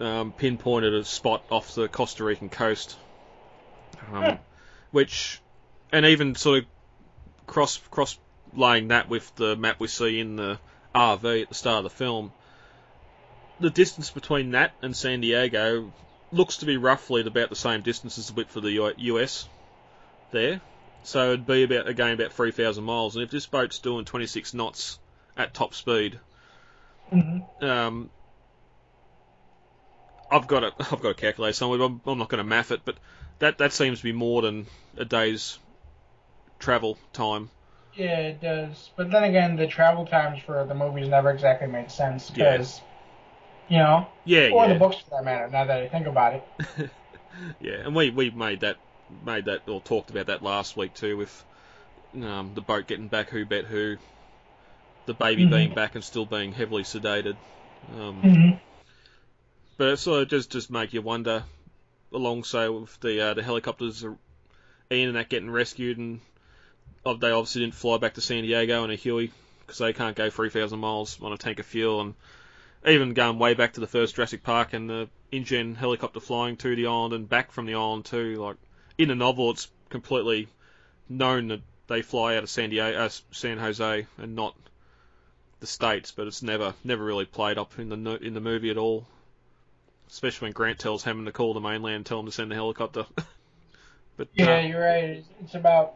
um, 0.00 0.32
pinpointed 0.32 0.94
a 0.94 1.04
spot 1.04 1.44
off 1.50 1.74
the 1.74 1.88
Costa 1.88 2.24
Rican 2.24 2.48
coast, 2.48 2.96
um, 4.12 4.24
Hmm. 4.24 4.34
which, 4.90 5.40
and 5.90 6.06
even 6.06 6.34
sort 6.34 6.58
of 6.60 6.66
cross 7.46 7.78
cross 7.90 8.18
laying 8.54 8.88
that 8.88 9.08
with 9.08 9.34
the 9.36 9.56
map 9.56 9.80
we 9.80 9.88
see 9.88 10.20
in 10.20 10.36
the 10.36 10.58
RV 10.94 11.42
at 11.42 11.48
the 11.48 11.54
start 11.54 11.78
of 11.78 11.84
the 11.84 11.96
film, 11.96 12.32
the 13.60 13.70
distance 13.70 14.10
between 14.10 14.52
that 14.52 14.72
and 14.82 14.96
San 14.96 15.20
Diego 15.20 15.92
looks 16.32 16.58
to 16.58 16.66
be 16.66 16.76
roughly 16.76 17.22
about 17.22 17.50
the 17.50 17.56
same 17.56 17.82
distance 17.82 18.18
as 18.18 18.28
the 18.28 18.34
width 18.34 18.56
of 18.56 18.62
the 18.62 18.94
US 18.96 19.48
there. 20.30 20.60
So 21.04 21.32
it'd 21.32 21.46
be 21.46 21.62
about 21.64 21.86
again 21.88 22.12
about 22.14 22.32
3,000 22.32 22.82
miles. 22.84 23.14
And 23.16 23.22
if 23.24 23.30
this 23.30 23.46
boat's 23.46 23.78
doing 23.78 24.04
26 24.04 24.54
knots 24.54 24.98
at 25.36 25.54
top 25.54 25.74
speed, 25.74 26.18
Mm-hmm. 27.12 27.42
um, 27.60 28.10
I've 30.30 30.46
got 30.48 30.64
it. 30.64 30.74
I've 30.80 31.00
got 31.00 31.10
a 31.10 31.14
calculator 31.14 31.52
somewhere. 31.52 31.80
I'm, 31.82 32.00
I'm 32.06 32.18
not 32.18 32.28
going 32.28 32.38
to 32.38 32.44
math 32.44 32.72
it, 32.72 32.80
but 32.84 32.96
that 33.38 33.58
that 33.58 33.72
seems 33.72 33.98
to 33.98 34.04
be 34.04 34.12
more 34.12 34.42
than 34.42 34.66
a 34.96 35.04
day's 35.04 35.58
travel 36.58 36.98
time. 37.12 37.50
Yeah, 37.94 38.18
it 38.20 38.40
does. 38.40 38.90
But 38.96 39.10
then 39.10 39.24
again, 39.24 39.56
the 39.56 39.66
travel 39.66 40.06
times 40.06 40.42
for 40.42 40.64
the 40.64 40.74
movies 40.74 41.08
never 41.08 41.30
exactly 41.30 41.68
made 41.68 41.90
sense 41.90 42.30
Yeah. 42.34 42.56
because, 42.56 42.80
you 43.68 43.78
know, 43.78 44.06
Yeah, 44.24 44.48
or 44.48 44.66
yeah, 44.66 44.68
the 44.68 44.74
books 44.78 44.96
for 44.98 45.10
that 45.10 45.24
matter. 45.24 45.48
Now 45.48 45.64
that 45.64 45.82
I 45.82 45.88
think 45.88 46.06
about 46.06 46.34
it. 46.34 46.44
yeah. 47.60 47.76
And 47.84 47.94
we 47.94 48.10
we 48.10 48.30
made 48.30 48.60
that 48.60 48.76
made 49.24 49.46
that 49.46 49.68
or 49.68 49.80
talked 49.80 50.10
about 50.10 50.26
that 50.26 50.42
last 50.42 50.76
week 50.76 50.94
too 50.94 51.16
with 51.16 51.44
um, 52.22 52.52
the 52.54 52.60
boat 52.60 52.86
getting 52.86 53.08
back. 53.08 53.30
Who 53.30 53.44
bet 53.44 53.64
who? 53.64 53.96
The 55.06 55.14
baby 55.14 55.44
Mhm. 55.44 55.50
being 55.50 55.74
back 55.74 55.94
and 55.94 56.04
still 56.04 56.26
being 56.26 56.52
heavily 56.52 56.84
sedated. 56.84 57.36
Um, 57.92 58.22
hmm 58.22 58.50
But 59.76 59.88
it 59.88 59.96
sort 59.98 60.22
of 60.22 60.28
does 60.28 60.46
just 60.46 60.70
make 60.70 60.92
you 60.92 61.02
wonder, 61.02 61.44
alongside 62.12 62.68
with 62.68 62.98
the 63.00 63.20
uh, 63.20 63.34
the 63.34 63.42
helicopters, 63.42 64.04
Ian 64.90 65.08
and 65.08 65.16
that 65.16 65.28
getting 65.28 65.50
rescued, 65.50 65.98
and 65.98 66.20
they 67.04 67.30
obviously 67.30 67.62
didn't 67.62 67.74
fly 67.74 67.98
back 67.98 68.14
to 68.14 68.20
San 68.20 68.42
Diego 68.44 68.84
in 68.84 68.90
a 68.90 68.94
Huey 68.94 69.32
because 69.60 69.78
they 69.78 69.92
can't 69.92 70.16
go 70.16 70.30
3,000 70.30 70.78
miles 70.78 71.20
on 71.20 71.32
a 71.32 71.36
tank 71.38 71.58
of 71.58 71.66
fuel, 71.66 72.00
and 72.00 72.14
even 72.86 73.14
going 73.14 73.38
way 73.38 73.54
back 73.54 73.72
to 73.74 73.80
the 73.80 73.86
first 73.86 74.14
Jurassic 74.14 74.42
Park 74.42 74.72
and 74.72 74.88
the 74.88 75.08
InGen 75.32 75.74
helicopter 75.74 76.20
flying 76.20 76.56
to 76.58 76.76
the 76.76 76.86
island 76.86 77.14
and 77.14 77.28
back 77.28 77.50
from 77.52 77.66
the 77.66 77.74
island 77.74 78.04
too. 78.04 78.36
Like 78.36 78.56
in 79.02 79.08
the 79.08 79.14
novel, 79.14 79.50
it's 79.50 79.68
completely 79.90 80.48
known 81.08 81.48
that 81.48 81.60
they 81.88 82.02
fly 82.02 82.36
out 82.36 82.42
of 82.42 82.50
San 82.50 82.70
Diego, 82.70 82.98
uh, 83.04 83.08
San 83.32 83.58
Jose, 83.58 84.06
and 84.18 84.36
not 84.36 84.54
the 85.60 85.66
states, 85.66 86.12
but 86.12 86.26
it's 86.26 86.42
never 86.42 86.74
never 86.84 87.04
really 87.04 87.24
played 87.26 87.58
up 87.58 87.78
in 87.78 87.88
the 87.88 88.16
in 88.16 88.34
the 88.34 88.40
movie 88.40 88.70
at 88.70 88.78
all 88.78 89.06
especially 90.12 90.46
when 90.46 90.52
Grant 90.52 90.78
tells 90.78 91.02
Hammond 91.02 91.26
to 91.26 91.32
call 91.32 91.54
the 91.54 91.60
mainland 91.60 91.96
and 91.96 92.06
tell 92.06 92.20
him 92.20 92.26
to 92.26 92.32
send 92.32 92.50
the 92.50 92.54
helicopter. 92.54 93.06
but 94.18 94.28
Yeah, 94.34 94.56
uh, 94.56 94.60
you're 94.60 94.80
right. 94.82 95.04
It's- 95.40 95.54
about 95.54 95.94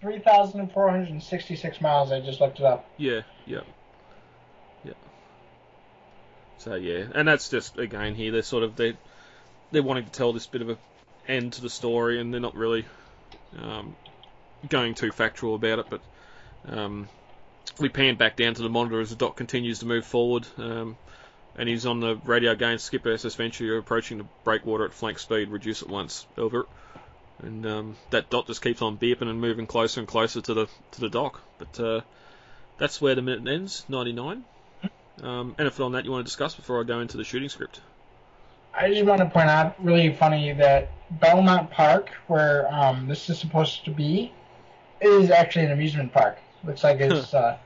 3,466 0.00 1.80
miles. 1.80 2.10
I 2.10 2.20
just 2.20 2.40
looked 2.40 2.58
it 2.58 2.66
up. 2.66 2.90
yeah, 2.96 3.20
yeah, 3.46 3.60
yeah. 4.84 4.94
So 6.58 6.74
yeah, 6.74 7.04
and 7.14 7.28
that's 7.28 7.48
just 7.48 7.78
again 7.78 8.16
here 8.16 8.32
they're 8.32 8.42
sort 8.42 8.64
of 8.64 8.74
they 8.74 8.96
they're 9.70 9.84
wanting 9.84 10.06
to 10.06 10.10
tell 10.10 10.32
this 10.32 10.48
bit 10.48 10.62
of 10.62 10.70
a 10.70 10.78
end 11.28 11.54
to 11.54 11.62
the 11.62 11.70
story, 11.70 12.20
and 12.20 12.32
they're 12.32 12.40
not 12.40 12.54
really 12.54 12.84
um, 13.58 13.96
going 14.68 14.94
too 14.94 15.12
factual 15.12 15.54
about 15.54 15.80
it. 15.80 15.86
But 15.90 16.00
um, 16.68 17.08
we 17.78 17.88
pan 17.88 18.16
back 18.16 18.36
down 18.36 18.54
to 18.54 18.62
the 18.62 18.68
monitor 18.68 19.00
as 19.00 19.10
the 19.10 19.16
dock 19.16 19.36
continues 19.36 19.80
to 19.80 19.86
move 19.86 20.04
forward. 20.04 20.46
Um, 20.58 20.96
and 21.56 21.68
he's 21.68 21.86
on 21.86 22.00
the 22.00 22.16
radio 22.24 22.52
again. 22.52 22.78
Skipper 22.78 23.12
SS 23.12 23.34
Venture, 23.34 23.64
you're 23.64 23.78
approaching 23.78 24.18
the 24.18 24.26
breakwater 24.44 24.84
at 24.84 24.94
flank 24.94 25.18
speed. 25.18 25.48
Reduce 25.48 25.82
it 25.82 25.88
once. 25.88 26.26
Over. 26.38 26.66
And 27.42 27.66
um, 27.66 27.96
that 28.10 28.30
dot 28.30 28.46
just 28.46 28.62
keeps 28.62 28.82
on 28.82 28.96
beeping 28.96 29.28
and 29.28 29.40
moving 29.40 29.66
closer 29.66 30.00
and 30.00 30.08
closer 30.08 30.40
to 30.40 30.54
the 30.54 30.66
to 30.92 31.00
the 31.00 31.08
dock. 31.08 31.40
But 31.58 31.80
uh, 31.80 32.00
that's 32.78 33.00
where 33.00 33.14
the 33.14 33.22
minute 33.22 33.46
ends. 33.48 33.84
99. 33.88 34.44
Um, 35.22 35.54
anything 35.58 35.84
on 35.84 35.92
that 35.92 36.04
you 36.04 36.10
want 36.10 36.24
to 36.24 36.28
discuss 36.28 36.54
before 36.54 36.80
I 36.80 36.84
go 36.84 37.00
into 37.00 37.16
the 37.16 37.24
shooting 37.24 37.48
script? 37.48 37.80
I 38.74 38.88
just 38.88 39.04
want 39.04 39.20
to 39.20 39.26
point 39.28 39.48
out, 39.48 39.82
really 39.84 40.12
funny, 40.14 40.52
that 40.52 40.90
Belmont 41.20 41.70
Park, 41.70 42.10
where 42.26 42.72
um, 42.72 43.06
this 43.06 43.28
is 43.28 43.38
supposed 43.38 43.84
to 43.84 43.90
be, 43.90 44.32
is 45.00 45.30
actually 45.30 45.66
an 45.66 45.72
amusement 45.72 46.12
park. 46.12 46.38
Looks 46.64 46.84
like 46.84 47.00
it's 47.00 47.34
uh, 47.34 47.58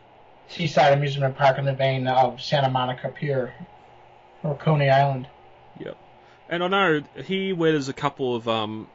seaside 0.48 0.92
amusement 0.94 1.36
park 1.36 1.58
in 1.58 1.64
the 1.64 1.74
vein 1.74 2.08
of 2.08 2.40
Santa 2.40 2.70
Monica 2.70 3.08
Pier 3.08 3.54
or 4.42 4.56
Coney 4.56 4.88
Island. 4.88 5.28
Yep. 5.78 5.96
And 6.48 6.64
I 6.64 6.68
know 6.68 7.02
here 7.24 7.54
where 7.54 7.72
there's 7.72 7.88
a 7.88 7.92
couple 7.92 8.34
of, 8.34 8.48
um, 8.48 8.88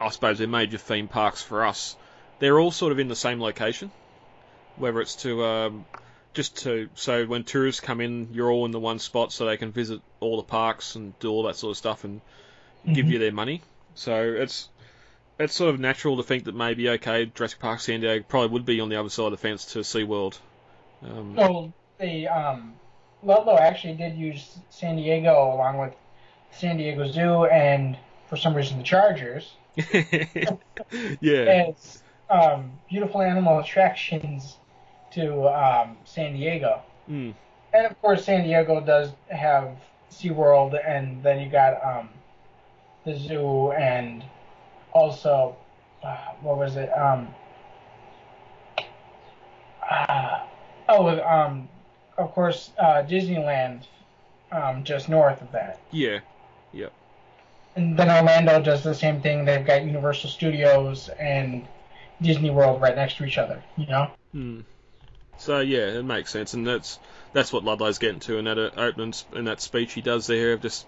I 0.00 0.08
suppose 0.10 0.38
they're 0.38 0.48
major 0.48 0.78
theme 0.78 1.08
parks 1.08 1.42
for 1.42 1.66
us. 1.66 1.96
They're 2.38 2.58
all 2.58 2.70
sort 2.70 2.92
of 2.92 2.98
in 2.98 3.08
the 3.08 3.16
same 3.16 3.40
location, 3.40 3.90
whether 4.76 5.00
it's 5.00 5.16
to 5.16 5.44
um, 5.44 5.84
just 6.36 6.58
to 6.58 6.88
so 6.94 7.24
when 7.24 7.42
tourists 7.44 7.80
come 7.80 8.00
in, 8.02 8.28
you're 8.32 8.50
all 8.50 8.66
in 8.66 8.70
the 8.70 8.78
one 8.78 8.98
spot 8.98 9.32
so 9.32 9.46
they 9.46 9.56
can 9.56 9.72
visit 9.72 10.00
all 10.20 10.36
the 10.36 10.42
parks 10.42 10.94
and 10.94 11.18
do 11.18 11.30
all 11.30 11.44
that 11.44 11.56
sort 11.56 11.70
of 11.72 11.76
stuff 11.78 12.04
and 12.04 12.20
give 12.92 13.06
Mhm. 13.06 13.10
you 13.12 13.18
their 13.18 13.32
money. 13.32 13.62
So 13.94 14.22
it's 14.22 14.68
it's 15.38 15.54
sort 15.54 15.72
of 15.74 15.80
natural 15.80 16.18
to 16.18 16.22
think 16.22 16.44
that 16.44 16.54
maybe 16.54 16.88
okay, 16.90 17.26
Jurassic 17.26 17.58
Park 17.58 17.80
San 17.80 18.00
Diego 18.00 18.22
probably 18.28 18.50
would 18.50 18.66
be 18.66 18.80
on 18.80 18.90
the 18.90 18.96
other 18.96 19.08
side 19.08 19.24
of 19.26 19.30
the 19.32 19.36
fence 19.38 19.72
to 19.72 19.78
SeaWorld. 19.80 20.38
Um, 21.02 21.34
So 21.36 21.72
the 21.98 22.28
um, 22.28 22.74
Ludlow 23.22 23.56
actually 23.58 23.94
did 23.94 24.14
use 24.16 24.58
San 24.70 24.96
Diego 24.96 25.32
along 25.54 25.78
with 25.78 25.94
San 26.52 26.76
Diego 26.76 27.10
Zoo 27.10 27.46
and 27.46 27.96
for 28.28 28.36
some 28.36 28.54
reason 28.54 28.76
the 28.78 28.84
Chargers 28.84 29.52
yeah. 31.20 31.70
as 31.70 32.02
um, 32.28 32.72
beautiful 32.88 33.22
animal 33.22 33.58
attractions 33.58 34.56
to 35.16 35.48
um, 35.48 35.96
San 36.04 36.34
Diego. 36.34 36.82
Mm. 37.10 37.34
And 37.72 37.86
of 37.86 38.00
course, 38.00 38.24
San 38.24 38.44
Diego 38.44 38.80
does 38.80 39.10
have 39.28 39.76
SeaWorld, 40.10 40.78
and 40.86 41.22
then 41.22 41.40
you 41.40 41.50
got 41.50 41.84
um, 41.84 42.08
the 43.04 43.18
zoo, 43.18 43.72
and 43.72 44.22
also, 44.92 45.56
uh, 46.02 46.32
what 46.42 46.58
was 46.58 46.76
it? 46.76 46.90
Um, 46.96 47.28
uh, 49.90 50.40
oh, 50.88 51.20
um, 51.20 51.68
of 52.18 52.32
course, 52.32 52.70
uh, 52.78 53.02
Disneyland, 53.02 53.82
um, 54.52 54.84
just 54.84 55.08
north 55.08 55.40
of 55.42 55.50
that. 55.52 55.80
Yeah. 55.90 56.20
yep. 56.72 56.92
And 57.74 57.98
then 57.98 58.10
Orlando 58.10 58.62
does 58.62 58.82
the 58.82 58.94
same 58.94 59.20
thing. 59.20 59.44
They've 59.44 59.66
got 59.66 59.84
Universal 59.84 60.30
Studios 60.30 61.10
and 61.18 61.66
Disney 62.22 62.50
World 62.50 62.80
right 62.80 62.96
next 62.96 63.18
to 63.18 63.24
each 63.24 63.38
other. 63.38 63.62
You 63.76 63.86
know. 63.86 64.10
Hmm. 64.32 64.60
So 65.38 65.60
yeah, 65.60 65.98
it 65.98 66.04
makes 66.04 66.30
sense, 66.30 66.54
and 66.54 66.66
that's 66.66 66.98
that's 67.32 67.52
what 67.52 67.64
Ludlow's 67.64 67.98
getting 67.98 68.20
to 68.20 68.38
in 68.38 68.46
that 68.46 68.58
uh, 68.58 68.70
opening 68.76 69.14
in 69.34 69.44
that 69.44 69.60
speech 69.60 69.92
he 69.92 70.00
does 70.00 70.26
there 70.26 70.52
of 70.52 70.62
just 70.62 70.86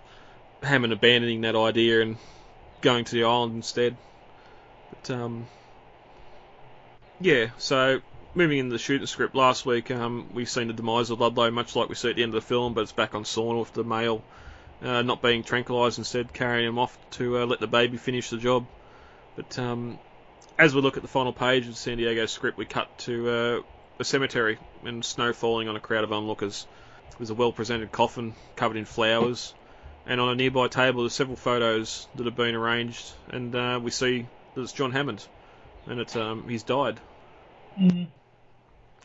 Hammond 0.62 0.92
abandoning 0.92 1.42
that 1.42 1.56
idea 1.56 2.02
and 2.02 2.16
going 2.80 3.04
to 3.04 3.14
the 3.14 3.24
island 3.24 3.56
instead. 3.56 3.96
But 4.90 5.14
um, 5.14 5.46
yeah. 7.20 7.48
So 7.58 8.00
moving 8.34 8.58
into 8.58 8.72
the 8.72 8.78
shooting 8.78 9.06
script, 9.06 9.34
last 9.34 9.66
week 9.66 9.90
um, 9.90 10.28
we've 10.32 10.48
seen 10.48 10.68
the 10.68 10.72
demise 10.72 11.10
of 11.10 11.20
Ludlow, 11.20 11.50
much 11.50 11.76
like 11.76 11.88
we 11.88 11.94
see 11.94 12.10
at 12.10 12.16
the 12.16 12.22
end 12.22 12.34
of 12.34 12.42
the 12.42 12.46
film, 12.46 12.74
but 12.74 12.82
it's 12.82 12.92
back 12.92 13.14
on 13.14 13.24
Sorna 13.24 13.60
with 13.60 13.72
the 13.74 13.84
male 13.84 14.22
uh, 14.82 15.02
not 15.02 15.22
being 15.22 15.42
tranquilised, 15.42 15.98
instead 15.98 16.32
carrying 16.32 16.68
him 16.68 16.78
off 16.78 16.96
to 17.12 17.38
uh, 17.38 17.46
let 17.46 17.60
the 17.60 17.66
baby 17.66 17.96
finish 17.96 18.30
the 18.30 18.36
job. 18.36 18.66
But 19.36 19.58
um, 19.58 19.98
as 20.58 20.74
we 20.74 20.80
look 20.80 20.96
at 20.96 21.02
the 21.02 21.08
final 21.08 21.32
page 21.32 21.64
of 21.64 21.70
the 21.70 21.76
San 21.76 21.98
Diego 21.98 22.26
script, 22.26 22.58
we 22.58 22.64
cut 22.64 22.96
to 23.00 23.28
uh, 23.28 23.60
a 23.98 24.04
cemetery 24.04 24.58
and 24.84 25.04
snow 25.04 25.32
falling 25.32 25.68
on 25.68 25.76
a 25.76 25.80
crowd 25.80 26.04
of 26.04 26.12
onlookers. 26.12 26.66
There's 27.18 27.30
a 27.30 27.34
well 27.34 27.52
presented 27.52 27.90
coffin 27.90 28.34
covered 28.56 28.76
in 28.76 28.84
flowers, 28.84 29.54
and 30.06 30.20
on 30.20 30.28
a 30.28 30.34
nearby 30.34 30.68
table 30.68 31.02
there's 31.02 31.14
several 31.14 31.36
photos 31.36 32.06
that 32.14 32.26
have 32.26 32.36
been 32.36 32.54
arranged, 32.54 33.12
and 33.30 33.54
uh, 33.54 33.80
we 33.82 33.90
see 33.90 34.26
that 34.54 34.62
it's 34.62 34.72
John 34.72 34.92
Hammond, 34.92 35.26
and 35.86 36.00
it's 36.00 36.14
um, 36.16 36.48
he's 36.48 36.62
died. 36.62 37.00
Mm-hmm. 37.78 38.04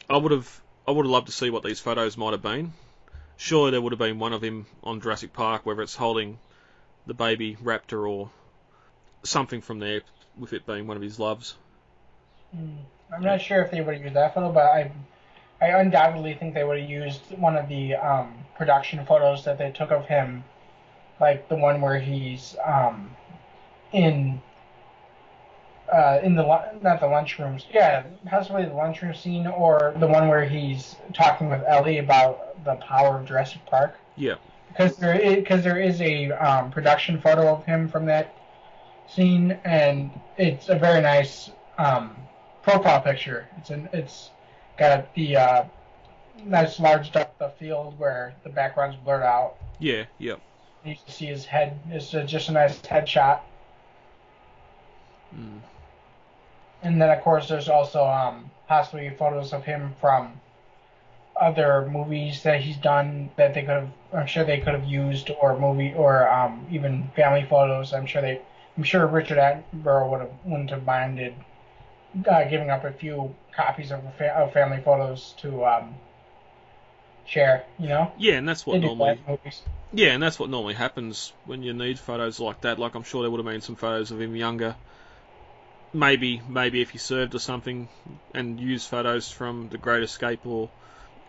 I 0.09 0.17
would 0.17 0.31
have 0.31 0.61
I 0.87 0.91
would 0.91 1.05
have 1.05 1.11
loved 1.11 1.27
to 1.27 1.33
see 1.33 1.49
what 1.49 1.63
these 1.63 1.79
photos 1.79 2.17
might 2.17 2.31
have 2.31 2.41
been. 2.41 2.73
Surely 3.37 3.71
there 3.71 3.81
would 3.81 3.93
have 3.93 3.99
been 3.99 4.19
one 4.19 4.33
of 4.33 4.43
him 4.43 4.67
on 4.83 5.01
Jurassic 5.01 5.33
Park, 5.33 5.65
whether 5.65 5.81
it's 5.81 5.95
holding 5.95 6.37
the 7.07 7.13
baby 7.13 7.55
raptor 7.55 8.07
or 8.07 8.29
something 9.23 9.61
from 9.61 9.79
there, 9.79 10.01
with 10.37 10.53
it 10.53 10.65
being 10.65 10.87
one 10.87 10.97
of 10.97 11.03
his 11.03 11.19
loves. 11.19 11.55
Mm. 12.55 12.77
I'm 13.13 13.21
not 13.21 13.41
sure 13.41 13.61
if 13.61 13.71
they 13.71 13.81
would 13.81 13.95
have 13.95 14.03
used 14.03 14.15
that 14.15 14.33
photo, 14.33 14.51
but 14.51 14.65
I, 14.65 14.91
I 15.61 15.67
undoubtedly 15.79 16.33
think 16.35 16.53
they 16.53 16.63
would 16.63 16.79
have 16.79 16.89
used 16.89 17.21
one 17.37 17.55
of 17.55 17.69
the 17.69 17.95
um, 17.95 18.33
production 18.55 19.05
photos 19.05 19.43
that 19.45 19.57
they 19.57 19.71
took 19.71 19.91
of 19.91 20.05
him, 20.05 20.43
like 21.19 21.47
the 21.49 21.55
one 21.55 21.81
where 21.81 21.99
he's 21.99 22.55
um, 22.65 23.11
in, 23.91 24.41
uh, 25.91 26.19
in 26.23 26.35
the 26.35 26.43
not 26.81 26.99
the 26.99 27.05
lunchrooms, 27.05 27.65
yeah, 27.71 28.03
possibly 28.27 28.65
the 28.65 28.73
lunchroom 28.73 29.13
scene, 29.13 29.47
or 29.47 29.93
the 29.99 30.07
one 30.07 30.27
where 30.27 30.45
he's 30.45 30.95
talking 31.13 31.49
with 31.49 31.61
Ellie 31.67 31.99
about 31.99 32.63
the 32.65 32.75
power 32.75 33.19
of 33.19 33.27
Jurassic 33.27 33.65
Park. 33.65 33.95
Yeah. 34.15 34.35
Because 34.69 34.97
there 34.97 35.13
is, 35.13 35.35
because 35.35 35.63
there 35.63 35.79
is 35.79 36.01
a 36.01 36.31
um, 36.31 36.71
production 36.71 37.21
photo 37.21 37.47
of 37.47 37.63
him 37.65 37.87
from 37.87 38.07
that 38.07 38.33
scene, 39.07 39.51
and 39.63 40.09
it's 40.37 40.69
a 40.69 40.75
very 40.75 40.99
nice 40.99 41.51
um, 41.77 42.15
profile 42.63 43.01
picture. 43.01 43.47
It's 43.57 43.69
an 43.69 43.89
it's 43.93 44.31
got 44.77 45.13
the 45.13 45.37
uh, 45.37 45.63
nice 46.43 46.79
large 46.79 47.11
depth 47.11 47.41
of 47.41 47.55
field 47.57 47.99
where 47.99 48.33
the 48.43 48.49
background's 48.49 48.95
blurred 48.97 49.23
out. 49.23 49.57
Yeah, 49.79 50.05
yeah. 50.17 50.35
You 50.83 50.95
can 50.95 51.13
see 51.13 51.27
his 51.27 51.45
head. 51.45 51.79
It's 51.89 52.13
uh, 52.13 52.23
just 52.23 52.49
a 52.49 52.53
nice 52.53 52.79
headshot. 52.79 53.41
Mm. 55.35 55.59
And 56.81 57.01
then 57.01 57.09
of 57.09 57.21
course 57.23 57.47
there's 57.47 57.69
also 57.69 58.05
um, 58.05 58.49
possibly 58.67 59.09
photos 59.11 59.53
of 59.53 59.63
him 59.63 59.93
from 60.01 60.39
other 61.39 61.87
movies 61.89 62.43
that 62.43 62.61
he's 62.61 62.77
done 62.77 63.29
that 63.37 63.53
they 63.53 63.61
could 63.61 63.69
have. 63.69 63.89
I'm 64.13 64.27
sure 64.27 64.43
they 64.43 64.59
could 64.59 64.73
have 64.73 64.85
used 64.85 65.31
or 65.41 65.57
movie 65.57 65.93
or 65.95 66.29
um, 66.29 66.65
even 66.71 67.09
family 67.15 67.45
photos. 67.49 67.93
I'm 67.93 68.05
sure 68.05 68.21
they. 68.21 68.41
I'm 68.75 68.83
sure 68.83 69.05
Richard 69.05 69.37
Attenborough 69.37 70.09
would 70.09 70.21
have 70.21 70.31
wouldn't 70.45 70.71
have 70.71 70.83
minded 70.83 71.35
uh, 72.27 72.43
giving 72.45 72.69
up 72.69 72.83
a 72.83 72.91
few 72.91 73.35
copies 73.55 73.91
of, 73.91 74.01
fa- 74.17 74.35
of 74.35 74.53
family 74.53 74.81
photos 74.81 75.33
to 75.39 75.65
um, 75.65 75.95
share. 77.25 77.65
You 77.79 77.89
know. 77.89 78.11
Yeah, 78.17 78.33
and 78.35 78.47
that's 78.47 78.65
what 78.65 78.79
normally. 78.79 79.19
Yeah, 79.91 80.09
and 80.09 80.23
that's 80.23 80.39
what 80.39 80.49
normally 80.49 80.73
happens 80.73 81.33
when 81.45 81.61
you 81.61 81.73
need 81.73 81.99
photos 81.99 82.39
like 82.39 82.61
that. 82.61 82.79
Like 82.79 82.95
I'm 82.95 83.03
sure 83.03 83.21
there 83.21 83.31
would 83.31 83.37
have 83.37 83.45
been 83.45 83.61
some 83.61 83.75
photos 83.75 84.11
of 84.11 84.19
him 84.19 84.35
younger. 84.35 84.75
Maybe, 85.95 86.41
maybe 86.49 86.81
if 86.81 86.89
he 86.89 86.97
served 86.97 87.35
or 87.35 87.39
something, 87.39 87.87
and 88.33 88.59
used 88.59 88.87
photos 88.87 89.29
from 89.29 89.69
The 89.69 89.77
Great 89.77 90.01
Escape 90.01 90.45
or 90.47 90.69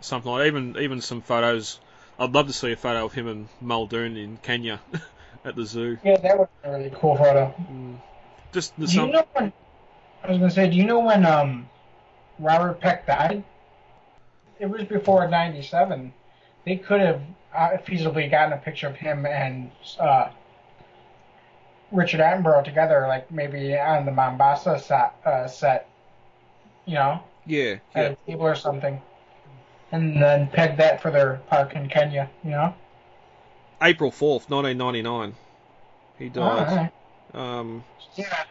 something 0.01 0.31
like. 0.31 0.47
Even 0.47 0.77
even 0.79 1.01
some 1.01 1.21
photos. 1.21 1.81
I'd 2.19 2.33
love 2.33 2.47
to 2.47 2.53
see 2.53 2.73
a 2.73 2.77
photo 2.77 3.05
of 3.05 3.13
him 3.13 3.27
and 3.27 3.49
Muldoon 3.61 4.17
in 4.17 4.37
Kenya 4.37 4.81
at 5.45 5.57
the 5.57 5.67
zoo. 5.67 5.99
Yeah, 6.05 6.17
that 6.19 6.39
would 6.39 6.49
be 6.63 6.69
a 6.69 6.79
really 6.79 6.93
cool 6.95 7.17
photo. 7.17 7.53
Just 8.53 8.79
the 8.79 8.87
Do 8.87 8.95
you 8.95 9.07
know 9.09 9.27
when? 9.33 9.53
I 10.25 10.31
was 10.31 10.39
gonna 10.39 10.51
say, 10.51 10.71
do 10.71 10.77
you 10.77 10.85
know 10.85 11.01
when 11.01 11.27
um, 11.27 11.69
Robert 12.39 12.81
Peck 12.81 13.07
died? 13.07 13.45
It 14.59 14.67
was 14.67 14.85
before 14.85 15.29
'97. 15.29 16.13
They 16.65 16.77
could 16.77 17.01
have 17.01 17.21
uh, 17.55 17.71
feasibly 17.87 18.31
gotten 18.31 18.55
a 18.55 18.57
picture 18.57 18.89
of 18.89 18.97
him 18.97 19.27
and 19.27 19.71
uh, 20.01 20.31
Richard 21.93 22.21
Attenborough 22.21 22.65
together, 22.65 23.05
like 23.07 23.31
maybe 23.31 23.79
on 23.79 24.07
the 24.07 24.13
Mombasa 24.13 24.79
set, 24.79 25.15
uh, 25.27 25.47
set, 25.47 25.89
you 26.87 26.95
know, 26.95 27.23
Yeah, 27.45 27.77
at 27.95 28.13
a 28.13 28.17
table 28.27 28.47
or 28.47 28.55
something, 28.55 29.01
and 29.93 30.23
then 30.23 30.49
peg 30.49 30.79
that 30.79 31.03
for 31.03 31.11
their 31.11 31.43
park 31.51 31.75
in 31.75 31.89
Kenya, 31.89 32.31
you 32.43 32.51
know. 32.51 32.75
April 33.83 34.11
fourth, 34.11 34.49
nineteen 34.49 34.79
ninety 34.79 35.03
nine. 35.03 35.35
He 36.19 36.31
died. 36.31 36.69
Alright. 36.69 36.93
Um, 37.35 37.85
Yeah, 38.17 38.45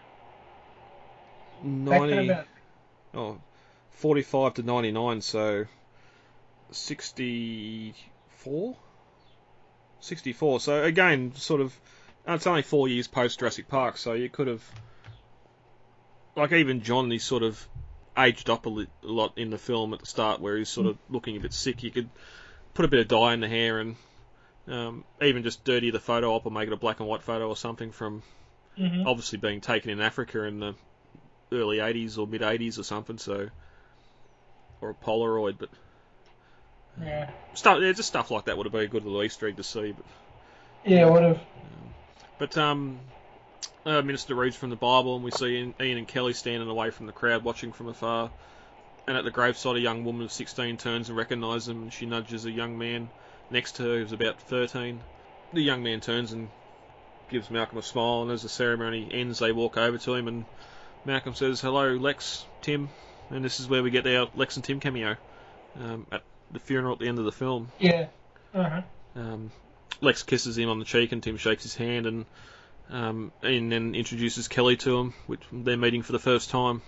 that 1.64 1.70
ninety. 1.70 2.28
been. 2.28 2.44
Oh, 3.16 3.38
45 3.92 4.56
to 4.56 4.64
99, 4.64 5.22
so 5.22 5.66
64? 6.72 8.76
64. 10.00 10.60
So 10.60 10.84
again, 10.84 11.34
sort 11.36 11.62
of, 11.62 11.80
it's 12.28 12.48
only 12.48 12.64
four 12.64 12.88
years 12.88 13.08
post 13.08 13.40
Jurassic 13.40 13.68
Park, 13.68 13.98
so 13.98 14.14
you 14.14 14.30
could 14.30 14.48
have, 14.48 14.64
like 16.36 16.52
even 16.52 16.82
John, 16.82 17.10
he's 17.12 17.24
sort 17.24 17.44
of 17.44 17.66
aged 18.18 18.50
up 18.50 18.66
a, 18.66 18.88
lot 19.02 19.38
in 19.38 19.50
the 19.50 19.58
film 19.58 19.94
at 19.94 20.00
the 20.00 20.06
start, 20.06 20.42
where 20.42 20.58
he's 20.58 20.70
sort 20.70 20.88
of 20.88 20.98
looking 21.10 21.38
a 21.38 21.40
bit 21.40 21.54
sick. 21.54 21.84
You 21.84 21.92
could 21.92 22.10
put 22.74 22.86
a 22.86 22.88
bit 22.88 23.00
of 23.00 23.08
dye 23.08 23.34
in 23.34 23.40
the 23.40 23.48
hair 23.48 23.80
and 23.80 23.96
um, 24.68 25.04
even 25.22 25.44
just 25.44 25.64
dirty 25.64 25.92
the 25.92 26.00
photo 26.00 26.36
up 26.36 26.46
or 26.46 26.52
make 26.52 26.68
it 26.68 26.74
a 26.74 26.78
black 26.78 27.00
and 27.00 27.08
white 27.08 27.22
photo 27.22 27.48
or 27.48 27.56
something 27.56 27.92
from 27.92 28.24
Mhm. 28.80 29.06
obviously 29.06 29.38
being 29.38 29.62
taken 29.62 29.92
in 29.92 30.02
Africa 30.02 30.44
in 30.46 30.60
the 30.60 30.74
early 31.54 31.78
80s 31.78 32.18
or 32.18 32.28
mid 32.28 32.42
80s 32.42 32.80
or 32.80 32.84
something, 32.84 33.18
so 33.18 33.50
or 34.82 34.90
a 34.90 34.94
Polaroid, 34.94 35.56
but 35.58 35.70
Yeah, 37.02 37.30
stuff, 37.54 37.80
yeah, 37.82 37.94
just 37.94 38.10
stuff 38.10 38.32
like 38.32 38.46
that 38.46 38.58
would 38.58 38.66
have 38.66 38.74
been 38.74 38.82
a 38.82 38.88
good 38.88 39.06
little 39.06 39.24
Easter 39.24 39.48
egg 39.48 39.58
to 39.58 39.64
see. 39.64 39.94
But, 39.94 40.06
yeah, 40.86 41.10
would 41.10 41.24
have. 41.24 41.40
but 42.38 42.58
um, 42.58 43.00
uh, 43.86 44.02
Minister 44.02 44.36
reads 44.36 44.56
from 44.56 44.70
the 44.70 44.76
Bible, 44.76 45.16
and 45.16 45.24
we 45.24 45.32
see 45.32 45.58
Ian 45.58 45.74
Ian 45.82 45.98
and 46.00 46.08
Kelly 46.08 46.34
standing 46.34 46.70
away 46.70 46.90
from 46.90 47.08
the 47.08 47.14
crowd, 47.14 47.44
watching 47.44 47.72
from 47.72 47.88
afar. 47.88 48.30
And 49.08 49.18
at 49.18 49.26
the 49.26 49.32
graveside, 49.32 49.76
a 49.76 49.82
young 49.82 50.06
woman 50.06 50.24
of 50.24 50.32
16 50.32 50.78
turns 50.78 51.10
and 51.10 51.18
recognises 51.18 51.68
him, 51.68 51.84
and 51.84 51.94
she 51.94 52.06
nudges 52.06 52.46
a 52.46 52.52
young 52.52 52.78
man 52.78 53.10
next 53.50 53.74
to 53.74 53.84
her 53.84 53.98
who's 53.98 54.14
about 54.14 54.40
13. 54.40 55.02
The 55.52 55.62
young 55.62 55.84
man 55.84 56.00
turns 56.00 56.32
and 56.32 56.48
gives 57.30 57.50
Malcolm 57.50 57.78
a 57.78 57.82
smile, 57.82 58.22
and 58.22 58.32
as 58.32 58.44
the 58.44 58.50
ceremony 58.50 59.10
ends, 59.12 59.40
they 59.40 59.52
walk 59.52 59.78
over 59.78 59.98
to 59.98 60.16
him, 60.16 60.30
and 60.30 60.46
Malcolm 61.06 61.34
says, 61.34 61.62
"Hello, 61.62 61.96
Lex, 61.96 62.46
Tim," 62.62 62.90
and 63.30 63.44
this 63.44 63.60
is 63.60 63.68
where 63.68 63.84
we 63.84 63.92
get 63.92 64.08
our 64.08 64.30
Lex 64.36 64.56
and 64.56 64.64
Tim 64.64 64.80
cameo 64.80 65.16
um, 65.80 66.08
at 66.12 66.24
the 66.52 66.60
funeral 66.60 66.94
at 66.94 67.00
the 67.00 67.08
end 67.08 67.20
of 67.20 67.26
the 67.26 67.32
film. 67.32 67.72
Yeah. 67.80 68.08
Uh 68.54 68.70
huh. 68.70 68.82
Um, 69.16 69.52
Lex 70.02 70.24
kisses 70.24 70.58
him 70.58 70.70
on 70.70 70.80
the 70.80 70.86
cheek, 70.86 71.12
and 71.12 71.22
Tim 71.22 71.38
shakes 71.38 71.64
his 71.64 71.76
hand, 71.76 72.06
and 72.06 72.26
um, 72.90 73.32
Ian 73.44 73.70
then 73.70 73.96
introduces 73.96 74.48
Kelly 74.48 74.78
to 74.78 74.98
him, 74.98 75.14
which 75.28 75.42
they're 75.52 75.78
meeting 75.78 76.02
for 76.02 76.12
the 76.12 76.20
first 76.20 76.50
time. 76.50 76.82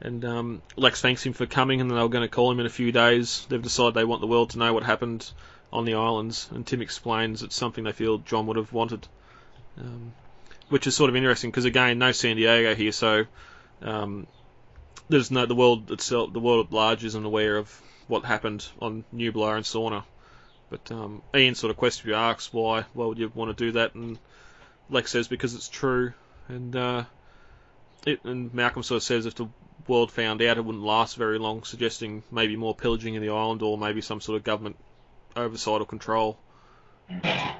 And 0.00 0.24
um, 0.24 0.62
Lex 0.76 1.00
thanks 1.00 1.24
him 1.24 1.32
for 1.32 1.46
coming, 1.46 1.80
and 1.80 1.90
they 1.90 1.94
were 1.94 2.08
going 2.08 2.28
to 2.28 2.34
call 2.34 2.50
him 2.50 2.60
in 2.60 2.66
a 2.66 2.70
few 2.70 2.92
days. 2.92 3.46
They've 3.48 3.62
decided 3.62 3.94
they 3.94 4.04
want 4.04 4.20
the 4.20 4.26
world 4.26 4.50
to 4.50 4.58
know 4.58 4.72
what 4.72 4.82
happened 4.82 5.30
on 5.72 5.84
the 5.84 5.94
islands, 5.94 6.48
and 6.52 6.66
Tim 6.66 6.82
explains 6.82 7.42
it's 7.42 7.56
something 7.56 7.84
they 7.84 7.92
feel 7.92 8.18
John 8.18 8.46
would 8.46 8.56
have 8.56 8.72
wanted, 8.72 9.06
um, 9.78 10.12
which 10.68 10.86
is 10.86 10.96
sort 10.96 11.10
of 11.10 11.16
interesting 11.16 11.50
because 11.50 11.64
again, 11.64 11.98
no 11.98 12.12
San 12.12 12.36
Diego 12.36 12.74
here, 12.74 12.92
so 12.92 13.24
um, 13.82 14.26
there's 15.08 15.30
no 15.30 15.46
the 15.46 15.54
world 15.54 15.90
itself, 15.90 16.32
the 16.32 16.40
world 16.40 16.66
at 16.66 16.72
large 16.72 17.04
isn't 17.04 17.24
aware 17.24 17.56
of 17.56 17.70
what 18.08 18.24
happened 18.24 18.66
on 18.80 19.04
Nublar 19.14 19.56
and 19.56 19.64
Sorna. 19.64 20.04
But 20.68 20.90
um, 20.90 21.22
Ian 21.34 21.54
sort 21.54 21.70
of 21.70 21.76
questions 21.76 22.12
asks 22.12 22.52
why 22.52 22.84
why 22.92 23.06
would 23.06 23.18
you 23.18 23.30
want 23.34 23.56
to 23.56 23.64
do 23.64 23.72
that, 23.72 23.94
and 23.94 24.18
Lex 24.90 25.12
says 25.12 25.28
because 25.28 25.54
it's 25.54 25.68
true, 25.68 26.12
and 26.48 26.74
uh, 26.74 27.04
it, 28.04 28.24
and 28.24 28.52
Malcolm 28.52 28.82
sort 28.82 28.96
of 28.96 29.02
says 29.02 29.26
if 29.26 29.34
the 29.36 29.48
world 29.86 30.10
found 30.10 30.42
out 30.42 30.58
it 30.58 30.64
wouldn't 30.64 30.84
last 30.84 31.16
very 31.16 31.38
long, 31.38 31.62
suggesting 31.62 32.22
maybe 32.30 32.56
more 32.56 32.74
pillaging 32.74 33.14
in 33.14 33.22
the 33.22 33.30
island 33.30 33.62
or 33.62 33.78
maybe 33.78 34.00
some 34.00 34.20
sort 34.20 34.36
of 34.36 34.44
government 34.44 34.76
oversight 35.36 35.80
or 35.80 35.86
control. 35.86 36.36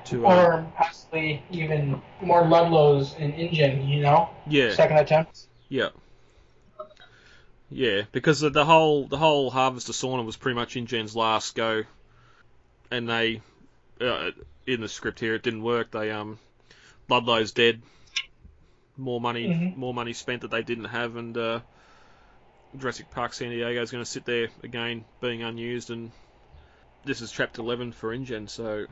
To 0.07 0.27
uh, 0.27 0.29
Or 0.29 0.73
possibly 0.77 1.43
even 1.51 2.01
more 2.21 2.47
Ludlows 2.47 3.15
in 3.15 3.33
InGen, 3.33 3.89
you 3.89 4.03
know? 4.03 4.29
yeah, 4.47 4.73
Second 4.73 4.99
attempt. 4.99 5.47
yeah, 5.69 5.89
yeah, 7.71 8.03
because 8.13 8.41
the, 8.41 8.65
whole 8.65 9.07
the 9.07 9.17
whole 9.17 9.51
harvest 9.51 9.89
of 9.89 9.95
Sorna 9.97 10.25
was 10.25 10.37
pretty 10.37 10.55
much 10.55 10.77
InGen's 10.77 11.17
last 11.17 11.55
go, 11.55 11.85
and 12.91 13.09
they 13.09 13.41
uh, 14.01 14.31
in 14.67 14.81
the 14.81 14.89
script 14.89 15.19
here 15.21 15.35
it 15.35 15.43
didn't 15.43 15.63
work. 15.63 15.91
They 15.91 16.11
um 16.11 16.39
Ludlow's 17.09 17.53
dead. 17.53 17.83
More 18.97 19.21
money, 19.21 19.49
Mhm. 19.49 19.77
more 19.77 19.93
money 19.93 20.13
spent 20.15 20.43
that 20.43 20.51
they 20.51 20.63
didn't 20.63 20.85
have, 20.87 21.17
and 21.17 21.37
uh, 21.37 21.61
Jurassic 22.79 23.11
Park 23.11 23.35
San 23.35 23.51
Diego 23.51 23.83
is 23.83 23.91
going 23.91 24.03
to 24.05 24.11
sit 24.11 24.25
there 24.25 24.49
again, 24.63 25.05
being 25.21 25.43
unused, 25.43 25.91
and 25.91 26.13
this 27.05 27.21
is 27.21 27.31
Chapter 27.31 27.61
11 27.61 27.93
for 27.93 28.13
InGen, 28.15 28.49
so 28.49 28.87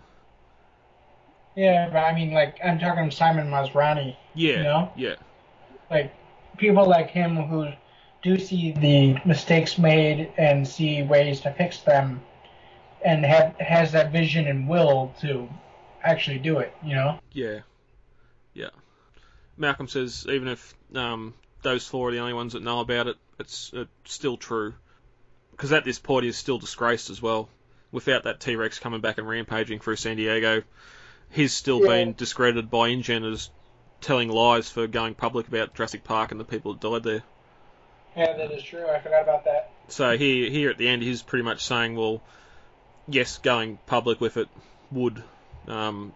Yeah, 1.57 1.89
but 1.91 1.99
I 1.99 2.15
mean, 2.15 2.33
like, 2.33 2.59
I'm 2.65 2.79
talking 2.79 3.09
to 3.09 3.15
Simon 3.15 3.49
Masrani. 3.49 4.17
yeah, 4.35 4.57
You 4.57 4.63
know? 4.65 4.93
yeah, 4.97 5.15
Like, 5.91 6.15
people 6.57 6.87
like 6.87 7.11
him 7.11 7.37
who 7.37 7.69
do 8.23 8.39
see 8.39 8.73
the 8.73 9.17
mistakes 9.27 9.79
made 9.79 10.33
and 10.37 10.67
see 10.67 11.03
ways 11.03 11.41
to 11.41 11.53
fix 11.53 11.79
them 11.81 12.23
and 13.05 13.25
have 13.25 13.55
has 13.59 13.93
that 13.93 14.13
vision 14.13 14.47
and 14.47 14.67
will 14.67 15.15
to 15.21 15.49
actually 16.03 16.39
do 16.39 16.59
it, 16.59 16.75
you 16.83 16.95
know? 16.95 17.19
yeah, 17.33 17.61
yeah. 18.55 18.71
Malcolm 19.57 19.89
says 19.89 20.27
even 20.29 20.49
if 20.49 20.75
um, 20.95 21.35
those 21.63 21.87
four 21.87 22.09
are 22.09 22.13
the 22.13 22.19
only 22.19 22.33
ones 22.33 22.55
that 22.55 22.63
know 22.63 22.81
about 22.81 23.07
it, 23.07 23.17
it's, 23.39 23.71
it's 23.75 23.91
still 24.05 24.37
true. 24.37 24.75
Because 25.51 25.73
at 25.73 25.85
this 25.85 25.99
point 25.99 26.25
he's 26.25 26.37
still 26.37 26.59
disgraced 26.59 27.11
as 27.11 27.23
well. 27.23 27.49
Without 27.93 28.25
that 28.25 28.41
T 28.41 28.57
Rex 28.57 28.81
coming 28.81 29.01
back 29.01 29.19
and 29.19 29.29
rampaging 29.29 29.79
through 29.79 29.97
San 29.97 30.17
Diego, 30.17 30.63
he's 31.35 31.53
still 31.53 31.81
Yeah. 31.81 31.89
been 31.89 32.13
discredited 32.15 32.71
by 32.71 32.89
InGen 32.89 33.25
as 33.25 33.51
telling 34.01 34.29
lies 34.29 34.71
for 34.71 34.87
going 34.87 35.15
public 35.15 35.49
about 35.49 35.75
Jurassic 35.75 36.05
Park 36.05 36.31
and 36.31 36.39
the 36.39 36.45
people 36.45 36.75
that 36.75 36.81
died 36.81 37.03
there. 37.03 37.23
Yeah, 38.17 38.37
that 38.37 38.53
is 38.53 38.63
true. 38.63 38.87
I 38.89 39.01
forgot 39.01 39.23
about 39.23 39.45
that. 39.45 39.71
So 39.89 40.17
here, 40.17 40.49
here 40.49 40.71
at 40.71 40.79
the 40.79 40.89
end, 40.89 41.03
he's 41.03 41.23
pretty 41.23 41.43
much 41.43 41.65
saying, 41.65 41.97
well, 41.97 42.23
yes, 43.09 43.39
going 43.39 43.79
public 43.87 44.21
with 44.21 44.37
it 44.37 44.49
would 44.93 45.23
um, 45.67 46.13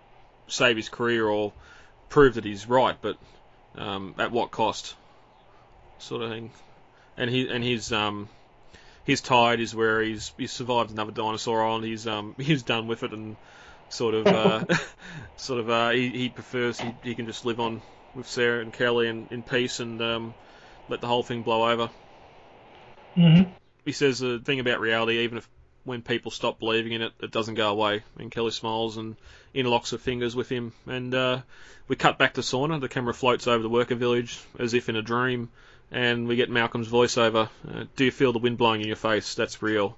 save 0.47 0.77
his 0.77 0.89
career 0.89 1.27
or 1.27 1.53
prove 2.09 2.35
that 2.35 2.45
he's 2.45 2.69
right, 2.69 2.97
but 3.01 3.17
um, 3.77 4.15
at 4.19 4.31
what 4.31 4.51
cost? 4.51 4.95
Sort 5.99 6.23
of 6.23 6.31
thing. 6.31 6.51
And 7.17 7.29
he 7.29 7.49
and 7.49 7.65
his 7.65 7.93
um, 7.93 8.29
his 9.05 9.21
tide 9.21 9.59
is 9.59 9.75
where 9.75 10.01
he's 10.01 10.33
he's 10.39 10.53
survived 10.53 10.93
another 10.93 11.11
dinosaur 11.11 11.65
island. 11.65 11.85
He's 11.85 12.07
um 12.07 12.37
he's 12.39 12.63
done 12.63 12.87
with 12.87 13.03
it 13.03 13.13
and 13.13 13.37
sort 13.89 14.15
of 14.15 14.27
uh, 14.27 14.65
sort 15.37 15.61
of 15.61 15.71
uh, 15.71 15.91
he, 15.91 16.09
he 16.11 16.29
prefers 16.29 16.79
he, 16.81 16.95
he 17.03 17.15
can 17.15 17.27
just 17.27 17.45
live 17.45 17.61
on 17.61 17.81
with 18.15 18.29
Sarah 18.29 18.61
and 18.61 18.73
Kelly 18.73 19.09
in, 19.09 19.29
in 19.31 19.43
peace 19.43 19.81
and 19.81 20.01
um, 20.03 20.35
let 20.89 21.01
the 21.01 21.07
whole 21.07 21.23
thing 21.23 21.43
blow 21.43 21.71
over 21.71 21.91
Mm-hmm. 23.17 23.51
he 23.85 23.93
says 23.93 24.21
the 24.21 24.39
thing 24.39 24.61
about 24.61 24.79
reality, 24.81 25.19
even 25.21 25.39
if 25.39 25.49
when 25.85 26.03
people 26.03 26.31
stop 26.31 26.61
believing 26.61 26.93
in 26.93 27.03
it, 27.03 27.13
it 27.21 27.31
doesn't 27.33 27.55
go 27.55 27.69
away. 27.69 28.05
And 28.19 28.31
Kelly 28.31 28.51
smiles 28.51 28.97
and 28.97 29.17
interlocks 29.55 29.91
her 29.91 29.99
fingers 29.99 30.37
with 30.37 30.49
him. 30.49 30.73
And 30.87 31.15
uh, 31.15 31.41
we 31.89 31.97
cut 31.97 32.19
back 32.19 32.35
to 32.35 32.43
Sorna. 32.43 32.81
The 32.81 32.89
camera 32.89 33.15
floats 33.15 33.47
over 33.49 33.63
the 33.63 33.69
worker 33.69 33.95
village 33.95 34.39
as 34.59 34.75
if 34.75 34.89
in 34.89 34.97
a 34.97 35.03
dream. 35.03 35.49
And 35.91 36.29
we 36.29 36.37
get 36.37 36.51
Malcolm's 36.51 36.89
voiceover. 36.89 37.49
Uh, 37.67 37.85
Do 37.97 38.05
you 38.05 38.11
feel 38.11 38.33
the 38.33 38.39
wind 38.39 38.59
blowing 38.59 38.83
in 38.83 38.87
your 38.87 38.97
face? 38.97 39.35
That's 39.35 39.63
real. 39.63 39.97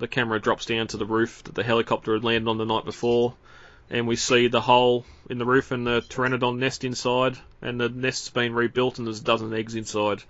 The 0.00 0.08
camera 0.08 0.40
drops 0.40 0.66
down 0.66 0.88
to 0.88 0.96
the 0.96 1.06
roof 1.06 1.44
that 1.44 1.54
the 1.54 1.62
helicopter 1.62 2.14
had 2.14 2.24
landed 2.24 2.48
on 2.48 2.58
the 2.58 2.64
night 2.64 2.84
before, 2.84 3.34
and 3.90 4.08
we 4.08 4.16
see 4.16 4.48
the 4.48 4.60
hole 4.60 5.04
in 5.28 5.38
the 5.38 5.44
roof 5.44 5.70
and 5.70 5.86
the 5.86 6.00
pteranodon 6.00 6.58
nest 6.58 6.84
inside, 6.84 7.36
and 7.60 7.80
the 7.80 7.88
nest's 7.88 8.30
been 8.30 8.54
rebuilt 8.54 8.98
and 8.98 9.06
there's 9.06 9.20
a 9.20 9.24
dozen 9.24 9.52
eggs 9.52 9.74
inside. 9.74 10.22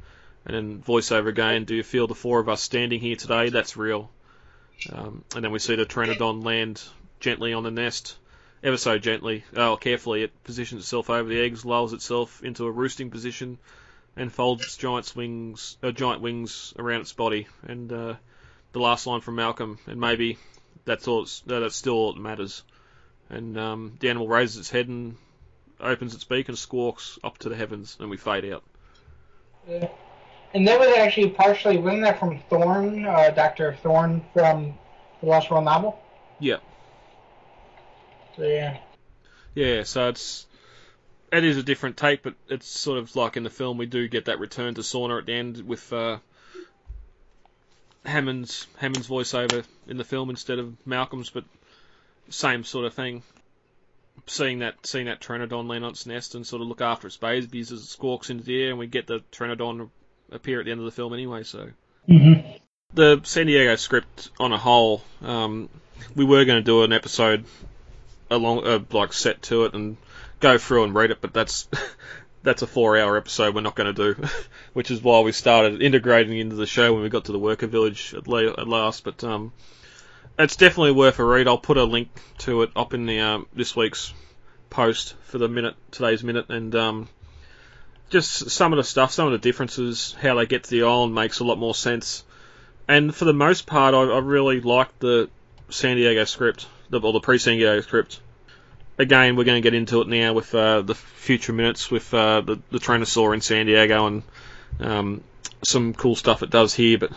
And 0.45 0.57
then 0.57 0.83
voiceover 0.83 1.29
again, 1.29 1.65
do 1.65 1.75
you 1.75 1.83
feel 1.83 2.07
the 2.07 2.15
four 2.15 2.41
of 2.41 2.49
us 2.49 2.63
standing 2.63 3.01
here 3.01 3.17
today? 3.17 3.51
That's 3.51 3.77
real. 3.77 4.11
Um, 4.91 5.25
and 5.35 5.45
then 5.45 5.53
we 5.53 5.59
see 5.59 5.77
the 5.77 5.87
pteranodon 5.87 6.45
land 6.45 6.83
gently 7.21 7.53
on 7.53 7.63
the 7.63 7.71
nest, 7.71 8.17
ever 8.65 8.79
so 8.79 8.99
gently, 8.99 9.45
oh, 9.55 9.77
carefully. 9.77 10.23
It 10.23 10.45
positions 10.45 10.83
itself 10.83 11.11
over 11.11 11.29
the 11.29 11.41
eggs, 11.41 11.65
lulls 11.65 11.93
itself 11.93 12.43
into 12.43 12.67
a 12.67 12.71
roosting 12.71 13.11
position, 13.11 13.59
and 14.17 14.33
folds 14.33 14.77
giant 14.77 15.15
wings, 15.15 15.77
uh, 15.83 15.93
giant 15.93 16.23
wings 16.23 16.75
around 16.79 17.03
its 17.03 17.13
body. 17.13 17.47
And 17.63 17.93
uh, 17.93 18.15
the 18.73 18.81
last 18.81 19.07
line 19.07 19.21
from 19.21 19.37
Malcolm, 19.37 19.79
and 19.87 20.01
maybe 20.01 20.39
that's 20.85 21.09
all. 21.09 21.27
That's 21.47 21.77
still 21.77 21.95
all 21.95 22.13
that 22.13 22.21
matters. 22.21 22.63
And 23.29 23.57
um, 23.59 23.97
the 24.01 24.11
animal 24.11 24.29
raises 24.29 24.59
its 24.59 24.71
head 24.71 24.89
and 24.89 25.17
opens 25.79 26.15
its 26.15 26.25
beak 26.25 26.49
and 26.49 26.59
squawks 26.59 27.19
up 27.23 27.39
to 27.39 27.49
the 27.49 27.57
heavens, 27.57 27.97
and 28.01 28.11
we 28.11 28.17
fade 28.17 28.45
out. 28.53 28.65
Yeah. 29.69 29.89
And 30.53 30.67
that 30.67 30.81
was 30.81 30.89
actually 30.97 31.31
partially, 31.31 31.79
wasn't 31.79 32.03
that 32.03 32.19
from 32.19 32.41
Thorne, 32.51 33.07
uh, 33.07 33.31
Dr. 33.31 33.77
Thorne 33.83 34.25
from 34.33 34.77
the 35.21 35.27
Lost 35.27 35.49
World 35.49 35.65
novel? 35.65 36.01
Yeah. 36.41 36.57
So, 38.37 38.43
yeah. 38.43 38.79
Yeah, 39.55 39.85
so 39.85 40.09
it's 40.09 40.47
it 41.33 41.45
is 41.45 41.57
a 41.57 41.63
different 41.63 41.97
take, 41.97 42.23
but 42.23 42.35
it's 42.49 42.67
sort 42.67 42.99
of 42.99 43.15
like 43.15 43.37
in 43.37 43.45
the 43.45 43.51
film 43.51 43.79
we 43.79 43.87
do 43.87 44.09
get 44.09 44.25
that 44.25 44.41
return 44.41 44.75
to 44.75 44.81
Sorna 44.81 45.19
at 45.19 45.27
the 45.27 45.35
end 45.35 45.63
with 45.67 45.93
uh, 45.93 46.19
Hammond's 48.05 48.67
Hammond's 48.79 49.09
voiceover 49.09 49.65
in 49.87 49.97
the 49.97 50.05
film 50.05 50.31
instead 50.31 50.59
of 50.59 50.75
Malcolm's, 50.87 51.31
but 51.31 51.45
same 52.29 52.65
sort 52.65 52.87
of 52.87 52.95
thing. 52.95 53.23
Seeing 54.27 54.59
that 54.61 54.75
seeing 54.87 55.07
that 55.07 55.21
Pteranodon 55.21 55.69
land 55.69 55.85
on 55.85 55.91
its 55.91 56.07
nest 56.07 56.35
and 56.35 56.47
sort 56.47 56.63
of 56.63 56.69
look 56.69 56.81
after 56.81 57.07
its 57.07 57.17
babies 57.17 57.73
as 57.73 57.81
it 57.81 57.87
squawks 57.87 58.31
into 58.31 58.45
the 58.45 58.63
air, 58.63 58.71
and 58.71 58.79
we 58.79 58.87
get 58.87 59.07
the 59.07 59.21
Pteranodon 59.33 59.91
appear 60.33 60.61
at 60.61 60.67
the 60.67 60.71
end 60.71 60.81
of 60.81 60.85
the 60.85 60.93
film 60.93 61.13
anyway. 61.13 61.43
So 61.43 61.71
Mm-hmm. 62.09 62.57
the 62.95 63.21
San 63.25 63.47
Diego 63.47 63.77
script 63.77 64.31
on 64.41 64.53
a 64.53 64.59
whole, 64.59 65.03
um, 65.23 65.69
we 66.17 66.25
were 66.25 66.45
going 66.45 66.59
to 66.59 66.65
do 66.65 66.83
an 66.83 66.93
episode 66.93 67.45
along 68.31 68.67
uh, 68.67 68.81
like 68.91 69.13
set 69.13 69.43
to 69.43 69.65
it 69.65 69.75
and 69.75 69.97
go 70.41 70.59
through 70.59 70.85
and 70.85 70.95
read 70.95 71.11
it, 71.11 71.21
but 71.21 71.33
that's 71.33 71.69
that's 72.43 72.63
a 72.63 72.67
four-hour 72.67 73.17
episode 73.17 73.55
we're 73.55 73.61
not 73.61 73.75
going 73.75 73.95
to 73.95 74.15
do, 74.15 74.29
which 74.73 74.91
is 74.91 75.03
why 75.03 75.21
we 75.21 75.33
started 75.33 75.83
integrating 75.83 76.39
into 76.39 76.57
the 76.57 76.67
show 76.67 76.93
when 76.93 77.03
we 77.03 77.09
got 77.09 77.27
to 77.27 77.33
the 77.33 77.39
worker 77.39 77.67
village 77.67 78.15
at, 78.15 78.27
at 78.29 78.69
last. 78.69 79.05
But 79.05 79.23
um, 79.25 79.53
it's 80.39 80.57
definitely 80.57 80.93
worth 80.93 81.19
a 81.19 81.25
read. 81.25 81.49
I'll 81.49 81.59
put 81.59 81.77
a 81.77 81.85
link 81.85 82.09
to 82.39 82.63
it 82.63 82.71
up 82.75 82.95
in 82.95 83.07
the 83.07 83.21
um, 83.21 83.47
this 83.55 83.77
week's 83.77 84.13
post 84.71 85.15
for 85.25 85.39
the 85.39 85.49
minute 85.49 85.75
today's 85.91 86.23
minute 86.23 86.49
and 86.49 86.75
um, 86.77 87.09
just 88.09 88.51
some 88.51 88.73
of 88.73 88.77
the 88.77 88.85
stuff, 88.85 89.13
some 89.13 89.27
of 89.27 89.33
the 89.33 89.39
differences, 89.39 90.17
how 90.21 90.35
they 90.35 90.47
get 90.47 90.65
to 90.65 90.71
the 90.71 90.83
island 90.83 91.15
makes 91.15 91.41
a 91.41 91.45
lot 91.45 91.59
more 91.59 91.75
sense. 91.75 92.25
And 92.89 93.15
for 93.15 93.25
the 93.25 93.33
most 93.33 93.67
part, 93.67 93.95
I, 93.95 93.99
I 93.99 94.19
really 94.19 94.61
liked 94.61 94.99
the 95.01 95.31
San 95.69 95.97
Diego 95.97 96.25
script, 96.25 96.67
the, 96.91 97.01
or 97.01 97.13
the 97.13 97.21
pre-San 97.21 97.57
Diego 97.57 97.81
script. 97.81 98.21
Again, 99.01 99.37
we're 99.37 99.45
going 99.45 99.63
to 99.63 99.67
get 99.67 99.73
into 99.73 100.03
it 100.03 100.09
now 100.09 100.35
with 100.35 100.55
uh, 100.55 100.83
the 100.83 100.95
future 100.95 101.55
minutes 101.55 101.91
with 101.91 102.13
uh, 102.13 102.43
the 102.43 102.61
the 102.71 102.79
Tyrannosaur 102.79 103.33
in 103.33 103.41
San 103.41 103.65
Diego 103.65 104.07
and 104.07 104.23
um, 104.79 105.25
some 105.65 105.95
cool 105.95 106.15
stuff 106.15 106.43
it 106.43 106.51
does 106.51 106.75
here. 106.75 106.99
But 106.99 107.13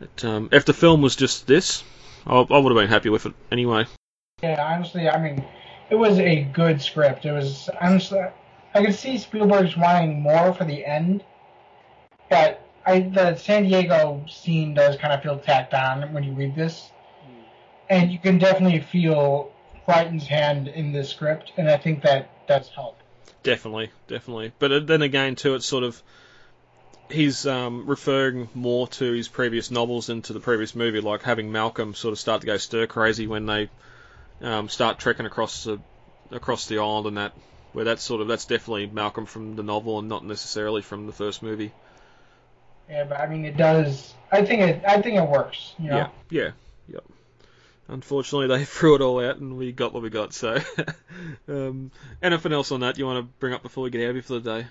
it, 0.00 0.24
um, 0.24 0.50
if 0.52 0.64
the 0.66 0.72
film 0.72 1.02
was 1.02 1.16
just 1.16 1.48
this, 1.48 1.82
I, 2.24 2.36
I 2.36 2.58
would 2.58 2.70
have 2.70 2.80
been 2.80 2.88
happy 2.88 3.08
with 3.08 3.26
it 3.26 3.34
anyway. 3.50 3.86
Yeah, 4.40 4.64
honestly, 4.64 5.08
I 5.08 5.20
mean, 5.20 5.44
it 5.90 5.96
was 5.96 6.20
a 6.20 6.44
good 6.44 6.80
script. 6.80 7.24
It 7.24 7.32
was 7.32 7.68
honestly, 7.80 8.20
I 8.72 8.84
could 8.84 8.94
see 8.94 9.18
Spielberg's 9.18 9.76
wanting 9.76 10.22
more 10.22 10.54
for 10.54 10.64
the 10.64 10.86
end, 10.86 11.24
but 12.30 12.64
I 12.86 13.00
the 13.00 13.34
San 13.34 13.64
Diego 13.64 14.24
scene 14.28 14.74
does 14.74 14.96
kind 14.96 15.12
of 15.12 15.24
feel 15.24 15.40
tacked 15.40 15.74
on 15.74 16.12
when 16.12 16.22
you 16.22 16.34
read 16.34 16.54
this, 16.54 16.92
and 17.90 18.12
you 18.12 18.20
can 18.20 18.38
definitely 18.38 18.78
feel 18.78 19.50
Crichton's 19.84 20.26
hand 20.26 20.68
in 20.68 20.92
this 20.92 21.10
script, 21.10 21.52
and 21.56 21.68
I 21.68 21.76
think 21.76 22.02
that 22.02 22.46
does 22.46 22.68
help. 22.68 22.98
Definitely, 23.42 23.90
definitely. 24.08 24.52
But 24.58 24.86
then 24.86 25.02
again, 25.02 25.34
too, 25.36 25.54
it's 25.54 25.66
sort 25.66 25.84
of 25.84 26.02
he's 27.10 27.46
um, 27.46 27.86
referring 27.86 28.48
more 28.54 28.88
to 28.88 29.12
his 29.12 29.28
previous 29.28 29.70
novels 29.70 30.06
than 30.06 30.22
to 30.22 30.32
the 30.32 30.40
previous 30.40 30.74
movie, 30.74 31.00
like 31.00 31.22
having 31.22 31.52
Malcolm 31.52 31.94
sort 31.94 32.12
of 32.12 32.18
start 32.18 32.40
to 32.40 32.46
go 32.46 32.56
stir 32.56 32.86
crazy 32.86 33.26
when 33.26 33.46
they 33.46 33.68
um, 34.40 34.68
start 34.68 34.98
trekking 34.98 35.26
across 35.26 35.64
the 35.64 35.78
across 36.30 36.66
the 36.66 36.78
island 36.78 37.06
and 37.06 37.16
that. 37.18 37.32
Where 37.72 37.84
that's 37.84 38.04
sort 38.04 38.20
of 38.20 38.28
that's 38.28 38.44
definitely 38.44 38.86
Malcolm 38.86 39.26
from 39.26 39.56
the 39.56 39.64
novel 39.64 39.98
and 39.98 40.08
not 40.08 40.24
necessarily 40.24 40.80
from 40.80 41.06
the 41.06 41.12
first 41.12 41.42
movie. 41.42 41.72
Yeah, 42.88 43.02
but 43.02 43.18
I 43.18 43.26
mean, 43.26 43.44
it 43.44 43.56
does. 43.56 44.14
I 44.30 44.44
think 44.44 44.62
it. 44.62 44.84
I 44.86 45.02
think 45.02 45.16
it 45.16 45.28
works. 45.28 45.74
You 45.78 45.90
know? 45.90 45.96
Yeah, 45.96 46.08
yeah. 46.30 46.50
Unfortunately, 47.88 48.46
they 48.48 48.64
threw 48.66 48.94
it 48.94 49.00
all 49.00 49.24
out 49.24 49.36
and 49.36 49.56
we 49.56 49.72
got 49.72 49.92
what 49.92 50.02
we 50.02 50.10
got. 50.10 50.32
So, 50.32 50.58
um, 51.48 51.90
anything 52.22 52.52
else 52.52 52.72
on 52.72 52.80
that 52.80 52.98
you 52.98 53.06
want 53.06 53.24
to 53.24 53.32
bring 53.38 53.52
up 53.52 53.62
before 53.62 53.84
we 53.84 53.90
get 53.90 54.02
out 54.04 54.10
of 54.10 54.14
here 54.16 54.22
for 54.22 54.34
the 54.38 54.40
day? 54.62 54.66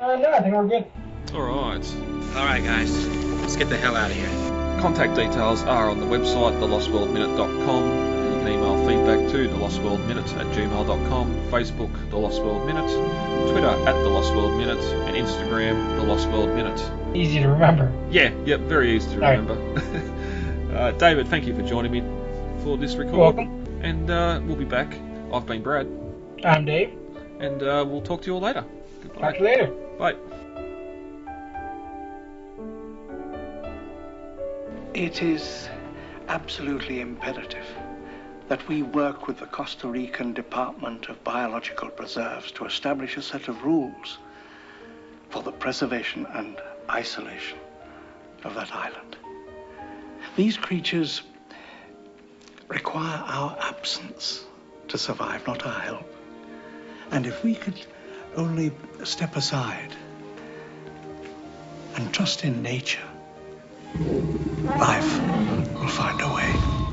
Uh, 0.00 0.16
no, 0.16 0.30
I 0.32 0.40
think 0.42 0.54
we're 0.54 0.66
good. 0.68 0.86
All 1.34 1.42
right. 1.42 1.94
All 2.36 2.44
right, 2.44 2.62
guys. 2.62 3.06
Let's 3.40 3.56
get 3.56 3.68
the 3.68 3.76
hell 3.78 3.96
out 3.96 4.10
of 4.10 4.16
here. 4.16 4.80
Contact 4.80 5.14
details 5.14 5.62
are 5.62 5.88
on 5.88 6.00
the 6.00 6.06
website, 6.06 6.58
thelostworldminute.com. 6.60 7.84
You 8.26 8.40
can 8.40 8.48
email 8.48 8.76
feedback 8.86 9.30
to 9.32 9.48
thelostworldminute 9.48 10.36
at 10.36 10.46
gmail.com, 10.54 11.34
Facebook, 11.50 12.10
The 12.10 12.16
Lost 12.18 12.42
World 12.42 12.66
Minute, 12.66 12.90
Twitter 13.50 13.68
at 13.68 13.92
The 14.02 14.08
Lost 14.10 14.34
World 14.34 14.58
Minute, 14.58 14.78
and 15.06 15.16
Instagram, 15.16 15.96
The 15.96 16.02
Lost 16.02 16.28
World 16.28 16.50
Minute. 16.50 17.16
Easy 17.16 17.38
to 17.40 17.48
remember. 17.48 17.90
Yeah, 18.10 18.34
yep, 18.44 18.60
very 18.60 18.94
easy 18.94 19.10
to 19.14 19.18
Right. 19.20 19.38
remember. 19.38 20.74
uh, 20.76 20.90
David, 20.92 21.28
thank 21.28 21.46
you 21.46 21.54
for 21.56 21.62
joining 21.62 21.90
me 21.92 22.00
for 22.66 22.76
this 22.76 22.96
record. 22.96 23.14
welcome. 23.14 23.64
And 23.80 24.10
uh, 24.10 24.40
we'll 24.44 24.56
be 24.56 24.64
back. 24.64 24.92
I've 25.32 25.46
been 25.46 25.62
Brad, 25.62 25.86
I'm 26.42 26.64
Dave. 26.64 26.92
and 27.38 27.62
uh, 27.62 27.84
we'll 27.86 28.02
talk 28.02 28.22
to 28.22 28.26
you 28.26 28.34
all 28.34 28.40
later. 28.40 28.64
Goodbye. 29.02 29.20
Talk 29.20 29.34
to 29.34 29.38
you 29.38 29.44
later. 29.44 29.66
Bye. 30.00 30.16
It 34.94 35.22
is 35.22 35.68
absolutely 36.26 37.00
imperative 37.00 37.66
that 38.48 38.66
we 38.66 38.82
work 38.82 39.28
with 39.28 39.38
the 39.38 39.46
Costa 39.46 39.86
Rican 39.86 40.32
Department 40.32 41.08
of 41.08 41.22
Biological 41.22 41.88
Preserves 41.90 42.50
to 42.50 42.64
establish 42.64 43.16
a 43.16 43.22
set 43.22 43.46
of 43.46 43.62
rules 43.62 44.18
for 45.30 45.40
the 45.40 45.52
preservation 45.52 46.26
and 46.34 46.60
isolation 46.90 47.58
of 48.42 48.56
that 48.56 48.74
island. 48.74 49.16
These 50.34 50.56
creatures 50.56 51.22
require 52.68 53.22
our 53.26 53.56
absence 53.60 54.44
to 54.88 54.98
survive, 54.98 55.46
not 55.46 55.64
our 55.66 55.80
help. 55.80 56.14
And 57.10 57.26
if 57.26 57.44
we 57.44 57.54
could 57.54 57.80
only 58.36 58.72
step 59.04 59.36
aside 59.36 59.94
and 61.96 62.12
trust 62.12 62.44
in 62.44 62.62
nature, 62.62 63.06
life 64.64 65.20
will 65.74 65.88
find 65.88 66.20
a 66.20 66.34
way. 66.34 66.85